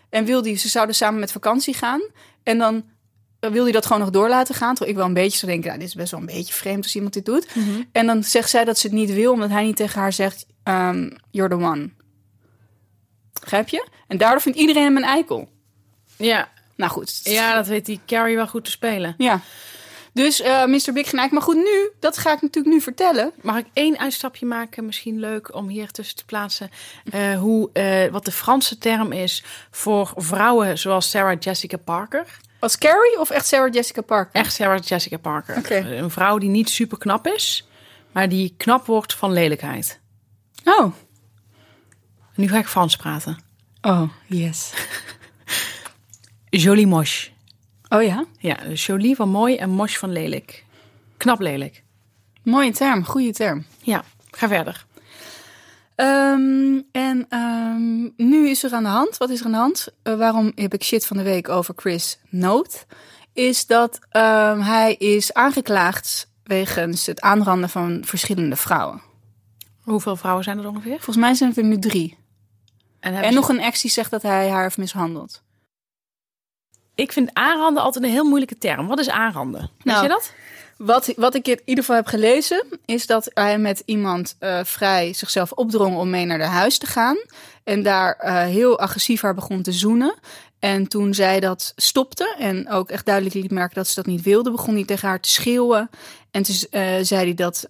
En 0.10 0.26
wil 0.26 0.42
die, 0.42 0.56
ze 0.56 0.70
zouden 0.70 0.96
samen 0.96 1.20
met 1.20 1.32
vakantie 1.32 1.74
gaan. 1.74 2.02
En 2.44 2.58
dan 2.58 2.84
wil 3.52 3.64
hij 3.64 3.72
dat 3.72 3.86
gewoon 3.86 4.02
nog 4.02 4.10
door 4.12 4.30
laten 4.30 4.56
gaan. 4.56 4.70
Terwijl 4.70 4.90
ik 4.92 4.98
wel 4.98 5.06
een 5.08 5.14
beetje 5.14 5.38
zou 5.38 5.52
denken, 5.52 5.68
nou, 5.68 5.80
dit 5.80 5.90
is 5.90 5.96
best 5.96 6.12
wel 6.12 6.20
een 6.20 6.26
beetje 6.26 6.54
vreemd 6.54 6.84
als 6.84 6.96
iemand 6.96 7.14
dit 7.14 7.26
doet. 7.26 7.48
En 7.92 8.06
dan 8.06 8.24
zegt 8.24 8.50
zij 8.50 8.66
dat 8.66 8.78
ze 8.78 8.88
het 8.88 8.96
niet 8.96 9.14
wil, 9.14 9.32
omdat 9.32 9.50
hij 9.50 9.64
niet 9.64 9.76
tegen 9.76 10.00
haar 10.02 10.14
zegt, 10.14 10.46
ehm, 10.64 11.10
you're 11.32 11.50
the 11.58 11.64
one. 11.64 11.90
Begrijp 13.42 13.68
je? 13.70 13.88
En 14.08 14.18
daardoor 14.18 14.42
vindt 14.42 14.58
iedereen 14.58 14.84
hem 14.84 14.98
een 14.98 15.04
eikel. 15.04 15.50
Ja. 16.18 16.50
Nou 16.76 16.92
goed. 16.92 17.20
Ja, 17.24 17.56
dat 17.56 17.68
weet 17.68 17.86
die 17.86 18.00
Carrie 18.06 18.36
wel 18.36 18.48
goed 18.48 18.66
te 18.66 18.72
spelen. 18.72 19.16
Ja. 19.18 19.42
Dus 20.14 20.42
eh 20.42 20.66
Mr. 20.66 20.94
Big. 20.94 21.12
Maar 21.12 21.42
goed, 21.42 21.56
nu, 21.56 21.90
dat 22.00 22.18
ga 22.18 22.34
ik 22.34 22.42
natuurlijk 22.42 22.76
nu 22.76 22.82
vertellen. 22.82 23.32
Mag 23.42 23.58
ik 23.58 23.66
één 23.74 24.00
uitstapje 24.00 24.46
maken? 24.46 24.86
Misschien 24.86 25.20
leuk 25.20 25.56
om 25.56 25.68
hier 25.68 25.92
tussen 25.92 26.16
te 26.16 26.26
plaatsen. 26.26 26.70
eh, 27.12 27.40
hoe, 27.40 27.70
eh, 27.74 28.12
wat 28.12 28.26
de 28.26 28.32
Franse 28.32 28.78
term 28.78 29.12
is 29.12 29.44
voor 29.72 30.14
vrouwen 30.16 30.78
zoals 30.78 31.10
Sarah 31.10 31.40
Jessica 31.40 31.78
Parker. 31.78 32.38
Als 32.60 32.78
Carrie 32.78 33.20
of 33.20 33.30
echt 33.30 33.46
Sarah 33.46 33.74
Jessica 33.74 34.02
Parker? 34.02 34.42
Echt 34.42 34.54
Sarah 34.54 34.84
Jessica 34.84 35.18
Parker. 35.18 35.72
Een 35.72 36.10
vrouw 36.12 36.38
die 36.38 36.50
niet 36.50 36.70
super 36.70 36.98
knap 36.98 37.28
is, 37.28 37.68
maar 38.12 38.30
die 38.30 38.54
knap 38.58 38.86
wordt 38.86 39.14
van 39.14 39.34
lelijkheid. 39.34 40.00
Oh. 40.64 40.94
Nu 42.36 42.48
ga 42.48 42.58
ik 42.58 42.68
Frans 42.68 42.96
praten. 42.96 43.38
Oh, 43.82 44.10
yes. 44.26 44.74
Jolie 46.50 46.88
moche. 46.88 47.30
Oh 47.90 48.04
ja? 48.04 48.26
Ja, 48.40 48.68
jolie 48.74 49.16
van 49.16 49.30
mooi 49.30 49.56
en 49.56 49.70
moche 49.70 49.98
van 49.98 50.12
lelijk. 50.12 50.66
Knap 51.18 51.40
lelijk. 51.40 51.84
Mooie 52.44 52.72
term, 52.72 53.06
goede 53.06 53.34
term. 53.34 53.66
Ja, 53.82 54.04
ga 54.32 54.48
verder. 54.48 54.86
Ehm, 55.98 56.82
en 56.92 57.26
ehm, 57.30 58.10
nu 58.28 58.50
is 58.50 58.64
er 58.64 58.74
aan 58.74 58.84
de 58.84 58.90
hand. 58.90 59.18
Wat 59.18 59.30
is 59.30 59.40
er 59.40 59.46
aan 59.46 59.52
de 59.52 59.58
hand? 59.58 59.88
Eh, 60.04 60.16
waarom 60.18 60.52
heb 60.56 60.74
ik 60.74 60.84
shit 60.84 61.06
van 61.06 61.18
de 61.18 61.24
week 61.24 61.50
over 61.50 61.74
Chris 61.78 62.20
Noot? 62.30 62.86
Is 63.34 63.66
dat 63.66 64.00
ehm, 64.10 64.60
hij 64.60 64.94
is 64.94 65.34
aangeklaagd 65.34 66.32
wegens 66.44 67.06
het 67.06 67.22
aanranden 67.22 67.70
van 67.70 68.02
verschillende 68.06 68.56
vrouwen. 68.56 69.02
Hoeveel 69.82 70.16
vrouwen 70.16 70.44
zijn 70.44 70.58
er 70.60 70.68
ongeveer? 70.68 70.96
Volgens 70.96 71.18
mij 71.18 71.34
zijn 71.34 71.50
het 71.50 71.58
er 71.58 71.64
nu 71.66 71.80
drie. 71.80 72.18
En 73.00 73.24
ze- 73.24 73.30
nog 73.34 73.50
een 73.50 73.60
ex 73.60 73.82
die 73.82 73.92
zegt 73.92 74.12
dat 74.12 74.22
hij 74.22 74.50
haar 74.50 74.64
heeft 74.64 74.78
mishandeld. 74.78 75.44
Ik 76.96 77.12
vind 77.12 77.30
aanranden 77.34 77.84
altijd 77.84 78.04
een 78.04 78.10
heel 78.12 78.26
moeilijke 78.28 78.58
term. 78.58 78.88
Wat 78.88 79.00
is 79.00 79.10
aanranden? 79.10 79.62
Weet 79.62 79.84
Nou, 79.84 80.04
je 80.04 80.10
dat? 80.10 80.34
Wat, 80.78 81.14
wat 81.16 81.36
ik 81.36 81.48
in 81.48 81.62
ieder 81.66 81.84
geval 81.84 81.96
heb 81.96 82.08
gelezen, 82.08 82.66
is 82.86 83.06
dat 83.06 83.32
hij 83.34 83.58
met 83.58 83.84
iemand 83.86 84.36
eh, 84.40 84.60
vrij 84.64 85.14
zichzelf 85.14 85.52
opdrong 85.52 85.98
om 85.98 86.10
mee 86.10 86.26
naar 86.26 86.38
de 86.38 86.44
huis 86.44 86.78
te 86.78 86.86
gaan. 86.86 87.18
En 87.64 87.84
daar 87.84 88.16
eh, 88.16 88.44
heel 88.44 88.80
agressief 88.80 89.22
haar 89.22 89.34
begon 89.34 89.62
te 89.62 89.72
zoenen. 89.72 90.16
En 90.60 90.88
toen 90.88 91.14
zij 91.14 91.40
dat 91.40 91.74
stopte 91.76 92.36
en 92.40 92.70
ook 92.70 92.90
echt 92.90 93.06
duidelijk 93.06 93.36
liet 93.36 93.52
merken 93.52 93.76
dat 93.76 93.88
ze 93.88 93.96
dat 93.96 94.06
niet 94.06 94.22
wilde, 94.22 94.52
begon 94.52 94.74
hij 94.74 94.86
tegen 94.86 95.08
haar 95.08 95.20
te 95.20 95.30
schreeuwen. 95.30 95.90
En 96.32 96.44
toen 96.44 96.56
eh, 96.70 96.96
zei 97.02 97.26
hij 97.26 97.34
dat, 97.34 97.66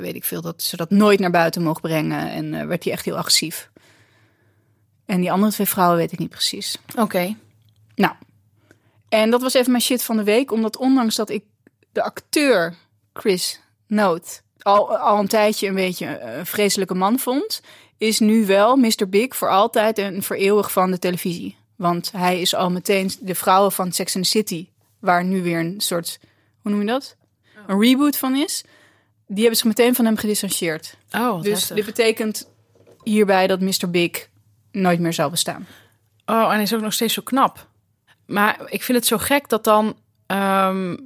weet 0.00 0.14
ik 0.14 0.24
veel, 0.24 0.40
dat 0.40 0.62
ze 0.62 0.76
dat 0.76 0.90
nooit 0.90 1.20
naar 1.20 1.30
buiten 1.30 1.62
mocht 1.62 1.80
brengen. 1.80 2.30
En 2.30 2.68
werd 2.68 2.84
hij 2.84 2.92
echt 2.92 3.04
heel 3.04 3.16
agressief. 3.16 3.70
En 5.06 5.20
die 5.20 5.32
andere 5.32 5.52
twee 5.52 5.66
vrouwen 5.66 5.98
weet 5.98 6.12
ik 6.12 6.18
niet 6.18 6.30
precies. 6.30 6.78
Oké. 6.96 7.36
Nou, 7.94 8.14
en 9.08 9.30
dat 9.30 9.42
was 9.42 9.54
even 9.54 9.70
mijn 9.70 9.82
shit 9.82 10.02
van 10.02 10.16
de 10.16 10.24
week. 10.24 10.52
Omdat 10.52 10.76
ondanks 10.76 11.16
dat 11.16 11.30
ik 11.30 11.44
de 11.92 12.02
acteur 12.02 12.74
Chris 13.12 13.60
Noot 13.86 14.42
al, 14.62 14.96
al 14.96 15.18
een 15.18 15.28
tijdje 15.28 15.68
een 15.68 15.74
beetje 15.74 16.20
een 16.20 16.46
vreselijke 16.46 16.94
man 16.94 17.18
vond... 17.18 17.60
is 17.98 18.18
nu 18.18 18.46
wel 18.46 18.76
Mr. 18.76 19.08
Big 19.08 19.36
voor 19.36 19.48
altijd 19.50 19.98
en 19.98 20.22
voor 20.22 20.36
eeuwig 20.36 20.72
van 20.72 20.90
de 20.90 20.98
televisie. 20.98 21.56
Want 21.76 22.12
hij 22.12 22.40
is 22.40 22.54
al 22.54 22.70
meteen 22.70 23.10
de 23.20 23.34
vrouwen 23.34 23.72
van 23.72 23.92
Sex 23.92 24.16
and 24.16 24.24
the 24.24 24.30
City... 24.30 24.68
waar 24.98 25.24
nu 25.24 25.42
weer 25.42 25.58
een 25.58 25.80
soort, 25.80 26.18
hoe 26.62 26.70
noem 26.70 26.80
je 26.80 26.86
dat? 26.86 27.16
Een 27.66 27.80
reboot 27.80 28.16
van 28.16 28.36
is. 28.36 28.64
Die 29.26 29.40
hebben 29.40 29.56
zich 29.56 29.66
meteen 29.66 29.94
van 29.94 30.04
hem 30.04 30.16
gedistanceerd. 30.16 30.96
Oh, 31.12 31.42
Dus 31.42 31.52
heftig. 31.58 31.76
dit 31.76 31.84
betekent 31.84 32.48
hierbij 33.02 33.46
dat 33.46 33.60
Mr. 33.60 33.90
Big 33.90 34.28
nooit 34.72 35.00
meer 35.00 35.12
zal 35.12 35.30
bestaan. 35.30 35.66
Oh, 36.26 36.42
en 36.42 36.50
hij 36.50 36.62
is 36.62 36.74
ook 36.74 36.80
nog 36.80 36.92
steeds 36.92 37.14
zo 37.14 37.22
knap. 37.22 37.66
Maar 38.26 38.60
ik 38.66 38.82
vind 38.82 38.98
het 38.98 39.06
zo 39.06 39.18
gek 39.18 39.48
dat 39.48 39.64
dan 39.64 39.96
ehm, 40.32 40.96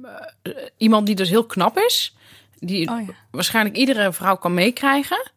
eh, 0.43 0.53
iemand 0.77 1.05
die 1.05 1.15
dus 1.15 1.29
heel 1.29 1.45
knap 1.45 1.77
is, 1.77 2.15
die 2.59 2.89
Oh 2.89 3.01
ja. 3.07 3.13
waarschijnlijk 3.31 3.75
iedere 3.75 4.13
vrouw 4.13 4.35
kan 4.35 4.53
meekrijgen, 4.53 5.31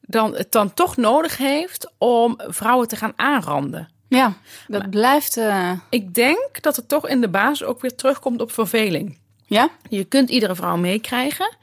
dan 0.00 0.34
het 0.34 0.52
dan 0.52 0.74
toch 0.74 0.96
nodig 0.96 1.36
heeft 1.36 1.92
om 1.98 2.34
vrouwen 2.46 2.88
te 2.88 2.96
gaan 2.96 3.12
aanranden. 3.16 3.88
Ja, 4.08 4.32
dat 4.68 4.90
blijft... 4.90 5.36
eh, 5.36 5.72
Ik 5.90 6.14
denk 6.14 6.62
dat 6.62 6.76
het 6.76 6.88
toch 6.88 7.08
in 7.08 7.20
de 7.20 7.28
basis 7.28 7.64
ook 7.66 7.80
weer 7.80 7.94
terugkomt 7.94 8.40
op 8.40 8.52
verveling. 8.52 9.18
ja? 9.46 9.68
Je 9.88 10.04
kunt 10.04 10.30
iedere 10.30 10.54
vrouw 10.54 10.76
meekrijgen. 10.76 11.56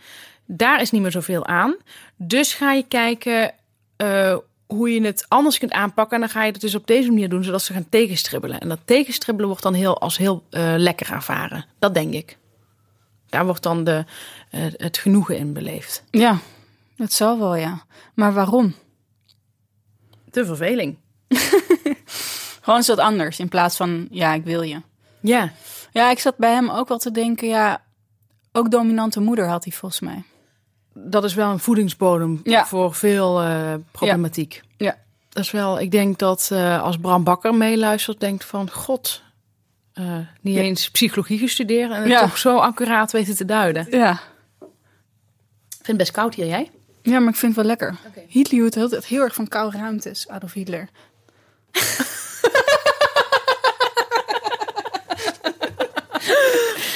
Daar 0.45 0.81
is 0.81 0.91
niet 0.91 1.01
meer 1.01 1.11
zoveel 1.11 1.45
aan. 1.45 1.75
Dus 2.15 2.53
ga 2.53 2.71
je 2.71 2.83
kijken 2.87 3.53
eh, 3.97 4.35
hoe 4.67 4.93
je 4.93 5.01
het 5.01 5.25
anders 5.27 5.57
kunt 5.57 5.71
aanpakken. 5.71 6.15
En 6.15 6.21
dan 6.21 6.29
ga 6.29 6.43
je 6.43 6.51
het 6.51 6.61
dus 6.61 6.75
op 6.75 6.87
deze 6.87 7.09
manier 7.09 7.29
doen, 7.29 7.43
zodat 7.43 7.61
ze 7.61 7.73
gaan 7.73 7.89
tegenstribbelen. 7.89 8.59
En 8.59 8.69
dat 8.69 8.79
tegenstribbelen 8.85 9.49
wordt 9.49 9.63
dan 9.63 9.73
heel, 9.73 9.99
als 9.99 10.17
heel 10.17 10.43
eh, 10.49 10.73
lekker 10.77 11.11
ervaren. 11.11 11.65
Dat 11.79 11.93
denk 11.93 12.13
ik. 12.13 12.37
Daar 13.29 13.45
wordt 13.45 13.63
dan 13.63 13.83
de, 13.83 14.05
eh, 14.49 14.61
het 14.71 14.97
genoegen 14.97 15.37
in 15.37 15.53
beleefd. 15.53 16.03
Ja, 16.11 16.37
dat 16.95 17.13
zal 17.13 17.39
wel, 17.39 17.55
ja. 17.55 17.85
Maar 18.13 18.33
waarom? 18.33 18.75
De 20.31 20.45
verveling. 20.45 20.97
Gewoon 22.61 22.83
wat 22.85 22.99
anders 22.99 23.39
in 23.39 23.49
plaats 23.49 23.75
van, 23.77 24.07
ja, 24.11 24.33
ik 24.33 24.43
wil 24.43 24.61
je. 24.61 24.81
Ja, 25.19 25.51
Ja, 25.91 26.11
ik 26.11 26.19
zat 26.19 26.37
bij 26.37 26.53
hem 26.53 26.69
ook 26.69 26.87
wel 26.87 26.97
te 26.97 27.11
denken, 27.11 27.47
ja, 27.47 27.83
ook 28.51 28.71
dominante 28.71 29.19
moeder 29.19 29.47
had 29.47 29.63
hij 29.63 29.73
volgens 29.73 30.01
mij. 30.01 30.23
Dat 31.05 31.23
is 31.23 31.33
wel 31.33 31.51
een 31.51 31.59
voedingsbodem 31.59 32.39
Ja. 32.43 32.65
voor 32.65 32.93
veel 32.95 33.41
eh, 33.41 33.73
problematiek. 33.91 34.61
Ja. 34.77 34.97
Dat 35.29 35.43
is 35.43 35.51
wel, 35.51 35.79
ik 35.79 35.91
denk 35.91 36.17
dat 36.19 36.49
eh, 36.51 36.81
als 36.83 36.97
Bram 36.97 37.23
Bakker 37.23 37.55
meeluistert, 37.55 38.19
denkt 38.19 38.45
van 38.45 38.71
god, 38.71 39.21
eh, 39.93 40.17
niet 40.41 40.55
Ja. 40.55 40.61
eens 40.61 40.89
psychologie 40.91 41.37
gestudeerd 41.39 41.91
en 41.91 41.99
het 42.01 42.09
Ja. 42.09 42.19
toch 42.21 42.37
zo 42.37 42.57
accuraat 42.57 43.11
weten 43.11 43.35
te 43.35 43.45
duiden. 43.45 43.87
Ja. 43.89 44.11
Ik 44.11 45.85
vind 45.85 45.87
het 45.87 45.97
best 45.97 46.11
koud 46.11 46.35
hier, 46.35 46.47
jij? 46.47 46.71
Ja, 47.01 47.19
maar 47.19 47.29
ik 47.29 47.35
vind 47.35 47.55
het 47.55 47.65
wel 47.65 47.75
lekker. 47.75 47.95
Hitler 48.27 48.59
hield 48.61 48.77
altijd 48.77 49.05
heel 49.05 49.21
erg 49.21 49.33
van 49.33 49.47
koude 49.47 49.77
ruimtes, 49.77 50.27
Adolf 50.27 50.53
Hitler. 50.53 50.89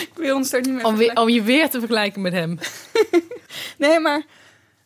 ik 0.01 0.11
wil 0.15 0.36
ons 0.36 0.49
daar 0.49 0.61
niet 0.61 0.84
Om, 0.84 0.95
weer, 0.97 1.15
om 1.19 1.30
je 1.30 1.41
weer 1.41 1.69
te 1.69 1.80
vergelijken 1.80 2.21
met 2.21 2.34
hem. 2.34 2.59
nee, 3.77 3.99
maar 3.99 4.25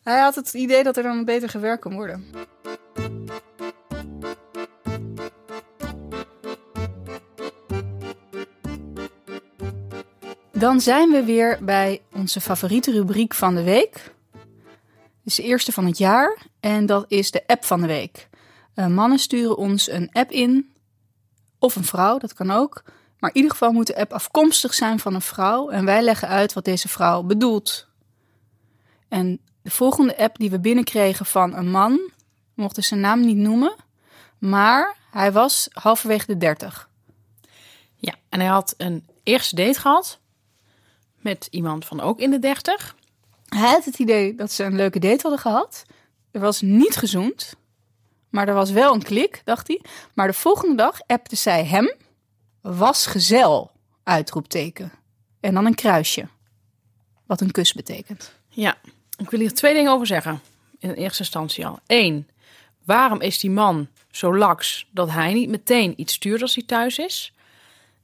hij 0.03 0.19
had 0.19 0.35
het 0.35 0.53
idee 0.53 0.83
dat 0.83 0.97
er 0.97 1.03
dan 1.03 1.25
beter 1.25 1.49
gewerkt 1.49 1.81
kon 1.81 1.93
worden. 1.93 2.25
Dan 10.51 10.81
zijn 10.81 11.09
we 11.09 11.23
weer 11.23 11.57
bij 11.61 12.01
onze 12.13 12.41
favoriete 12.41 12.91
rubriek 12.91 13.33
van 13.33 13.55
de 13.55 13.63
week. 13.63 13.93
Het 14.33 15.33
is 15.33 15.35
de 15.35 15.43
eerste 15.43 15.71
van 15.71 15.85
het 15.85 15.97
jaar 15.97 16.37
en 16.59 16.85
dat 16.85 17.05
is 17.07 17.31
de 17.31 17.47
app 17.47 17.65
van 17.65 17.81
de 17.81 17.87
week. 17.87 18.29
Eh, 18.73 18.87
mannen 18.87 19.19
sturen 19.19 19.57
ons 19.57 19.89
een 19.89 20.09
app 20.11 20.31
in, 20.31 20.73
of 21.59 21.75
een 21.75 21.83
vrouw, 21.83 22.17
dat 22.17 22.33
kan 22.33 22.51
ook. 22.51 22.83
Maar 23.19 23.29
in 23.29 23.35
ieder 23.35 23.51
geval 23.51 23.71
moet 23.71 23.87
de 23.87 23.97
app 23.97 24.13
afkomstig 24.13 24.73
zijn 24.73 24.99
van 24.99 25.13
een 25.13 25.21
vrouw 25.21 25.69
en 25.69 25.85
wij 25.85 26.01
leggen 26.01 26.27
uit 26.27 26.53
wat 26.53 26.65
deze 26.65 26.87
vrouw 26.87 27.23
bedoelt 27.23 27.84
en 29.07 29.39
de 29.61 29.69
volgende 29.69 30.17
app 30.17 30.37
die 30.37 30.49
we 30.49 30.59
binnenkregen 30.59 31.25
van 31.25 31.55
een 31.55 31.71
man, 31.71 31.93
we 32.53 32.61
mochten 32.61 32.83
zijn 32.83 32.99
naam 32.99 33.19
niet 33.19 33.37
noemen, 33.37 33.75
maar 34.37 34.95
hij 35.11 35.31
was 35.31 35.67
halverwege 35.71 36.25
de 36.25 36.37
30. 36.37 36.89
Ja, 37.95 38.13
en 38.29 38.39
hij 38.39 38.49
had 38.49 38.73
een 38.77 39.07
eerste 39.23 39.55
date 39.55 39.79
gehad 39.79 40.19
met 41.19 41.47
iemand 41.49 41.85
van 41.85 41.99
ook 42.01 42.19
in 42.19 42.31
de 42.31 42.39
30. 42.39 42.95
Hij 43.45 43.69
had 43.69 43.85
het 43.85 43.99
idee 43.99 44.35
dat 44.35 44.51
ze 44.51 44.63
een 44.63 44.75
leuke 44.75 44.99
date 44.99 45.21
hadden 45.21 45.39
gehad. 45.39 45.85
Er 46.31 46.39
was 46.39 46.61
niet 46.61 46.95
gezoend, 46.95 47.55
maar 48.29 48.47
er 48.47 48.53
was 48.53 48.71
wel 48.71 48.93
een 48.93 49.03
klik, 49.03 49.41
dacht 49.43 49.67
hij. 49.67 49.81
Maar 50.13 50.27
de 50.27 50.33
volgende 50.33 50.75
dag 50.75 50.99
appte 51.07 51.35
zij 51.35 51.65
hem, 51.65 51.93
was 52.61 53.05
gezel, 53.05 53.71
uitroepteken. 54.03 54.91
En 55.39 55.53
dan 55.53 55.65
een 55.65 55.75
kruisje, 55.75 56.27
wat 57.25 57.41
een 57.41 57.51
kus 57.51 57.73
betekent. 57.73 58.34
Ja, 58.55 58.75
ik 59.17 59.29
wil 59.29 59.39
hier 59.39 59.53
twee 59.53 59.73
dingen 59.73 59.91
over 59.91 60.07
zeggen. 60.07 60.41
In 60.79 60.91
eerste 60.93 61.19
instantie 61.19 61.65
al. 61.65 61.79
Eén, 61.87 62.27
waarom 62.83 63.21
is 63.21 63.39
die 63.39 63.49
man 63.49 63.87
zo 64.11 64.35
laks 64.35 64.87
dat 64.91 65.11
hij 65.11 65.33
niet 65.33 65.49
meteen 65.49 65.93
iets 65.97 66.13
stuurt 66.13 66.41
als 66.41 66.55
hij 66.55 66.63
thuis 66.63 66.97
is? 66.97 67.33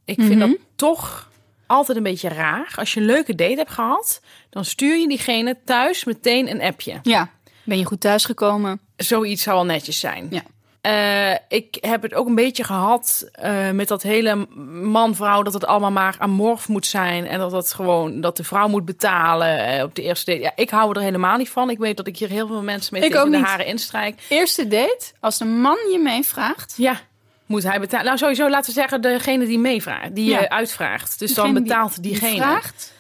Ik 0.06 0.16
vind 0.20 0.30
Mhm. 0.40 0.40
dat 0.50 0.58
toch 0.76 1.30
altijd 1.66 1.98
een 1.98 2.04
beetje 2.04 2.30
raar. 2.30 2.74
Als 2.76 2.94
je 2.94 3.00
een 3.00 3.06
leuke 3.06 3.36
date 3.36 3.56
hebt 3.56 3.72
gehad, 3.72 4.22
dan 4.50 4.66
stuur 4.66 4.98
je 4.98 5.08
diegene 5.08 5.58
thuis 5.66 6.04
meteen 6.04 6.50
een 6.50 6.62
appje. 6.62 7.00
Ja, 7.04 7.32
ben 7.64 7.78
je 7.78 7.86
goed 7.86 8.00
thuisgekomen? 8.02 8.80
Zoiets 8.96 9.44
zou 9.44 9.56
wel 9.56 9.66
netjes 9.66 10.00
zijn. 10.00 10.28
Ja. 10.30 10.44
Eh, 10.82 11.32
ik 11.48 11.78
heb 11.82 12.02
het 12.02 12.14
ook 12.14 12.28
een 12.28 12.36
beetje 12.36 12.64
gehad 12.64 13.30
eh, 13.32 13.70
met 13.70 13.88
dat 13.88 14.02
hele 14.02 14.36
man-vrouw 14.82 15.42
dat 15.42 15.54
het 15.54 15.66
allemaal 15.66 15.92
maar 15.92 16.16
amorf 16.20 16.68
moet 16.68 16.86
zijn 16.86 17.28
en 17.28 17.40
dat 17.40 17.52
het 17.52 17.74
gewoon 17.74 18.22
dat 18.22 18.38
de 18.38 18.44
vrouw 18.44 18.68
moet 18.68 18.86
betalen 18.86 19.66
eh, 19.78 19.84
op 19.84 19.96
de 19.96 20.02
eerste 20.02 20.32
date. 20.32 20.44
Ja, 20.44 20.52
ik 20.56 20.70
hou 20.70 20.96
er 20.96 21.02
helemaal 21.02 21.38
niet 21.38 21.50
van. 21.50 21.70
Ik 21.70 21.78
weet 21.78 21.98
dat 21.98 22.08
ik 22.08 22.18
hier 22.18 22.30
heel 22.30 22.48
veel 22.48 22.62
mensen 22.64 22.94
mee 22.94 23.04
Ik 23.04 23.12
tegen 23.12 23.26
ook 23.26 23.32
de 23.32 23.38
haren 23.40 23.66
instrijk. 23.66 24.22
Eerste 24.30 24.68
date, 24.68 25.06
als 25.20 25.38
de 25.38 25.46
man 25.46 25.78
je 25.92 26.00
meevraagt, 26.04 26.74
Ja, 26.78 27.00
moet 27.46 27.64
hij 27.64 27.80
betalen? 27.80 28.06
Nou, 28.06 28.18
sowieso 28.18 28.50
laten 28.50 28.74
we 28.74 28.80
zeggen 28.80 29.02
degene 29.02 29.46
die 29.46 29.60
meevraagt, 29.60 30.16
die 30.16 30.30
Ja. 30.30 30.40
je 30.40 30.50
uitvraagt. 30.50 31.20
Dus 31.20 31.34
dan 31.34 31.46
degene 31.46 31.62
betaalt 31.66 31.94
die 32.04 32.12
diegene. 32.12 32.36
vraagt. 32.36 32.94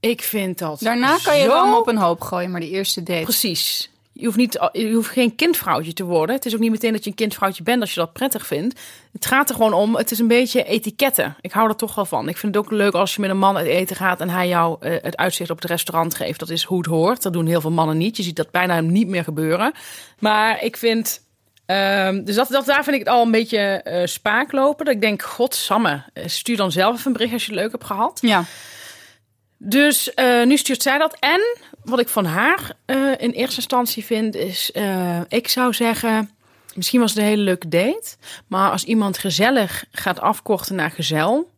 Ik 0.00 0.22
vind 0.22 0.58
dat. 0.58 0.80
Daarna 0.80 1.18
kan 1.22 1.38
je 1.38 1.44
zo 1.44 1.50
allemaal 1.50 1.80
op 1.80 1.88
een 1.88 1.96
hoop 1.96 2.20
gooien, 2.20 2.50
maar 2.50 2.60
die 2.60 2.70
eerste 2.70 3.02
date. 3.02 3.22
Precies. 3.22 3.90
Je 4.14 4.24
hoeft, 4.24 4.36
niet, 4.36 4.68
je 4.72 4.92
hoeft 4.92 5.10
geen 5.10 5.34
kindvrouwtje 5.34 5.92
te 5.92 6.04
worden. 6.04 6.36
Het 6.36 6.46
is 6.46 6.54
ook 6.54 6.60
niet 6.60 6.70
meteen 6.70 6.92
dat 6.92 7.04
je 7.04 7.10
een 7.10 7.16
kindvrouwtje 7.16 7.62
bent 7.62 7.80
als 7.80 7.94
je 7.94 8.00
dat 8.00 8.12
prettig 8.12 8.46
vindt. 8.46 8.80
Het 9.12 9.26
gaat 9.26 9.48
er 9.48 9.54
gewoon 9.54 9.72
om, 9.72 9.96
het 9.96 10.10
is 10.10 10.18
een 10.18 10.26
beetje 10.26 10.64
etiketten. 10.64 11.36
Ik 11.40 11.52
hou 11.52 11.68
er 11.68 11.76
toch 11.76 11.94
wel 11.94 12.04
van. 12.04 12.28
Ik 12.28 12.36
vind 12.36 12.54
het 12.54 12.64
ook 12.64 12.70
leuk 12.70 12.92
als 12.92 13.14
je 13.14 13.20
met 13.20 13.30
een 13.30 13.38
man 13.38 13.56
uit 13.56 13.66
eten 13.66 13.96
gaat 13.96 14.20
en 14.20 14.30
hij 14.30 14.48
jou 14.48 14.76
eh, 14.80 15.02
het 15.02 15.16
uitzicht 15.16 15.50
op 15.50 15.60
het 15.60 15.70
restaurant 15.70 16.14
geeft. 16.14 16.38
Dat 16.38 16.50
is 16.50 16.64
hoe 16.64 16.78
het 16.78 16.86
hoort. 16.86 17.22
Dat 17.22 17.32
doen 17.32 17.46
heel 17.46 17.60
veel 17.60 17.70
mannen 17.70 17.96
niet. 17.96 18.16
Je 18.16 18.22
ziet 18.22 18.36
dat 18.36 18.50
bijna 18.50 18.80
niet 18.80 19.08
meer 19.08 19.24
gebeuren. 19.24 19.72
Maar 20.18 20.62
ik 20.62 20.76
vind... 20.76 21.20
ehm, 21.66 22.24
dus 22.24 22.34
dat, 22.34 22.48
dat, 22.48 22.66
daar 22.66 22.84
vind 22.84 22.96
ik 22.96 23.02
het 23.04 23.14
al 23.14 23.24
een 23.24 23.30
beetje 23.30 23.58
eh 23.58 24.06
spaak 24.06 24.52
lopen. 24.52 24.84
Dat 24.84 24.94
ik 24.94 25.00
denk, 25.00 25.22
godsamme, 25.22 26.04
eh, 26.12 26.26
stuur 26.26 26.56
dan 26.56 26.72
zelf 26.72 26.94
even 26.94 27.06
een 27.06 27.12
bericht 27.12 27.32
als 27.32 27.46
je 27.46 27.52
het 27.52 27.60
leuk 27.60 27.72
hebt 27.72 27.84
gehad. 27.84 28.18
Ja, 28.22 28.44
Dus 29.64 30.14
eh, 30.14 30.44
nu 30.44 30.56
stuurt 30.56 30.82
zij 30.82 30.98
dat. 30.98 31.16
En 31.20 31.40
wat 31.84 32.00
ik 32.00 32.08
van 32.08 32.24
haar 32.24 32.72
eh, 32.84 33.10
in 33.18 33.30
eerste 33.30 33.56
instantie 33.56 34.04
vind, 34.04 34.34
is: 34.34 34.72
eh, 34.72 35.20
ik 35.28 35.48
zou 35.48 35.72
zeggen. 35.72 36.30
Misschien 36.74 37.00
was 37.00 37.10
het 37.10 37.18
een 37.18 37.24
hele 37.24 37.42
leuke 37.42 37.68
date. 37.68 38.16
Maar 38.46 38.70
als 38.70 38.84
iemand 38.84 39.18
gezellig 39.18 39.84
gaat 39.92 40.20
afkorten 40.20 40.74
naar 40.74 40.90
gezel. 40.90 41.50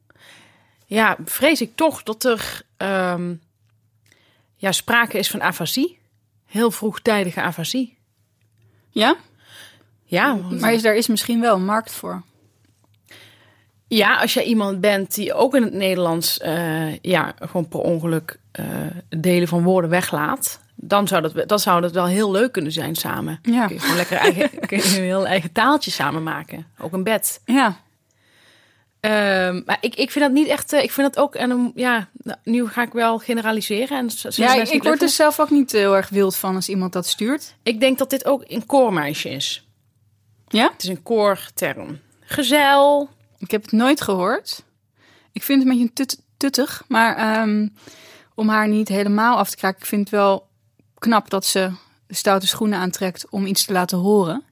Ja, 0.87 1.17
vrees 1.25 1.61
ik 1.61 1.77
toch 1.77 2.03
dat 2.03 2.25
er 2.25 2.63
ehm, 2.77 3.35
ja, 4.57 4.73
sprake 4.73 5.19
is 5.19 5.31
van 5.31 5.43
afasie. 5.43 5.99
Heel 6.47 6.71
vroegtijdige 6.71 7.43
afasie. 7.43 7.97
ja? 8.91 9.17
Ja, 10.05 10.35
maar 10.35 10.73
is, 10.73 10.83
daar 10.83 10.97
is 10.97 11.07
misschien 11.07 11.41
wel 11.41 11.55
een 11.55 11.65
markt 11.65 11.93
voor. 11.93 12.23
Ja, 13.89 14.17
als 14.21 14.35
jij 14.35 14.45
iemand 14.45 14.81
bent 14.81 15.15
die 15.15 15.35
ook 15.35 15.55
in 15.55 15.63
het 15.63 15.73
Nederlands 15.73 16.39
eh, 16.39 16.97
ja, 16.99 17.35
gewoon 17.41 17.69
per 17.69 17.81
ongeluk 17.81 18.39
eh, 18.53 18.65
delen 19.09 19.49
van 19.49 19.63
woorden 19.63 19.91
weglaat, 19.91 20.61
dan 20.75 21.09
zou 21.09 21.23
dat, 21.23 21.49
dan 21.49 21.59
zou 21.59 21.81
dat 21.81 21.93
wel 21.93 22.07
heel 22.07 22.31
leuk 22.31 22.53
kunnen 22.53 22.73
zijn 22.73 22.95
samen. 22.95 23.39
Ja. 23.43 23.67
Kun 23.67 23.75
je 23.75 23.81
gewoon 23.81 23.97
lekker 23.97 24.17
eigen, 24.17 24.51
kun 24.69 24.79
je 24.79 24.85
een 24.85 25.03
heel 25.03 25.27
eigen 25.27 25.53
taaltje 25.53 25.91
samen 25.91 26.23
maken. 26.23 26.67
Ook 26.79 26.93
een 26.93 27.05
bed. 27.05 27.41
Ja, 27.45 27.77
Ehm, 29.05 29.63
maar 29.67 29.79
ik, 29.81 29.95
ik 29.95 30.11
vind 30.11 30.25
dat 30.25 30.35
niet 30.35 30.49
echt. 30.49 30.73
eh, 30.73 30.83
ik 30.83 30.91
vind 30.91 31.15
dat 31.15 31.25
ook. 31.25 31.35
En 31.35 31.73
ja, 31.75 32.09
nou, 32.23 32.39
nu 32.45 32.69
ga 32.69 32.83
ik 32.83 32.93
wel 32.93 33.19
generaliseren. 33.19 33.99
En 33.99 34.09
ja 34.31 34.55
ik, 34.55 34.83
word 34.83 35.03
er 35.03 35.09
zelf 35.09 35.41
ook 35.41 35.51
niet 35.51 35.73
heel 35.73 35.97
erg 35.97 36.09
wild 36.09 36.37
van 36.37 36.55
als 36.55 36.69
iemand 36.69 36.93
dat 36.93 37.07
stuurt. 37.07 37.55
Ik 37.63 37.81
denk 37.81 37.99
dat 37.99 38.11
dit 38.11 38.25
ook 38.25 38.45
een 38.47 38.67
koormeisje 38.67 39.29
is. 39.31 39.67
Ja? 40.49 40.71
Het 40.73 40.83
is 40.83 40.89
een 40.89 41.03
koorterm. 41.03 41.99
Gezel. 42.21 43.09
Ik 43.45 43.51
heb 43.51 43.63
het 43.63 43.73
nooit 43.73 44.01
gehoord. 44.01 44.65
Ik 45.33 45.43
vind 45.43 45.63
het 45.63 45.71
een 45.73 45.79
beetje 45.79 45.93
tut- 45.93 46.23
tuttig, 46.37 46.85
maar 46.89 47.17
ehm, 47.17 47.69
om 48.35 48.49
haar 48.49 48.69
niet 48.69 48.89
helemaal 48.89 49.37
af 49.39 49.51
te 49.51 49.57
kraken, 49.57 49.79
ik 49.81 49.87
vind 49.87 50.01
het 50.01 50.11
wel 50.11 50.49
knap 50.99 51.31
dat 51.31 51.45
ze 51.45 51.71
de 52.07 52.15
stoute 52.15 52.47
schoenen 52.47 52.79
aantrekt 52.79 53.29
om 53.31 53.47
iets 53.47 53.65
te 53.65 53.73
laten 53.73 53.99
horen 53.99 54.43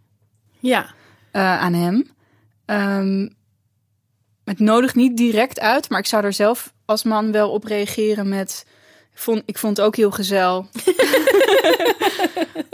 Ja. 0.58 0.86
eh, 1.30 1.60
aan 1.60 1.72
hem. 1.74 2.10
Ehm, 2.64 3.28
het 4.44 4.58
nodigt 4.58 4.94
niet 4.94 5.16
direct 5.16 5.60
uit, 5.60 5.88
maar 5.90 5.98
ik 5.98 6.06
zou 6.06 6.24
er 6.24 6.32
zelf 6.32 6.72
als 6.84 7.02
man 7.02 7.32
wel 7.32 7.50
op 7.50 7.64
reageren 7.64 8.28
met. 8.28 8.66
Ik 9.12 9.18
vond, 9.18 9.42
ik 9.46 9.58
vond 9.58 9.76
het 9.76 9.86
ook 9.86 9.96
heel 9.96 10.10
gezel. 10.10 10.66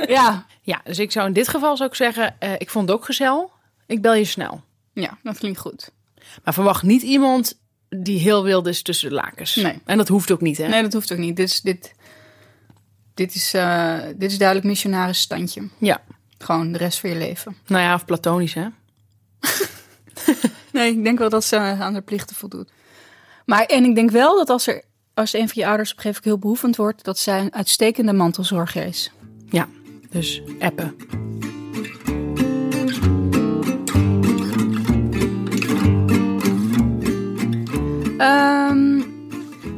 ja, 0.06 0.46
ja, 0.62 0.80
dus 0.84 0.98
ik 0.98 1.12
zou 1.12 1.26
in 1.26 1.32
dit 1.32 1.48
geval 1.48 1.76
zou 1.76 1.88
ik 1.88 1.94
zeggen: 1.94 2.36
eh, 2.38 2.52
ik 2.58 2.70
vond 2.70 2.88
het 2.88 2.98
ook 2.98 3.04
gezel. 3.04 3.50
Ik 3.86 4.02
bel 4.02 4.14
je 4.14 4.24
snel. 4.24 4.62
ja, 4.92 5.18
dat 5.22 5.38
klinkt 5.38 5.58
goed. 5.58 5.90
Maar 6.44 6.54
verwacht 6.54 6.82
niet 6.82 7.02
iemand 7.02 7.58
die 7.88 8.18
heel 8.18 8.42
wild 8.42 8.66
is 8.66 8.82
tussen 8.82 9.08
de 9.08 9.14
lakens. 9.14 9.54
Nee. 9.54 9.78
En 9.84 9.96
dat 9.96 10.08
hoeft 10.08 10.30
ook 10.30 10.40
niet, 10.40 10.58
hè? 10.58 10.68
Nee, 10.68 10.82
dat 10.82 10.92
hoeft 10.92 11.12
ook 11.12 11.18
niet. 11.18 11.36
Dit 11.36 11.48
is, 11.48 11.60
dit, 11.60 11.94
dit 13.14 13.34
is, 13.34 13.54
eh, 13.54 13.98
dit 14.16 14.30
is 14.30 14.38
duidelijk 14.38 14.68
missionaris 14.68 15.20
standje. 15.20 15.68
Ja. 15.78 16.02
Gewoon 16.38 16.72
de 16.72 16.78
rest 16.78 17.00
van 17.00 17.10
je 17.10 17.16
leven. 17.16 17.56
Nou 17.66 17.82
ja, 17.82 17.94
of 17.94 18.04
platonisch, 18.04 18.54
hè? 18.54 18.66
Nee, 20.72 20.92
ik 20.92 21.04
denk 21.04 21.18
wel 21.18 21.28
dat 21.28 21.44
ze 21.44 21.56
aan 21.56 21.92
haar 21.92 22.02
plichten 22.02 22.36
voldoet. 22.36 22.70
Maar 23.44 23.64
en 23.64 23.84
ik 23.84 23.94
denk 23.94 24.10
wel 24.10 24.36
dat 24.36 24.50
als 24.50 24.66
er 24.66 24.82
als 25.14 25.32
een 25.32 25.48
van 25.48 25.62
je 25.62 25.66
ouders 25.66 25.90
op 25.90 25.96
een 25.96 26.02
gegeven 26.02 26.22
moment 26.24 26.24
heel 26.24 26.38
behoevend 26.38 26.76
wordt, 26.76 27.04
dat 27.04 27.18
zij 27.18 27.40
een 27.40 27.54
uitstekende 27.54 28.12
mantelzorger 28.12 28.84
is. 28.84 29.10
Ja. 29.50 29.68
Dus 30.10 30.42
appen. 30.58 30.96
Ehm, 38.18 39.00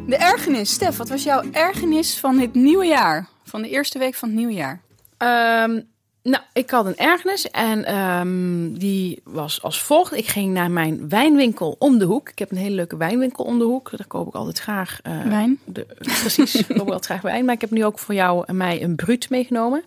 de 0.06 0.16
ergernis, 0.16 0.72
Stef, 0.72 0.96
wat 0.96 1.08
was 1.08 1.22
jouw 1.22 1.42
ergernis 1.52 2.18
van 2.18 2.36
dit 2.36 2.54
nieuwe 2.54 2.86
jaar? 2.86 3.28
Van 3.44 3.62
de 3.62 3.68
eerste 3.68 3.98
week 3.98 4.14
van 4.14 4.28
het 4.28 4.38
nieuwe 4.38 4.52
jaar? 4.52 4.80
Ehm, 5.16 5.80
nou, 6.22 6.42
ik 6.52 6.70
had 6.70 6.86
een 6.86 6.96
ergernis 6.96 7.50
en 7.50 7.84
ehm, 7.84 8.72
die 8.72 9.20
was 9.24 9.62
als 9.62 9.82
volgt. 9.82 10.12
Ik 10.16 10.26
ging 10.26 10.52
naar 10.52 10.70
mijn 10.70 11.08
wijnwinkel 11.08 11.76
om 11.78 11.98
de 11.98 12.04
hoek. 12.04 12.28
Ik 12.28 12.38
heb 12.38 12.50
een 12.50 12.56
hele 12.56 12.74
leuke 12.74 12.96
wijnwinkel 12.96 13.44
om 13.44 13.58
de 13.58 13.64
hoek. 13.64 13.90
Daar 13.96 14.06
koop 14.06 14.28
ik 14.28 14.34
altijd 14.34 14.58
graag... 14.58 15.00
eh, 15.02 15.22
Wijn? 15.22 15.58
De, 15.64 15.86
precies, 15.98 16.54
ik 16.54 16.66
koop 16.66 16.78
altijd 16.86 17.04
graag 17.04 17.22
wijn. 17.22 17.44
Maar 17.44 17.54
ik 17.54 17.60
heb 17.60 17.70
nu 17.70 17.84
ook 17.84 17.98
voor 17.98 18.14
jou 18.14 18.44
en 18.46 18.56
mij 18.56 18.82
een 18.82 18.96
bruut 18.96 19.30
meegenomen. 19.30 19.82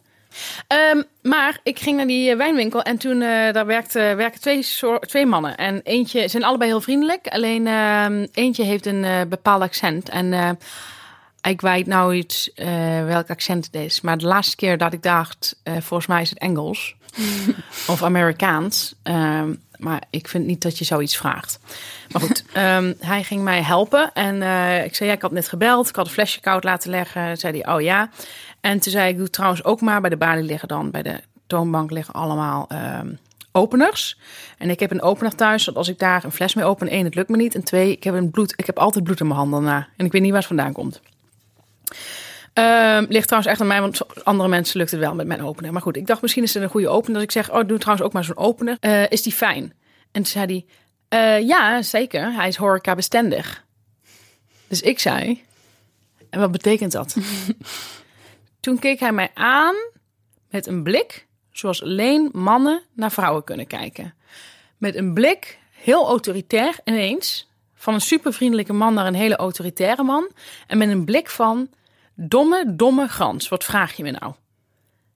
Ehm, 0.67 1.01
maar 1.21 1.59
ik 1.63 1.79
ging 1.79 1.97
naar 1.97 2.07
die 2.07 2.29
eh, 2.29 2.37
wijnwinkel 2.37 2.81
en 2.81 2.97
toen 2.97 3.21
eh, 3.21 3.53
daar 3.53 3.65
werkten, 3.65 4.17
werken 4.17 4.41
twee, 4.41 4.65
twee 4.99 5.25
mannen. 5.25 5.57
En 5.57 5.81
eentje, 5.83 6.27
zijn 6.27 6.43
allebei 6.43 6.69
heel 6.69 6.81
vriendelijk. 6.81 7.27
Alleen 7.27 7.67
ehm, 7.67 8.27
eentje 8.33 8.63
heeft 8.63 8.85
een 8.85 9.03
eh, 9.03 9.21
bepaald 9.27 9.61
accent. 9.61 10.09
En 10.09 10.57
ik 11.41 11.61
weet 11.61 11.87
nou 11.87 12.15
iets 12.15 12.51
welk 13.05 13.29
accent 13.29 13.65
het 13.65 13.75
is. 13.75 14.01
Maar 14.01 14.17
de 14.17 14.25
laatste 14.25 14.55
keer 14.55 14.77
dat 14.77 14.93
ik 14.93 15.03
dacht, 15.03 15.55
volgens 15.63 16.07
mij 16.07 16.21
is 16.21 16.29
het 16.29 16.39
Engels. 16.39 16.95
of 17.87 18.03
Amerikaans. 18.03 18.95
Ehm, 19.03 19.53
maar 19.83 20.03
ik 20.09 20.27
vind 20.27 20.45
niet 20.45 20.61
dat 20.61 20.77
je 20.77 20.85
zoiets 20.85 21.17
vraagt. 21.17 21.59
Maar 22.11 22.21
goed, 22.21 22.43
ehm, 22.53 22.93
hij 22.99 23.23
ging 23.23 23.43
mij 23.43 23.61
helpen. 23.61 24.13
En 24.13 24.41
eh, 24.41 24.85
ik 24.85 24.95
zei, 24.95 25.09
ja, 25.09 25.15
ik 25.15 25.21
had 25.21 25.31
net 25.31 25.47
gebeld. 25.47 25.89
Ik 25.89 25.95
had 25.95 26.05
een 26.05 26.11
flesje 26.11 26.39
koud 26.39 26.63
laten 26.63 26.89
leggen. 26.89 27.37
Zei 27.37 27.61
hij, 27.61 27.75
oh 27.75 27.81
ja. 27.81 28.09
En 28.61 28.79
toen 28.79 28.91
zei 28.91 29.09
ik, 29.09 29.17
doe 29.17 29.29
trouwens 29.29 29.63
ook 29.63 29.81
maar. 29.81 30.01
Bij 30.01 30.09
de 30.09 30.17
balie 30.17 30.43
liggen 30.43 30.67
dan, 30.67 30.91
bij 30.91 31.01
de 31.01 31.19
toonbank 31.47 31.91
liggen 31.91 32.13
allemaal 32.13 32.65
ehm, 32.67 33.13
openers. 33.51 34.17
En 34.57 34.69
ik 34.69 34.79
heb 34.79 34.91
een 34.91 35.01
opener 35.01 35.35
thuis, 35.35 35.65
dat 35.65 35.75
als 35.75 35.87
ik 35.87 35.99
daar 35.99 36.23
een 36.23 36.31
fles 36.31 36.53
mee 36.53 36.65
open, 36.65 36.87
één, 36.87 37.05
het 37.05 37.15
lukt 37.15 37.29
me 37.29 37.37
niet. 37.37 37.55
En 37.55 37.63
twee, 37.63 37.91
ik 37.91 38.03
heb, 38.03 38.13
een 38.13 38.31
bloed, 38.31 38.53
ik 38.55 38.65
heb 38.65 38.79
altijd 38.79 39.03
bloed 39.03 39.19
in 39.19 39.27
mijn 39.27 39.39
handen 39.39 39.61
daarna. 39.61 39.87
En 39.97 40.05
ik 40.05 40.11
weet 40.11 40.21
niet 40.21 40.31
waar 40.31 40.39
het 40.39 40.47
vandaan 40.47 40.73
komt. 40.73 41.01
Ehm, 42.53 43.05
ligt 43.09 43.27
trouwens 43.27 43.51
echt 43.51 43.61
aan 43.61 43.67
mij, 43.67 43.81
want 43.81 44.25
andere 44.25 44.49
mensen 44.49 44.77
lukt 44.77 44.91
het 44.91 44.99
wel 44.99 45.15
met 45.15 45.27
mijn 45.27 45.43
opener. 45.43 45.71
Maar 45.71 45.81
goed, 45.81 45.97
ik 45.97 46.07
dacht 46.07 46.21
misschien 46.21 46.43
is 46.43 46.53
het 46.53 46.63
een 46.63 46.69
goede 46.69 46.89
opener. 46.89 47.13
Dat 47.13 47.23
ik 47.23 47.31
zeg, 47.31 47.51
oh, 47.51 47.67
doe 47.67 47.77
trouwens 47.77 48.05
ook 48.05 48.13
maar 48.13 48.23
zo'n 48.23 48.37
opener. 48.37 48.77
Eh, 48.79 49.09
is 49.09 49.21
die 49.21 49.33
fijn? 49.33 49.63
En 50.11 50.21
toen 50.21 50.25
zei 50.25 50.45
hij, 50.45 50.65
eh, 51.39 51.47
ja, 51.47 51.81
zeker. 51.81 52.33
Hij 52.33 52.47
is 52.47 52.55
horeca 52.55 52.95
bestendig. 52.95 53.65
Dus 54.67 54.81
ik 54.81 54.99
zei, 54.99 55.43
en 56.29 56.39
wat 56.39 56.51
betekent 56.51 56.91
dat? 56.91 57.15
toen 58.59 58.79
keek 58.79 58.99
hij 58.99 59.11
mij 59.11 59.31
aan 59.33 59.75
met 60.49 60.67
een 60.67 60.83
blik 60.83 61.27
zoals 61.51 61.83
alleen 61.83 62.29
mannen 62.33 62.81
naar 62.93 63.11
vrouwen 63.11 63.43
kunnen 63.43 63.67
kijken. 63.67 64.13
Met 64.77 64.95
een 64.95 65.13
blik, 65.13 65.59
heel 65.71 66.07
autoritair 66.07 66.79
ineens, 66.83 67.49
van 67.75 67.93
een 67.93 68.01
supervriendelijke 68.01 68.73
man 68.73 68.93
naar 68.93 69.05
een 69.05 69.13
hele 69.13 69.35
autoritaire 69.35 70.03
man. 70.03 70.29
En 70.67 70.77
met 70.77 70.89
een 70.89 71.05
blik 71.05 71.29
van, 71.29 71.69
domme, 72.15 72.75
domme 72.75 73.07
gans, 73.07 73.49
wat 73.49 73.63
vraag 73.63 73.93
je 73.93 74.03
me 74.03 74.11
nou? 74.11 74.33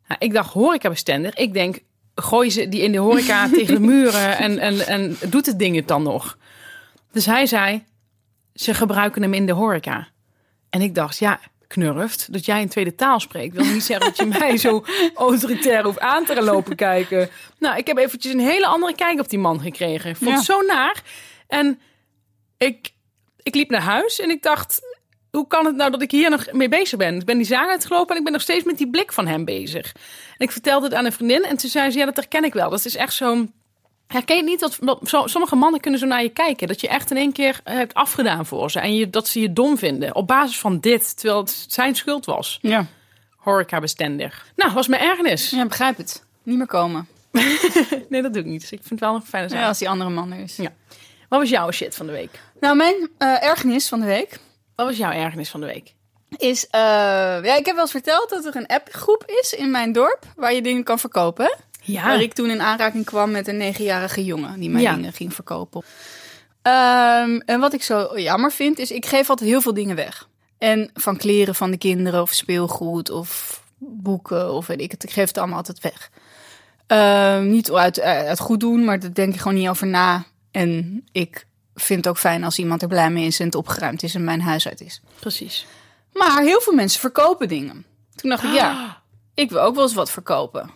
nou 0.08 0.20
ik 0.20 0.34
dacht 0.34 0.54
horeca 0.54 0.90
bestendig. 0.90 1.34
Ik 1.34 1.54
denk, 1.54 1.80
gooi 2.16 2.52
ze 2.52 2.70
die 2.70 2.82
in 2.82 2.92
de 2.92 2.98
horeca 2.98 3.50
tegen 3.54 3.74
de 3.74 3.80
muren 3.80 4.38
en, 4.38 4.60
en, 4.60 4.88
en 4.88 5.18
doet 5.30 5.46
het 5.46 5.60
ding 5.60 5.76
het 5.76 5.88
dan 5.88 6.04
nog? 6.04 6.38
Dus 7.12 7.26
hij 7.26 7.46
zei, 7.46 7.84
ze 8.54 8.74
gebruiken 8.74 9.22
hem 9.22 9.34
in 9.34 9.46
de 9.46 9.52
horeca. 9.52 10.08
En 10.70 10.82
ik 10.82 10.96
dacht, 10.96 11.18
ja, 11.18 11.40
knurft 11.68 12.34
dat 12.34 12.46
jij 12.46 12.62
een 12.62 12.70
tweede 12.70 12.96
taal 12.96 13.20
spreekt. 13.20 13.56
Wil 13.56 13.66
niet 13.66 13.84
zeggen 13.84 14.06
dat 14.06 14.18
je 14.18 14.26
mij 14.26 14.58
zo 14.58 14.86
autoritair 15.16 15.84
hoeft 15.84 16.00
aan 16.00 16.26
te 16.26 16.44
lopen 16.44 16.76
kijken. 16.76 17.30
Nou, 17.60 17.78
ik 17.78 17.88
heb 17.88 17.98
eventjes 17.98 18.34
een 18.34 18.40
hele 18.40 18.68
andere 18.68 18.96
kijk 18.96 19.20
op 19.20 19.30
die 19.30 19.40
man 19.40 19.62
gekregen. 19.62 20.10
Ik 20.10 20.16
vond 20.16 20.36
het 20.36 20.46
zo 20.46 20.62
naar. 20.62 21.04
En 21.48 21.80
ik, 22.58 22.92
ik 23.44 23.56
liep 23.56 23.70
naar 23.70 23.82
huis 23.82 24.20
en 24.20 24.30
ik 24.30 24.42
dacht, 24.42 24.82
hoe 25.32 25.48
kan 25.48 25.66
het 25.66 25.76
nou 25.76 25.92
dat 25.92 26.02
ik 26.02 26.12
hier 26.12 26.30
nog 26.30 26.52
mee 26.52 26.70
bezig 26.70 26.98
ben? 26.98 27.16
Ik 27.16 27.26
ben 27.26 27.38
die 27.38 27.46
zaak 27.46 27.70
uitgelopen 27.70 28.10
en 28.10 28.18
ik 28.18 28.24
ben 28.24 28.34
nog 28.34 28.42
steeds 28.42 28.64
met 28.64 28.78
die 28.78 28.90
blik 28.90 29.14
van 29.14 29.28
hem 29.28 29.46
bezig. 29.46 29.94
En 30.38 30.46
ik 30.46 30.52
vertelde 30.52 30.86
het 30.86 30.96
aan 30.96 31.06
een 31.06 31.12
vriendin 31.12 31.44
en 31.44 31.58
toen 31.58 31.70
zei 31.70 31.92
ze, 31.92 31.98
ja, 31.98 32.06
dat 32.06 32.16
herken 32.16 32.44
ik 32.44 32.54
wel. 32.54 32.70
Dat 32.70 32.86
is 32.86 32.96
echt 32.96 33.14
zo'n 33.14 33.54
Herken 34.08 34.36
je 34.36 34.44
niet 34.44 34.60
dat, 34.60 34.78
dat 34.82 35.00
sommige 35.30 35.56
mannen 35.56 35.80
kunnen 35.80 36.00
zo 36.00 36.06
naar 36.06 36.22
je 36.22 36.30
kijken? 36.30 36.68
Dat 36.68 36.82
je 36.82 36.88
echt 36.88 37.12
in 37.12 37.18
één 37.18 37.32
keer 37.32 37.60
hebt 37.64 37.94
afgedaan 37.94 38.46
voor 38.46 38.72
ze. 38.72 38.80
En 38.80 38.96
je, 38.96 39.10
dat 39.10 39.28
ze 39.28 39.40
je 39.40 39.54
dom 39.54 39.78
vinden. 39.78 40.16
Op 40.16 40.28
basis 40.28 40.60
van 40.60 40.80
dit. 40.80 41.18
Terwijl 41.18 41.40
het 41.40 41.66
zijn 41.68 41.96
schuld 41.96 42.26
was. 42.26 42.60
Ja. 42.62 42.86
Horeca 43.36 43.80
bestendig. 43.80 44.48
Nou, 44.56 44.74
was 44.74 44.88
mijn 44.88 45.02
ergernis. 45.02 45.50
Ja, 45.50 45.66
begrijp 45.66 45.98
het. 45.98 46.24
Niet 46.44 46.58
meer 46.58 46.68
komen. 46.68 47.08
nee, 48.10 48.22
dat 48.22 48.34
doe 48.34 48.42
ik 48.42 48.48
niet. 48.48 48.62
Dus 48.62 48.72
ik 48.72 48.80
vind 48.80 48.90
het 48.90 49.00
wel 49.00 49.14
nog 49.14 49.28
fijne 49.28 49.50
zaak. 49.50 49.60
Ja, 49.60 49.68
als 49.68 49.78
die 49.78 49.90
andere 49.90 50.10
man 50.10 50.32
er 50.32 50.40
is. 50.40 50.56
Ja. 50.56 50.74
Wat 51.30 51.40
was 51.40 51.50
jouw 51.50 51.72
shit 51.72 51.96
van 51.96 52.06
de 52.06 52.12
week? 52.12 52.40
Nou, 52.60 52.76
mijn 52.76 52.96
uh, 53.20 53.44
ergernis 53.44 53.88
van 53.88 54.00
de 54.00 54.06
week... 54.06 54.40
Wat 54.78 54.86
was 54.86 54.98
jouw 54.98 55.12
ergernis 55.12 55.50
van 55.50 55.60
de 55.60 55.66
week? 55.66 55.94
Is, 56.38 56.66
uh, 56.66 56.72
ja, 57.44 57.56
ik 57.56 57.66
heb 57.66 57.76
wel 57.76 57.80
eens 57.80 57.92
verteld 57.92 58.30
dat 58.30 58.46
er 58.46 58.56
een 58.56 58.68
appgroep 58.68 59.24
is 59.42 59.54
in 59.54 59.72
mijn 59.72 59.92
dorp... 59.92 60.26
waar 60.36 60.54
je 60.54 60.62
dingen 60.62 60.84
kan 60.84 61.00
verkopen. 61.00 61.56
Ja. 61.82 62.04
Waar 62.04 62.22
ik 62.22 62.34
toen 62.34 62.50
in 62.50 62.62
aanraking 62.62 63.06
kwam 63.06 63.32
met 63.32 63.48
een 63.48 63.58
negenjarige 63.58 64.26
jongen 64.26 64.60
die 64.60 64.70
mijn 64.70 64.96
dingen 64.96 65.14
ging 65.14 65.34
verkopen. 65.34 65.84
Um, 66.62 67.42
en 67.42 67.60
wat 67.60 67.74
ik 67.74 67.84
zo 67.84 68.20
jammer 68.20 68.52
vind, 68.52 68.80
is 68.80 68.92
ik 68.92 69.06
geef 69.06 69.30
altijd 69.30 69.50
heel 69.50 69.62
veel 69.62 69.74
dingen 69.74 69.96
weg. 69.96 70.28
En 70.58 70.90
van 70.94 71.18
kleren 71.18 71.56
van 71.56 71.72
de 71.72 71.78
kinderen 71.78 72.22
of 72.22 72.34
speelgoed 72.34 73.10
of 73.10 73.62
boeken 73.78 74.52
of 74.52 74.68
weet 74.68 74.82
ik 74.82 74.92
het. 74.92 75.04
Ik 75.04 75.12
geef 75.12 75.28
het 75.28 75.38
allemaal 75.38 75.58
altijd 75.58 75.80
weg. 75.80 76.10
Um, 76.88 77.50
niet 77.50 77.72
uit, 77.72 78.00
uit 78.00 78.40
goed 78.40 78.60
doen, 78.60 78.86
maar 78.86 79.00
daar 79.00 79.14
denk 79.14 79.34
ik 79.34 79.40
gewoon 79.40 79.58
niet 79.58 79.70
over 79.70 79.88
na. 79.88 80.26
En 80.52 81.04
ik 81.12 81.47
vind 81.82 82.00
het 82.00 82.08
ook 82.08 82.18
fijn 82.18 82.44
als 82.44 82.60
iemand 82.60 82.82
er 82.82 82.88
blij 82.88 83.10
mee 83.10 83.26
is 83.26 83.40
en 83.40 83.46
het 83.46 83.56
opgeruimd 83.56 84.04
is 84.04 84.16
en 84.16 84.24
mijn 84.24 84.42
huis 84.42 84.68
uit 84.68 84.82
is. 84.82 85.02
Precies. 85.20 85.66
Maar 86.14 86.42
heel 86.42 86.62
veel 86.62 86.74
mensen 86.74 87.00
verkopen 87.00 87.48
dingen. 87.48 87.86
Toen 88.16 88.30
dacht 88.30 88.44
ik, 88.44 88.54
ja, 88.54 89.02
ik 89.34 89.50
wil 89.50 89.62
ook 89.62 89.76
wel 89.76 89.84
eens 89.84 89.94
wat 89.94 90.12
verkopen. 90.12 90.70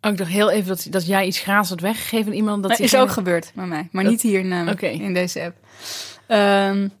Oh, 0.00 0.10
ik 0.10 0.18
dacht 0.18 0.30
heel 0.30 0.50
even 0.50 0.68
dat, 0.68 0.86
dat 0.90 1.06
jij 1.06 1.26
iets 1.26 1.38
gratis 1.38 1.68
had 1.68 1.80
weggegeven 1.80 2.26
aan 2.26 2.36
iemand. 2.36 2.62
Dat, 2.62 2.70
dat 2.70 2.80
is 2.80 2.96
ook 2.96 3.10
gebeurd 3.10 3.52
bij 3.54 3.66
mij, 3.66 3.88
maar 3.92 4.04
niet 4.04 4.22
hier 4.22 4.40
in, 4.40 4.68
okay. 4.68 4.92
in 4.92 5.14
deze 5.14 5.42
app. 5.42 5.56
Um, 6.28 6.92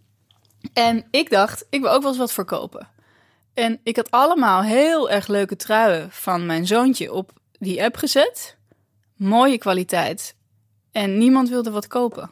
en 0.72 1.04
ik 1.10 1.30
dacht, 1.30 1.66
ik 1.70 1.80
wil 1.80 1.90
ook 1.90 2.00
wel 2.00 2.10
eens 2.10 2.20
wat 2.20 2.32
verkopen. 2.32 2.88
En 3.54 3.80
ik 3.82 3.96
had 3.96 4.10
allemaal 4.10 4.62
heel 4.62 5.10
erg 5.10 5.26
leuke 5.26 5.56
truien 5.56 6.08
van 6.10 6.46
mijn 6.46 6.66
zoontje 6.66 7.12
op 7.12 7.32
die 7.58 7.82
app 7.82 7.96
gezet. 7.96 8.56
Mooie 9.16 9.58
kwaliteit. 9.58 10.34
En 10.92 11.18
niemand 11.18 11.48
wilde 11.48 11.70
wat 11.70 11.86
kopen. 11.86 12.30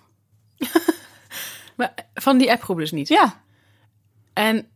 maar 1.77 1.95
van 2.15 2.39
die 2.39 2.51
appgroep 2.51 2.79
dus 2.79 2.91
niet? 2.91 3.09
Ja. 3.09 3.43
En 4.33 4.69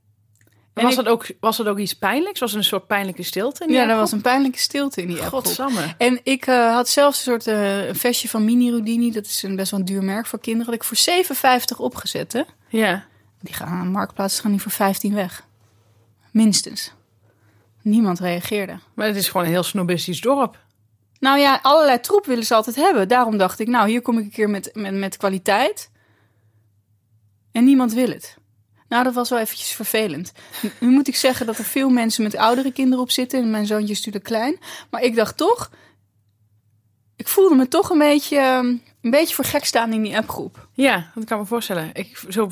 en 0.73 0.83
was, 0.83 0.93
ik, 0.93 1.05
dat 1.05 1.09
ook, 1.09 1.27
was 1.41 1.57
dat 1.57 1.67
ook 1.67 1.79
iets 1.79 1.95
pijnlijks? 1.95 2.41
Was 2.41 2.53
er 2.53 2.59
een 2.59 2.65
soort 2.65 2.87
pijnlijke 2.87 3.23
stilte? 3.23 3.65
In 3.65 3.73
ja, 3.73 3.89
er 3.89 3.97
was 3.97 4.13
een 4.13 4.21
pijnlijke 4.21 4.59
stilte 4.59 5.03
in 5.03 5.09
die 5.09 5.21
app. 5.21 5.29
Godsamme. 5.29 5.95
En 5.99 6.21
ik 6.23 6.47
uh, 6.47 6.75
had 6.75 6.89
zelfs 6.89 7.17
een 7.19 7.33
soort 7.33 7.47
uh, 7.47 7.89
een 7.89 7.97
vestje 7.97 8.29
van 8.29 8.45
Mini 8.45 8.71
Rudini. 8.71 9.11
Dat 9.11 9.27
is 9.27 9.43
een 9.43 9.57
best 9.57 9.71
wel 9.71 9.81
een 9.81 9.87
duur 9.87 10.03
merk 10.03 10.27
voor 10.27 10.41
kinderen. 10.41 10.73
Dat 10.73 10.81
ik 10.81 10.85
voor 10.85 11.61
7,50 11.77 11.77
opgezet. 11.77 12.33
Hè? 12.33 12.43
Ja. 12.69 13.05
Die 13.41 13.55
gaan 13.55 13.69
aan 13.69 13.89
marktplaats 13.89 14.41
gaan 14.41 14.51
die 14.51 14.61
voor 14.61 14.73
15 14.73 15.15
weg. 15.15 15.47
Minstens. 16.31 16.93
Niemand 17.83 18.21
reageerde. 18.21 18.79
Maar 18.95 19.07
het 19.07 19.17
is 19.17 19.29
gewoon 19.29 19.47
een 19.47 19.53
heel 19.53 19.63
snobistisch 19.63 20.21
dorp. 20.21 20.59
Nou 21.23 21.39
ja, 21.39 21.59
allerlei 21.63 22.01
troep 22.01 22.27
willen 22.27 22.45
ze 22.45 22.55
altijd 22.55 22.77
hebben. 22.77 23.09
Daarom 23.09 23.37
dacht 23.39 23.59
ik, 23.59 23.69
nou, 23.69 23.89
hier 23.89 24.03
kom 24.03 24.19
ik 24.19 24.25
een 24.25 24.31
keer 24.31 24.51
met, 24.51 24.71
met, 24.75 24.95
met 24.95 25.17
kwaliteit. 25.17 25.91
En 27.53 27.65
niemand 27.65 27.93
wil 27.93 28.09
het. 28.09 28.37
Nou, 28.89 29.05
dat 29.05 29.15
was 29.15 29.31
wel 29.31 29.39
eventjes 29.39 29.71
vervelend. 29.73 30.33
Nu 30.81 30.89
moet 30.89 31.09
ik 31.09 31.17
zeggen 31.17 31.47
dat 31.47 31.59
er 31.59 31.65
veel 31.65 31.89
mensen 31.89 32.23
met 32.23 32.37
oudere 32.37 32.73
kinderen 32.73 33.03
op 33.03 33.11
zitten. 33.11 33.43
En 33.43 33.51
mijn 33.51 33.67
zoontje 33.67 33.93
is 33.93 33.97
natuurlijk 33.97 34.25
klein. 34.25 34.59
Maar 34.91 35.03
ik 35.03 35.15
dacht 35.15 35.37
toch... 35.37 35.71
Ik 37.17 37.29
voelde 37.29 37.55
me 37.55 37.69
toch 37.69 37.91
een 37.91 37.99
beetje, 37.99 38.39
ehm, 38.39 38.67
een 39.01 39.11
beetje 39.11 39.35
voor 39.35 39.45
gek 39.45 39.65
staan 39.65 39.93
in 39.93 40.03
die 40.03 40.17
appgroep. 40.17 40.69
Ja, 40.73 41.11
dat 41.15 41.25
kan 41.25 41.39
me 41.39 41.45
voorstellen. 41.45 41.91
Ik, 41.93 42.25
zo, 42.29 42.49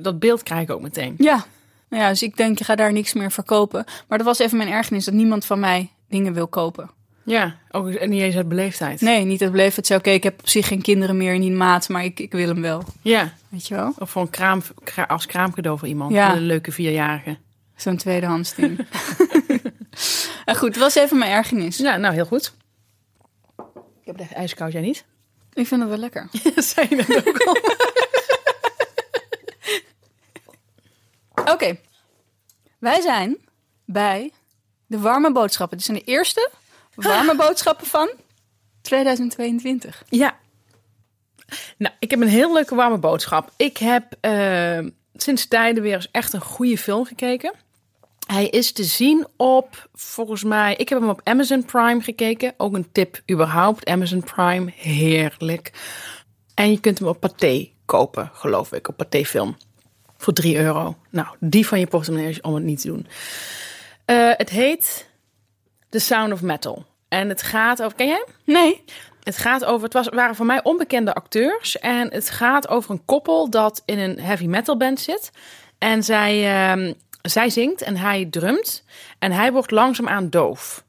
dat 0.00 0.18
beeld 0.18 0.42
krijg 0.42 0.62
ik 0.62 0.70
ook 0.70 0.80
meteen. 0.80 1.14
Ja. 1.18 1.44
Nou 1.88 2.02
ja, 2.02 2.08
dus 2.08 2.22
ik 2.22 2.36
denk, 2.36 2.58
je 2.58 2.64
gaat 2.64 2.78
daar 2.78 2.92
niks 2.92 3.12
meer 3.12 3.32
verkopen. 3.32 3.84
Maar 4.08 4.18
dat 4.18 4.26
was 4.26 4.38
even 4.38 4.56
mijn 4.56 4.70
ergernis, 4.70 5.04
dat 5.04 5.14
niemand 5.14 5.44
van 5.44 5.60
mij 5.60 5.90
dingen 6.08 6.32
wil 6.32 6.48
kopen. 6.48 6.98
Ja, 7.24 7.56
ook 7.70 8.06
niet 8.06 8.22
eens 8.22 8.36
uit 8.36 8.48
beleefdheid. 8.48 9.00
Nee, 9.00 9.24
niet 9.24 9.42
uit 9.42 9.50
beleefdheid. 9.50 10.00
Oké, 10.00 10.10
ik 10.10 10.22
heb 10.22 10.40
op 10.40 10.48
zich 10.48 10.66
geen 10.66 10.82
kinderen 10.82 11.16
meer 11.16 11.34
in 11.34 11.40
die 11.40 11.50
maat, 11.50 11.88
maar 11.88 12.04
ik, 12.04 12.20
ik 12.20 12.32
wil 12.32 12.48
hem 12.48 12.60
wel. 12.60 12.84
Ja. 13.02 13.32
Weet 13.48 13.68
je 13.68 13.74
wel? 13.74 13.94
Of 13.98 14.10
voor 14.10 14.22
een 14.22 14.30
kraam, 14.30 14.62
als 15.08 15.26
kraamcadeau 15.26 15.78
voor 15.78 15.88
iemand. 15.88 16.12
Ja. 16.12 16.36
Een 16.36 16.42
leuke 16.42 16.72
vierjarige. 16.72 17.38
Zo'n 17.76 17.96
tweedehands 17.96 18.54
ding. 18.54 18.78
en 20.44 20.56
goed, 20.56 20.74
dat 20.74 20.82
was 20.82 20.94
even 20.94 21.18
mijn 21.18 21.30
ergernis. 21.30 21.76
Ja, 21.76 21.96
nou 21.96 22.14
heel 22.14 22.24
goed. 22.24 22.52
Ik 24.00 24.06
heb 24.06 24.18
de 24.18 24.34
ijskoud, 24.34 24.72
jij 24.72 24.80
niet? 24.80 25.04
Ik 25.52 25.66
vind 25.66 25.80
het 25.80 25.90
wel 25.90 25.98
lekker. 25.98 26.28
Zijn 26.74 26.88
dat 26.96 27.26
ook 27.26 27.42
al? 27.42 27.56
Oké. 31.54 31.78
Wij 32.78 33.00
zijn 33.00 33.38
bij 33.84 34.32
de 34.86 34.98
warme 34.98 35.32
boodschappen. 35.32 35.76
Dit 35.76 35.86
zijn 35.86 35.98
de 35.98 36.04
eerste 36.04 36.50
warme 37.02 37.36
boodschappen 37.46 37.86
van 37.86 38.10
2022. 38.82 40.02
Ja. 40.08 40.38
Nou, 41.76 41.94
ik 41.98 42.10
heb 42.10 42.20
een 42.20 42.28
heel 42.28 42.52
leuke 42.52 42.74
warme 42.74 42.98
boodschap. 42.98 43.52
Ik 43.56 43.76
heb 43.76 44.16
uh, 44.22 44.78
sinds 45.14 45.48
tijden 45.48 45.82
weer 45.82 45.94
eens 45.94 46.10
echt 46.10 46.32
een 46.32 46.40
goede 46.40 46.78
film 46.78 47.04
gekeken. 47.04 47.52
Hij 48.26 48.48
is 48.48 48.72
te 48.72 48.84
zien 48.84 49.26
op, 49.36 49.88
volgens 49.94 50.44
mij, 50.44 50.74
ik 50.76 50.88
heb 50.88 51.00
hem 51.00 51.08
op 51.08 51.20
Amazon 51.24 51.64
Prime 51.64 52.00
gekeken. 52.00 52.54
Ook 52.56 52.74
een 52.74 52.92
tip 52.92 53.20
überhaupt, 53.30 53.88
Amazon 53.88 54.22
Prime, 54.22 54.72
heerlijk. 54.76 55.72
En 56.54 56.70
je 56.70 56.80
kunt 56.80 56.98
hem 56.98 57.08
op 57.08 57.20
Pathé 57.20 57.70
kopen, 57.84 58.30
geloof 58.32 58.72
ik, 58.72 58.88
op 58.88 58.96
Pathé 58.96 59.24
Film. 59.24 59.56
Voor 60.16 60.32
3 60.32 60.58
euro. 60.58 60.96
Nou, 61.10 61.26
die 61.38 61.66
van 61.66 61.78
je 61.78 61.86
portemonnee 61.86 62.42
om 62.42 62.54
het 62.54 62.64
niet 62.64 62.80
te 62.80 62.86
doen. 62.86 63.06
Uh, 64.06 64.30
het 64.36 64.50
heet 64.50 65.08
The 65.88 65.98
Sound 65.98 66.32
of 66.32 66.42
Metal. 66.42 66.86
En 67.10 67.28
het 67.28 67.42
gaat 67.42 67.82
over. 67.82 67.96
Ken 67.96 68.06
jij? 68.06 68.26
Nee. 68.44 68.84
Het 69.22 69.36
gaat 69.36 69.64
over. 69.64 69.84
Het 69.84 69.92
was, 69.92 70.08
waren 70.08 70.34
voor 70.34 70.46
mij 70.46 70.62
onbekende 70.62 71.14
acteurs. 71.14 71.78
En 71.78 72.12
het 72.12 72.30
gaat 72.30 72.68
over 72.68 72.90
een 72.90 73.04
koppel 73.04 73.50
dat 73.50 73.82
in 73.84 73.98
een 73.98 74.20
heavy 74.20 74.46
metal 74.46 74.76
band 74.76 75.00
zit. 75.00 75.30
En 75.78 76.02
zij, 76.02 76.74
uh, 76.76 76.92
zij 77.22 77.50
zingt 77.50 77.82
en 77.82 77.96
hij 77.96 78.26
drumt. 78.30 78.84
En 79.18 79.32
hij 79.32 79.52
wordt 79.52 79.70
langzaamaan 79.70 80.30
doof. 80.30 80.84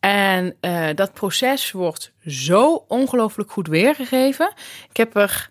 En 0.00 0.56
uh, 0.60 0.86
dat 0.94 1.12
proces 1.12 1.72
wordt 1.72 2.12
zo 2.26 2.84
ongelooflijk 2.88 3.50
goed 3.50 3.68
weergegeven. 3.68 4.52
Ik 4.90 4.96
heb 4.96 5.16
er. 5.16 5.50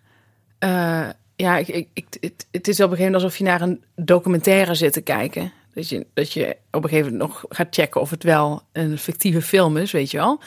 Uh, 0.60 1.10
ja, 1.36 1.58
ik, 1.58 1.68
ik, 1.68 1.88
ik, 1.94 2.06
het, 2.20 2.48
het 2.52 2.68
is 2.68 2.80
op 2.80 2.92
een 2.92 2.98
gegeven 2.98 3.12
moment 3.12 3.24
alsof 3.24 3.38
je 3.38 3.44
naar 3.44 3.62
een 3.62 3.84
documentaire 3.96 4.76
zit 4.76 4.94
te 4.94 5.02
kijken. 5.02 5.52
Dat 5.78 5.90
je, 5.90 6.06
dat 6.14 6.34
je 6.34 6.58
op 6.72 6.84
een 6.84 6.90
gegeven 6.90 7.12
moment 7.12 7.30
nog 7.30 7.46
gaat 7.50 7.68
checken 7.70 8.02
of 8.02 8.10
het 8.10 8.24
wel 8.24 8.62
een 8.72 8.98
fictieve 8.98 9.42
film 9.42 9.78
is, 9.78 9.92
weet 9.92 10.12
je 10.12 10.18
wel. 10.18 10.40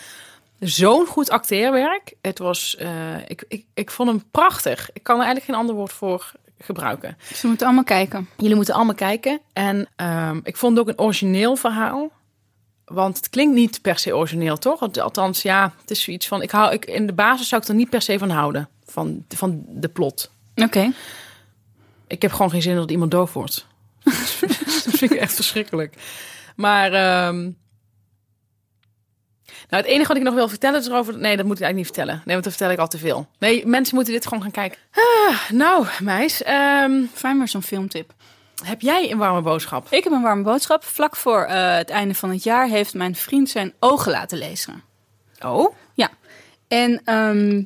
zo'n 0.60 1.06
goed 1.06 1.30
acteerwerk. 1.30 2.14
Het 2.20 2.38
was, 2.38 2.76
eh, 2.76 3.16
ik, 3.26 3.44
ik, 3.48 3.64
ik 3.74 3.90
vond 3.90 4.08
hem 4.08 4.22
prachtig. 4.30 4.90
Ik 4.92 5.02
kan 5.02 5.14
er 5.14 5.24
eigenlijk 5.24 5.50
geen 5.50 5.60
ander 5.60 5.74
woord 5.74 5.92
voor 5.92 6.32
gebruiken. 6.58 7.16
Ze 7.34 7.46
moeten 7.46 7.66
allemaal 7.66 7.84
kijken. 7.84 8.28
Jullie 8.36 8.56
moeten 8.56 8.74
allemaal 8.74 8.94
kijken. 8.94 9.40
En 9.52 9.88
ehm, 9.96 10.40
ik 10.42 10.56
vond 10.56 10.76
het 10.76 10.88
ook 10.88 10.92
een 10.92 11.04
origineel 11.04 11.56
verhaal. 11.56 12.10
Want 12.84 13.16
het 13.16 13.28
klinkt 13.28 13.54
niet 13.54 13.82
per 13.82 13.98
se 13.98 14.16
origineel, 14.16 14.56
toch? 14.56 14.80
Want 14.80 14.98
Althans, 14.98 15.42
ja, 15.42 15.74
het 15.80 15.90
is 15.90 16.02
zoiets 16.02 16.28
van... 16.28 16.42
Ik 16.42 16.50
hou, 16.50 16.72
ik, 16.72 16.84
in 16.84 17.06
de 17.06 17.12
basis 17.12 17.48
zou 17.48 17.62
ik 17.62 17.68
er 17.68 17.74
niet 17.74 17.90
per 17.90 18.02
se 18.02 18.18
van 18.18 18.30
houden. 18.30 18.68
Van, 18.84 19.24
van 19.28 19.64
de 19.68 19.88
plot. 19.88 20.30
Oké. 20.56 20.92
Ik 22.06 22.22
heb 22.22 22.32
gewoon 22.32 22.50
geen 22.50 22.62
zin 22.62 22.74
dat 22.74 22.90
iemand 22.90 23.10
doof 23.10 23.32
wordt. 23.32 23.66
dat 24.84 24.94
vind 24.94 25.12
ik 25.12 25.18
echt 25.18 25.34
verschrikkelijk. 25.34 25.94
Maar... 26.56 26.92
ehm, 26.92 27.50
nou, 29.70 29.82
het 29.82 29.92
enige 29.92 30.08
wat 30.08 30.16
ik 30.16 30.22
nog 30.22 30.34
wil 30.34 30.48
vertellen 30.48 30.80
is 30.80 30.86
erover... 30.86 31.18
Nee, 31.18 31.36
dat 31.36 31.46
moet 31.46 31.56
ik 31.56 31.62
eigenlijk 31.62 31.74
niet 31.74 31.86
vertellen. 31.86 32.14
Nee, 32.14 32.32
want 32.32 32.42
dan 32.42 32.52
vertel 32.52 32.70
ik 32.70 32.78
al 32.78 32.88
te 32.88 32.98
veel. 32.98 33.28
Nee, 33.38 33.66
mensen 33.66 33.94
moeten 33.94 34.12
dit 34.12 34.26
gewoon 34.26 34.42
gaan 34.42 34.50
kijken. 34.50 34.78
Ah, 34.92 35.50
nou, 35.50 35.86
meis. 36.02 36.36
Fijn 37.12 37.36
maar 37.36 37.48
zo'n 37.48 37.62
filmtip. 37.62 38.12
heb 38.64 38.80
jij 38.80 39.10
een 39.10 39.18
warme 39.18 39.40
boodschap? 39.40 39.86
Ik 39.90 40.04
heb 40.04 40.12
een 40.12 40.22
warme 40.22 40.42
boodschap. 40.42 40.84
Vlak 40.84 41.16
voor 41.16 41.42
eh, 41.42 41.74
het 41.74 41.90
einde 41.90 42.14
van 42.14 42.30
het 42.30 42.42
jaar 42.42 42.68
heeft 42.68 42.94
mijn 42.94 43.14
vriend 43.14 43.48
zijn 43.48 43.72
ogen 43.78 44.12
laten 44.12 44.38
lezen. 44.38 44.82
Oh? 45.44 45.74
Ja. 45.94 46.10
En 46.68 47.02
ehm, 47.04 47.62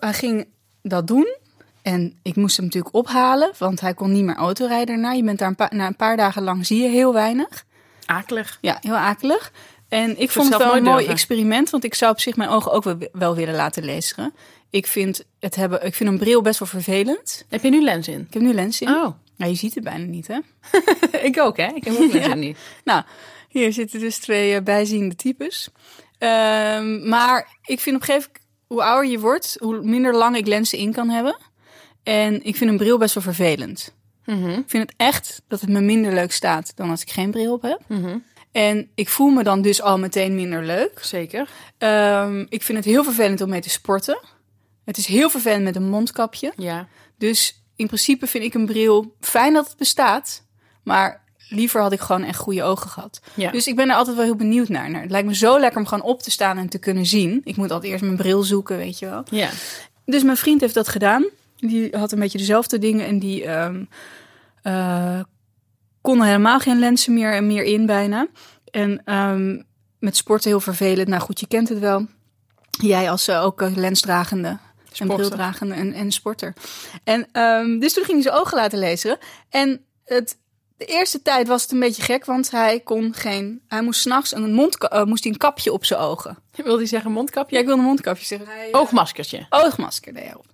hij 0.00 0.12
ging 0.12 0.48
dat 0.82 1.06
doen. 1.06 1.36
En 1.88 2.18
ik 2.22 2.36
moest 2.36 2.56
hem 2.56 2.64
natuurlijk 2.64 2.94
ophalen, 2.94 3.52
want 3.58 3.80
hij 3.80 3.94
kon 3.94 4.12
niet 4.12 4.24
meer 4.24 4.34
autorijden 4.34 4.86
daarna. 4.86 5.12
Je 5.12 5.22
bent 5.22 5.38
daar 5.38 5.48
een 5.48 5.54
paar, 5.54 5.74
na 5.74 5.86
een 5.86 5.96
paar 5.96 6.16
dagen 6.16 6.42
lang 6.42 6.66
zie 6.66 6.82
je 6.82 6.88
heel 6.88 7.12
weinig. 7.12 7.64
Akelig. 8.06 8.58
Ja, 8.60 8.78
heel 8.80 8.96
akelig. 8.96 9.52
En 9.88 10.20
ik 10.20 10.30
vond 10.30 10.48
het 10.48 10.62
wel 10.62 10.76
een 10.76 10.82
mooi 10.82 11.06
experiment, 11.06 11.70
want 11.70 11.84
ik 11.84 11.94
zou 11.94 12.12
op 12.12 12.20
zich 12.20 12.36
mijn 12.36 12.48
ogen 12.48 12.72
ook 12.72 12.94
wel, 13.12 13.34
willen 13.34 13.54
laten 13.54 13.84
lezen. 13.84 14.34
Ik 14.70 14.86
vind, 14.86 15.24
het 15.40 15.54
hebben, 15.54 15.86
ik 15.86 15.94
vind 15.94 16.10
een 16.10 16.18
bril 16.18 16.42
best 16.42 16.58
wel 16.58 16.68
vervelend. 16.68 17.44
Heb 17.48 17.62
je 17.62 17.70
nu 17.70 17.82
lens 17.82 18.08
in? 18.08 18.20
Ik 18.20 18.34
heb 18.34 18.42
nu 18.42 18.52
lens 18.52 18.80
in. 18.80 18.88
Oh. 18.88 19.08
Nou, 19.36 19.50
je 19.50 19.56
ziet 19.56 19.74
het 19.74 19.84
bijna 19.84 20.04
niet, 20.04 20.26
hè? 20.26 20.38
ik 21.28 21.38
ook, 21.38 21.56
hè? 21.56 21.66
Ik 21.74 21.84
heb 21.84 21.94
ook 21.94 22.12
lens 22.12 22.26
in 22.34 22.38
niet. 22.38 22.58
Nou, 22.84 23.02
hier 23.48 23.72
zitten 23.72 24.00
dus 24.00 24.18
twee 24.18 24.54
eh, 24.54 24.62
bijziende 24.62 25.14
types. 25.14 25.68
Ehm, 26.18 27.08
maar 27.08 27.58
ik 27.64 27.80
vind 27.80 27.96
op 27.96 28.02
een 28.02 28.08
gegeven 28.08 28.30
moment, 28.32 28.46
hoe 28.66 28.82
ouder 28.82 29.10
je 29.10 29.18
wordt, 29.18 29.56
hoe 29.60 29.80
minder 29.82 30.14
lang 30.14 30.36
ik 30.36 30.46
lenzen 30.46 30.78
in 30.78 30.92
kan 30.92 31.08
hebben. 31.08 31.36
En 32.08 32.44
ik 32.44 32.56
vind 32.56 32.70
een 32.70 32.76
bril 32.76 32.98
best 32.98 33.14
wel 33.14 33.22
vervelend. 33.22 33.94
Mhm. 34.24 34.48
Ik 34.48 34.64
vind 34.66 34.82
het 34.88 34.94
echt 34.96 35.42
dat 35.48 35.60
het 35.60 35.70
me 35.70 35.80
minder 35.80 36.14
leuk 36.14 36.32
staat 36.32 36.72
dan 36.76 36.90
als 36.90 37.02
ik 37.02 37.10
geen 37.10 37.30
bril 37.30 37.52
op 37.52 37.62
heb. 37.62 37.80
Mhm. 37.86 38.16
En 38.52 38.88
ik 38.94 39.08
voel 39.08 39.30
me 39.30 39.42
dan 39.42 39.62
dus 39.62 39.82
al 39.82 39.98
meteen 39.98 40.34
minder 40.34 40.64
leuk. 40.64 40.98
Zeker. 41.02 41.48
Ehm, 41.78 42.44
ik 42.48 42.62
vind 42.62 42.78
het 42.78 42.86
heel 42.86 43.04
vervelend 43.04 43.40
om 43.40 43.48
mee 43.48 43.60
te 43.60 43.70
sporten. 43.70 44.18
Het 44.84 44.96
is 44.96 45.06
heel 45.06 45.30
vervelend 45.30 45.64
met 45.64 45.76
een 45.76 45.88
mondkapje. 45.88 46.52
Ja. 46.56 46.88
Dus 47.18 47.62
in 47.76 47.86
principe 47.86 48.26
vind 48.26 48.44
ik 48.44 48.54
een 48.54 48.66
bril 48.66 49.14
fijn 49.20 49.52
dat 49.52 49.66
het 49.68 49.76
bestaat. 49.76 50.42
Maar 50.82 51.24
liever 51.48 51.80
had 51.80 51.92
ik 51.92 52.00
gewoon 52.00 52.24
echt 52.24 52.38
goede 52.38 52.62
ogen 52.62 52.90
gehad. 52.90 53.20
Ja. 53.34 53.50
Dus 53.50 53.66
ik 53.66 53.76
ben 53.76 53.88
er 53.88 53.96
altijd 53.96 54.16
wel 54.16 54.24
heel 54.24 54.36
benieuwd 54.36 54.68
naar. 54.68 54.90
Nou, 54.90 55.02
Het 55.02 55.10
lijkt 55.10 55.26
me 55.26 55.34
zo 55.34 55.58
lekker 55.58 55.80
om 55.80 55.86
gewoon 55.86 56.04
op 56.04 56.22
te 56.22 56.30
staan 56.30 56.58
en 56.58 56.68
te 56.68 56.78
kunnen 56.78 57.06
zien. 57.06 57.40
Ik 57.44 57.56
moet 57.56 57.70
altijd 57.70 57.92
eerst 57.92 58.04
mijn 58.04 58.16
bril 58.16 58.42
zoeken, 58.42 58.76
weet 58.76 58.98
je 58.98 59.06
wel. 59.06 59.22
Ja. 59.30 59.48
Dus 60.04 60.22
mijn 60.22 60.36
vriend 60.36 60.60
heeft 60.60 60.74
dat 60.74 60.88
gedaan. 60.88 61.26
Die 61.58 61.96
had 61.96 62.12
een 62.12 62.18
beetje 62.18 62.38
dezelfde 62.38 62.78
dingen 62.78 63.06
en 63.06 63.18
die 63.18 63.44
ehm, 63.44 63.84
eh, 64.62 65.20
kon 66.00 66.22
helemaal 66.22 66.58
geen 66.58 66.78
lenzen 66.78 67.14
meer, 67.14 67.44
meer 67.44 67.64
in 67.64 67.86
bijna. 67.86 68.26
En 68.70 69.02
ehm, 69.04 69.62
met 69.98 70.16
sporten 70.16 70.50
heel 70.50 70.60
vervelend. 70.60 71.08
Nou 71.08 71.22
goed, 71.22 71.40
je 71.40 71.46
kent 71.46 71.68
het 71.68 71.78
wel. 71.78 72.06
Jij 72.70 73.10
als 73.10 73.28
eh, 73.28 73.44
ook 73.44 73.60
lensdragende 73.60 74.48
en 74.48 74.58
Sporter. 74.92 75.16
brildragende 75.16 75.74
en, 75.74 75.92
en 75.92 76.12
sporter. 76.12 76.54
En 77.04 77.26
ehm, 77.32 77.78
dus 77.78 77.92
toen 77.92 78.04
ging 78.04 78.22
hij 78.22 78.30
zijn 78.32 78.42
ogen 78.42 78.56
laten 78.56 78.78
lezen. 78.78 79.18
En 79.48 79.84
het, 80.04 80.38
de 80.76 80.84
eerste 80.84 81.22
tijd 81.22 81.48
was 81.48 81.62
het 81.62 81.72
een 81.72 81.80
beetje 81.80 82.02
gek, 82.02 82.24
want 82.24 82.50
hij 82.50 82.80
kon 82.80 83.14
geen. 83.14 83.62
Hij 83.68 83.82
moest 83.82 84.00
s'nachts 84.00 84.34
een 84.34 84.52
mond, 84.52 84.88
eh, 84.88 85.04
moest 85.04 85.22
hij 85.22 85.32
een 85.32 85.38
kapje 85.38 85.72
op 85.72 85.84
zijn 85.84 86.00
ogen. 86.00 86.38
Wil 86.64 86.76
die 86.76 86.86
zeggen 86.86 87.12
mondkapje? 87.12 87.54
Ja, 87.54 87.60
ik 87.60 87.66
wilde 87.66 87.80
een 87.80 87.86
mondkapje 87.88 88.24
zeggen. 88.24 88.48
Hij, 88.48 88.68
Oogmaskertje. 88.72 89.46
oogmasker 89.48 90.14
deed 90.14 90.24
hij 90.24 90.34
op. 90.34 90.46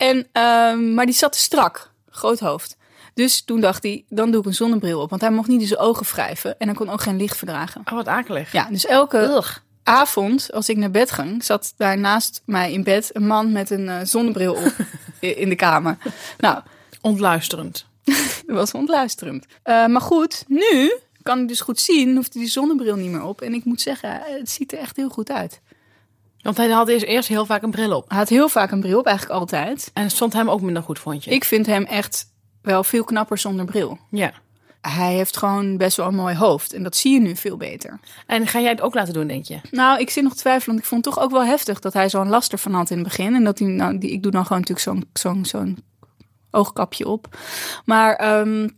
En, 0.00 0.26
ehm, 0.32 0.94
maar 0.94 1.06
die 1.06 1.14
zat 1.14 1.32
te 1.32 1.38
strak, 1.38 1.90
groot 2.08 2.38
hoofd. 2.38 2.76
Dus 3.14 3.42
toen 3.44 3.60
dacht 3.60 3.82
hij, 3.82 4.04
dan 4.08 4.30
doe 4.30 4.40
ik 4.40 4.46
een 4.46 4.54
zonnebril 4.54 5.00
op. 5.00 5.10
Want 5.10 5.22
hij 5.22 5.30
mocht 5.30 5.48
niet 5.48 5.60
in 5.60 5.66
zijn 5.66 5.80
ogen 5.80 6.06
wrijven. 6.06 6.58
En 6.58 6.66
hij 6.66 6.76
kon 6.76 6.90
ook 6.90 7.00
geen 7.00 7.16
licht 7.16 7.36
verdragen. 7.36 7.80
Oh, 7.84 7.92
wat 7.92 8.06
akelig. 8.06 8.52
Ja, 8.52 8.68
dus 8.70 8.86
elke 8.86 9.18
Ugh. 9.18 9.56
avond, 9.82 10.52
als 10.52 10.68
ik 10.68 10.76
naar 10.76 10.90
bed 10.90 11.10
ging, 11.10 11.44
zat 11.44 11.74
daar 11.76 11.98
naast 11.98 12.42
mij 12.44 12.72
in 12.72 12.82
bed 12.82 13.10
een 13.12 13.26
man 13.26 13.52
met 13.52 13.70
een 13.70 13.88
eh, 13.88 13.98
zonnebril 14.02 14.54
op 14.54 14.72
in 15.20 15.48
de 15.48 15.56
kamer. 15.56 15.98
Nou, 16.38 16.60
Ontluisterend. 17.00 17.86
dat 18.46 18.56
was 18.56 18.72
ontluisterend. 18.72 19.46
Eh, 19.62 19.86
maar 19.86 20.00
goed, 20.00 20.44
nu 20.48 20.92
kan 21.22 21.40
ik 21.40 21.48
dus 21.48 21.60
goed 21.60 21.80
zien, 21.80 22.16
hoeft 22.16 22.32
hij 22.32 22.42
die 22.42 22.50
zonnebril 22.50 22.96
niet 22.96 23.10
meer 23.10 23.22
op. 23.22 23.40
En 23.40 23.54
ik 23.54 23.64
moet 23.64 23.80
zeggen, 23.80 24.20
het 24.24 24.50
ziet 24.50 24.72
er 24.72 24.78
echt 24.78 24.96
heel 24.96 25.08
goed 25.08 25.30
uit. 25.30 25.60
Want 26.42 26.56
hij 26.56 26.68
had 26.68 26.88
eerst, 26.88 27.04
eerst 27.04 27.28
heel 27.28 27.46
vaak 27.46 27.62
een 27.62 27.70
bril 27.70 27.96
op. 27.96 28.08
Hij 28.08 28.18
had 28.18 28.28
heel 28.28 28.48
vaak 28.48 28.70
een 28.70 28.80
bril 28.80 28.98
op, 28.98 29.06
eigenlijk 29.06 29.40
altijd. 29.40 29.90
En 29.94 30.02
het 30.02 30.12
stond 30.12 30.32
hem 30.32 30.50
ook 30.50 30.60
minder 30.60 30.82
goed, 30.82 30.98
vond 30.98 31.24
je? 31.24 31.30
Ik 31.30 31.44
vind 31.44 31.66
hem 31.66 31.84
echt 31.84 32.26
wel 32.62 32.84
veel 32.84 33.04
knapper 33.04 33.38
zonder 33.38 33.64
bril. 33.64 33.98
Ja. 34.10 34.32
Hij 34.80 35.14
heeft 35.14 35.36
gewoon 35.36 35.76
best 35.76 35.96
wel 35.96 36.06
een 36.06 36.14
mooi 36.14 36.36
hoofd. 36.36 36.72
En 36.72 36.82
dat 36.82 36.96
zie 36.96 37.12
je 37.12 37.20
nu 37.20 37.36
veel 37.36 37.56
beter. 37.56 38.00
En 38.26 38.46
ga 38.46 38.60
jij 38.60 38.70
het 38.70 38.80
ook 38.80 38.94
laten 38.94 39.14
doen, 39.14 39.26
denk 39.26 39.44
je? 39.44 39.60
Nou, 39.70 40.00
ik 40.00 40.10
zit 40.10 40.22
nog 40.22 40.32
te 40.32 40.38
twijfelen. 40.38 40.68
Want 40.68 40.78
ik 40.78 40.84
vond 40.84 41.04
het 41.04 41.14
toch 41.14 41.24
ook 41.24 41.30
wel 41.30 41.44
heftig 41.44 41.80
dat 41.80 41.92
hij 41.92 42.08
zo'n 42.08 42.28
laster 42.28 42.58
van 42.58 42.74
had 42.74 42.90
in 42.90 42.98
het 42.98 43.06
begin. 43.06 43.34
En 43.34 43.44
dat 43.44 43.58
hij, 43.58 43.68
nou, 43.68 43.98
die, 43.98 44.10
ik 44.10 44.22
doe 44.22 44.32
dan 44.32 44.46
gewoon 44.46 44.62
natuurlijk 44.66 44.86
zo'n 44.86 45.08
zo'n 45.12 45.44
zo'n 45.44 45.78
oogkapje 46.50 47.08
op. 47.08 47.36
Maar 47.84 48.14
ehm, 48.14 48.68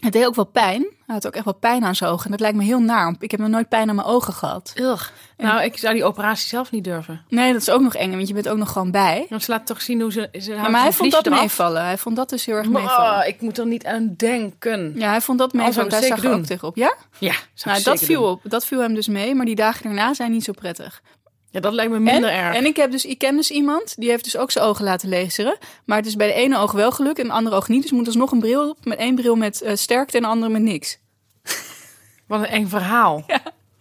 het 0.00 0.12
deed 0.12 0.26
ook 0.26 0.34
wel 0.34 0.44
pijn. 0.44 0.80
Hij 0.80 1.14
had 1.16 1.26
ook 1.26 1.34
echt 1.34 1.44
wel 1.44 1.54
pijn 1.54 1.84
aan 1.84 1.94
zijn 1.94 2.10
ogen. 2.10 2.24
En 2.24 2.30
dat 2.30 2.40
lijkt 2.40 2.56
me 2.56 2.64
heel 2.64 2.80
naar. 2.80 3.14
Ik 3.18 3.30
heb 3.30 3.40
nog 3.40 3.48
nooit 3.48 3.68
pijn 3.68 3.88
aan 3.88 3.94
mijn 3.94 4.06
ogen 4.08 4.32
gehad. 4.32 4.72
Ugh. 4.76 5.08
Nou, 5.36 5.62
ik 5.62 5.76
zou 5.76 5.94
die 5.94 6.04
operatie 6.04 6.48
zelf 6.48 6.70
niet 6.70 6.84
durven. 6.84 7.24
Nee, 7.28 7.52
dat 7.52 7.60
is 7.60 7.70
ook 7.70 7.80
nog 7.80 7.94
eng. 7.94 8.10
Want 8.10 8.28
je 8.28 8.34
bent 8.34 8.48
ook 8.48 8.58
nog 8.58 8.72
gewoon 8.72 8.90
bij. 8.90 9.26
Want 9.28 9.42
ze 9.42 9.50
laat 9.50 9.66
toch 9.66 9.82
zien 9.82 10.00
hoe 10.00 10.12
ze... 10.12 10.28
ze 10.32 10.54
Ja, 10.54 10.68
maar 10.68 10.82
hij 10.82 10.92
vond 10.92 11.12
dat 11.12 11.28
meevallen. 11.28 11.84
Hij 11.84 11.98
vond 11.98 12.16
dat 12.16 12.28
dus 12.28 12.44
heel 12.44 12.54
erg 12.54 12.68
meevallen. 12.68 13.20
Oh, 13.20 13.26
ik 13.26 13.40
moet 13.40 13.58
er 13.58 13.66
niet 13.66 13.84
aan 13.84 14.14
denken. 14.16 14.92
Ja, 14.96 15.08
hij 15.08 15.20
vond 15.20 15.38
dat 15.38 15.52
meevallen. 15.52 15.84
ik 15.84 15.90
Daar 15.90 16.02
zag 16.02 16.22
hij 16.22 16.32
ook 16.32 16.44
tegenop. 16.44 16.76
Ja? 16.76 16.94
Ja, 17.18 17.34
Nou, 17.64 17.78
ik 17.78 17.84
dat 17.84 18.00
viel 18.00 18.22
op. 18.22 18.40
Dat 18.44 18.66
viel 18.66 18.80
hem 18.80 18.94
dus 18.94 19.08
mee. 19.08 19.34
Maar 19.34 19.46
die 19.46 19.56
dagen 19.56 19.82
daarna 19.82 20.14
zijn 20.14 20.30
niet 20.30 20.44
zo 20.44 20.52
prettig. 20.52 21.02
Ja, 21.50 21.60
dat 21.60 21.72
lijkt 21.72 21.92
me 21.92 21.98
minder 21.98 22.30
en, 22.30 22.36
erg. 22.36 22.56
En 22.56 22.64
ik 22.64 22.76
heb 22.76 22.90
dus, 22.90 23.04
ik 23.04 23.18
ken 23.18 23.36
dus 23.36 23.50
iemand, 23.50 23.94
die 23.96 24.10
heeft 24.10 24.24
dus 24.24 24.36
ook 24.36 24.50
zijn 24.50 24.64
ogen 24.64 24.84
laten 24.84 25.08
lezen. 25.08 25.58
Maar 25.84 25.96
het 25.96 26.06
is 26.06 26.16
bij 26.16 26.26
de 26.26 26.32
ene 26.32 26.58
oog 26.58 26.72
wel 26.72 26.92
gelukt 26.92 27.18
en 27.18 27.26
de 27.26 27.32
andere 27.32 27.56
oog 27.56 27.68
niet. 27.68 27.82
Dus 27.82 27.90
moet 27.90 28.06
alsnog 28.06 28.32
een 28.32 28.40
bril 28.40 28.68
op. 28.68 28.84
Met 28.84 28.98
één 28.98 29.14
bril 29.14 29.36
met 29.36 29.62
eh, 29.62 29.74
sterkte 29.74 30.16
en 30.16 30.22
de 30.22 30.28
andere 30.28 30.52
met 30.52 30.62
niks. 30.62 30.98
Wat 32.26 32.40
een 32.40 32.46
eng 32.46 32.66
verhaal. 32.66 33.24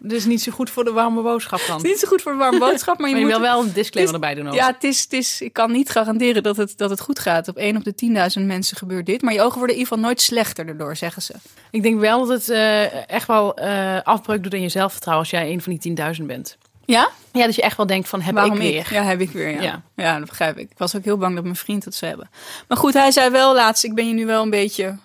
Dus 0.01 0.25
niet 0.25 0.41
zo 0.41 0.51
goed 0.51 0.69
voor 0.69 0.83
de 0.83 0.91
warme 0.91 1.21
boodschap 1.21 1.59
dan. 1.67 1.81
Niet 1.81 1.99
zo 1.99 2.07
goed 2.07 2.21
voor 2.21 2.31
een 2.31 2.37
warme 2.37 2.59
boodschap, 2.59 2.97
maar 2.97 3.09
je, 3.09 3.15
Maar 3.15 3.23
je 3.23 3.31
moet... 3.31 3.41
wil 3.41 3.49
wel 3.49 3.63
een 3.63 3.73
disclaimer 3.73 4.13
erbij 4.13 4.35
doen 4.35 4.47
ook. 4.47 4.53
Ja, 4.53 4.67
het 4.67 4.83
is, 4.83 5.01
het 5.01 5.13
is, 5.13 5.41
ik 5.41 5.53
kan 5.53 5.71
niet 5.71 5.89
garanderen 5.89 6.43
dat 6.43 6.57
het, 6.57 6.77
dat 6.77 6.89
het 6.89 6.99
goed 6.99 7.19
gaat. 7.19 7.47
Op 7.47 7.57
één 7.57 7.77
op 7.77 7.83
de 7.83 7.93
10.000 8.39 8.45
mensen 8.45 8.77
gebeurt 8.77 9.05
dit. 9.05 9.21
Maar 9.21 9.33
je 9.33 9.41
ogen 9.41 9.57
worden 9.57 9.75
in 9.75 9.81
ieder 9.81 9.93
geval 9.93 10.09
nooit 10.09 10.21
slechter 10.21 10.67
erdoor, 10.67 10.95
zeggen 10.95 11.21
ze. 11.21 11.33
Ik 11.71 11.83
denk 11.83 11.99
wel 11.99 12.25
dat 12.25 12.37
het 12.37 12.49
eh, 12.49 13.09
echt 13.09 13.27
wel 13.27 13.55
eh, 13.55 14.01
afbreuk 14.03 14.43
doet 14.43 14.53
in 14.53 14.61
je 14.61 14.69
zelfvertrouwen 14.69 15.23
als 15.23 15.39
jij 15.39 15.51
een 15.51 15.61
van 15.61 15.77
die 15.77 15.97
10.000 16.19 16.25
bent. 16.25 16.57
Ja? 16.87 17.09
Ja, 17.31 17.45
dat 17.45 17.55
je 17.55 17.61
echt 17.61 17.77
wel 17.77 17.85
denkt 17.85 18.09
van 18.09 18.21
heb 18.21 18.33
Waarom 18.33 18.53
ik 18.53 18.61
weer. 18.61 18.87
Ja, 18.93 19.03
heb 19.03 19.19
ik 19.19 19.29
weer, 19.29 19.49
ja. 19.49 19.61
Ja. 19.61 19.81
ja. 19.95 20.17
dat 20.17 20.27
begrijp 20.27 20.57
ik. 20.57 20.71
Ik 20.71 20.77
was 20.77 20.95
ook 20.95 21.03
heel 21.03 21.17
bang 21.17 21.35
dat 21.35 21.43
mijn 21.43 21.55
vriend 21.55 21.85
het 21.85 21.95
zou 21.95 22.11
hebben. 22.11 22.29
Maar 22.67 22.77
goed, 22.77 22.93
hij 22.93 23.11
zei 23.11 23.29
wel 23.29 23.53
laatst, 23.53 23.83
ik 23.83 23.93
ben 23.93 24.07
je 24.07 24.13
nu 24.13 24.25
wel 24.25 24.43
een 24.43 24.49
beetje... 24.49 24.97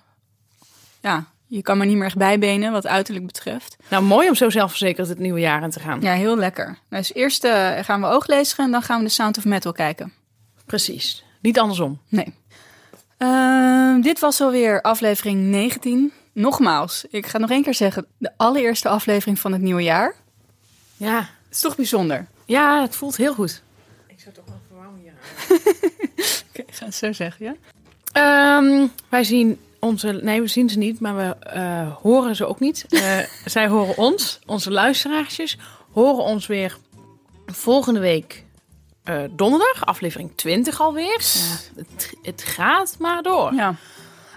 Ja, 1.00 1.26
je 1.46 1.62
kan 1.62 1.78
me 1.78 1.84
niet 1.84 1.96
meer 1.96 2.06
echt 2.06 2.16
bijbenen 2.16 2.72
wat 2.72 2.86
uiterlijk 2.86 3.26
betreft. 3.26 3.76
Nou, 3.88 4.02
mooi 4.02 4.28
om 4.28 4.34
zo 4.34 4.50
zelfverzekerd 4.50 5.08
het 5.08 5.18
nieuwe 5.18 5.40
jaar 5.40 5.62
in 5.62 5.70
te 5.70 5.80
gaan. 5.80 6.00
Ja, 6.00 6.12
heel 6.12 6.36
lekker. 6.36 6.64
Nou, 6.64 7.02
dus 7.02 7.14
eerst 7.14 7.44
eh, 7.44 7.78
gaan 7.80 8.00
we 8.00 8.06
ooglezen 8.06 8.64
en 8.64 8.70
dan 8.70 8.82
gaan 8.82 8.98
we 8.98 9.04
de 9.04 9.10
Sound 9.10 9.38
of 9.38 9.44
Metal 9.44 9.72
kijken. 9.72 10.12
Precies. 10.66 11.24
Niet 11.40 11.58
andersom. 11.58 12.00
Nee. 12.08 12.34
Ehm, 13.18 14.00
dit 14.00 14.18
was 14.18 14.40
alweer 14.40 14.80
aflevering 14.80 15.40
19. 15.40 16.12
Nogmaals, 16.32 17.04
ik 17.10 17.26
ga 17.26 17.38
nog 17.38 17.50
één 17.50 17.62
keer 17.62 17.74
zeggen. 17.74 18.06
De 18.18 18.32
allereerste 18.36 18.88
aflevering 18.88 19.38
van 19.38 19.52
het 19.52 19.60
nieuwe 19.60 19.82
jaar. 19.82 20.14
Ja. 20.96 21.28
Het 21.52 21.60
is 21.60 21.66
toch 21.68 21.76
bijzonder. 21.76 22.26
Ja, 22.44 22.80
het 22.80 22.96
voelt 22.96 23.16
heel 23.16 23.34
goed. 23.34 23.62
Ik 24.06 24.20
zou 24.20 24.34
toch 24.34 24.44
wel 24.44 24.60
verwarmen 24.66 25.00
hier 25.00 25.12
Oké, 26.48 26.60
ik 26.66 26.74
ga 26.74 26.84
het 26.84 26.94
zo 26.94 27.12
zeggen, 27.12 27.44
ja? 27.44 27.54
Ehm, 28.12 28.86
wij 29.08 29.24
zien 29.24 29.60
onze... 29.78 30.12
Nee, 30.12 30.40
we 30.40 30.46
zien 30.46 30.68
ze 30.68 30.78
niet, 30.78 31.00
maar 31.00 31.16
we 31.16 31.46
eh, 31.46 31.96
horen 31.96 32.36
ze 32.36 32.46
ook 32.46 32.60
niet. 32.60 32.86
Eh, 32.88 33.18
zij 33.44 33.68
horen 33.68 33.96
ons, 33.96 34.38
onze 34.46 34.70
luisteraarsjes, 34.70 35.58
horen 35.92 36.24
ons 36.24 36.46
weer 36.46 36.76
volgende 37.46 38.00
week 38.00 38.44
eh, 39.02 39.22
donderdag, 39.30 39.86
aflevering 39.86 40.30
20 40.36 40.80
alweer. 40.80 41.20
Ja, 41.34 41.80
het, 41.82 42.12
het 42.22 42.42
gaat 42.42 42.96
maar 42.98 43.22
door. 43.22 43.54
Ja. 43.54 43.74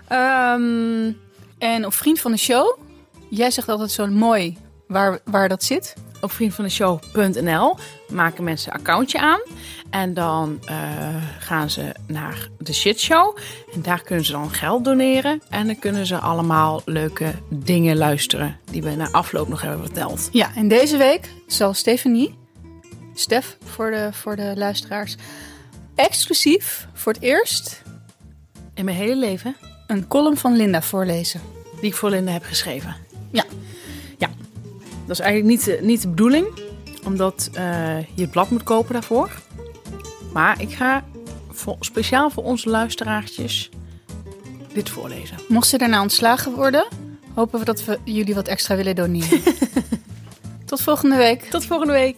Ehm, 0.08 1.12
En 1.58 1.86
op 1.86 1.94
Vriend 1.94 2.20
van 2.20 2.32
de 2.32 2.38
Show, 2.38 2.80
jij 3.30 3.52
zegt 3.52 3.70
altijd 3.70 3.92
zo 3.92 4.08
mooi 4.08 4.58
waar, 4.88 5.20
waar 5.24 5.50
dat 5.50 5.64
zit. 5.64 5.94
Op 6.26 6.32
vriendvandeshow.nl 6.32 7.76
maken 8.08 8.44
mensen 8.44 8.74
een 8.74 8.80
accountje 8.80 9.20
aan. 9.20 9.40
En 9.90 10.14
dan 10.14 10.60
eh, 10.66 10.78
gaan 11.40 11.70
ze 11.70 11.92
naar 12.08 12.50
de 12.58 12.74
shitshow. 12.74 13.38
En 13.74 13.82
daar 13.82 14.02
kunnen 14.02 14.26
ze 14.26 14.32
dan 14.32 14.52
geld 14.52 14.84
doneren. 14.86 15.42
En 15.50 15.66
dan 15.66 15.80
kunnen 15.80 16.06
ze 16.06 16.18
allemaal 16.18 16.82
leuke 16.86 17.34
dingen 17.50 17.98
luisteren 17.98 18.58
die 18.72 18.84
we 18.84 18.96
na 18.96 19.10
afloop 19.12 19.48
nog 19.48 19.62
hebben 19.62 19.86
verteld. 19.86 20.30
Ja, 20.32 20.52
en 20.56 20.68
deze 20.68 20.98
week 20.98 21.30
zal 21.48 21.74
Stephanie, 21.74 22.36
Stef 23.14 23.58
voor 23.64 23.92
de, 23.92 24.10
voor 24.12 24.36
de 24.36 24.54
luisteraars, 24.56 25.16
exclusief 25.96 26.88
voor 26.94 27.14
het 27.14 27.22
eerst 27.22 27.82
In 28.74 28.86
mijn 28.86 28.98
hele 28.98 29.16
leven 29.16 29.56
een 29.88 30.08
column 30.08 30.38
van 30.38 30.56
Linda 30.56 30.82
voorlezen. 30.82 31.42
die 31.80 31.90
ik 31.90 31.96
voor 31.96 32.10
Linda 32.10 32.32
heb 32.32 32.44
geschreven. 32.44 32.96
Ja, 33.32 33.46
dat 35.06 35.20
is 35.20 35.20
eigenlijk 35.20 35.50
niet 35.56 35.66
de, 35.66 35.80
niet 35.82 36.02
de 36.02 36.08
bedoeling. 36.08 36.48
Omdat 37.06 37.50
eh, 37.54 38.00
je 38.00 38.22
het 38.22 38.32
blad 38.32 38.50
moet 38.50 38.64
kopen 38.64 38.94
daarvoor. 38.94 39.32
Maar 40.34 40.62
ik 40.62 40.74
ga 40.74 41.04
voor, 41.50 41.76
speciaal 41.80 42.30
voor 42.30 42.44
onze 42.44 42.70
luisteraartjes 42.70 43.70
dit 44.74 44.90
voorlezen. 44.90 45.38
Mocht 45.48 45.68
ze 45.68 45.78
daarna 45.78 46.02
ontslagen 46.02 46.52
worden, 46.52 46.88
hopen 47.34 47.60
we 47.60 47.66
dat 47.66 47.86
we 47.86 48.00
jullie 48.04 48.36
wat 48.36 48.48
extra 48.48 48.76
willen 48.76 48.96
doneren. 48.96 49.42
Tot 50.66 50.82
volgende 50.82 51.16
week. 51.16 51.44
Tot 51.44 51.66
volgende 51.66 51.94
week. 51.94 52.18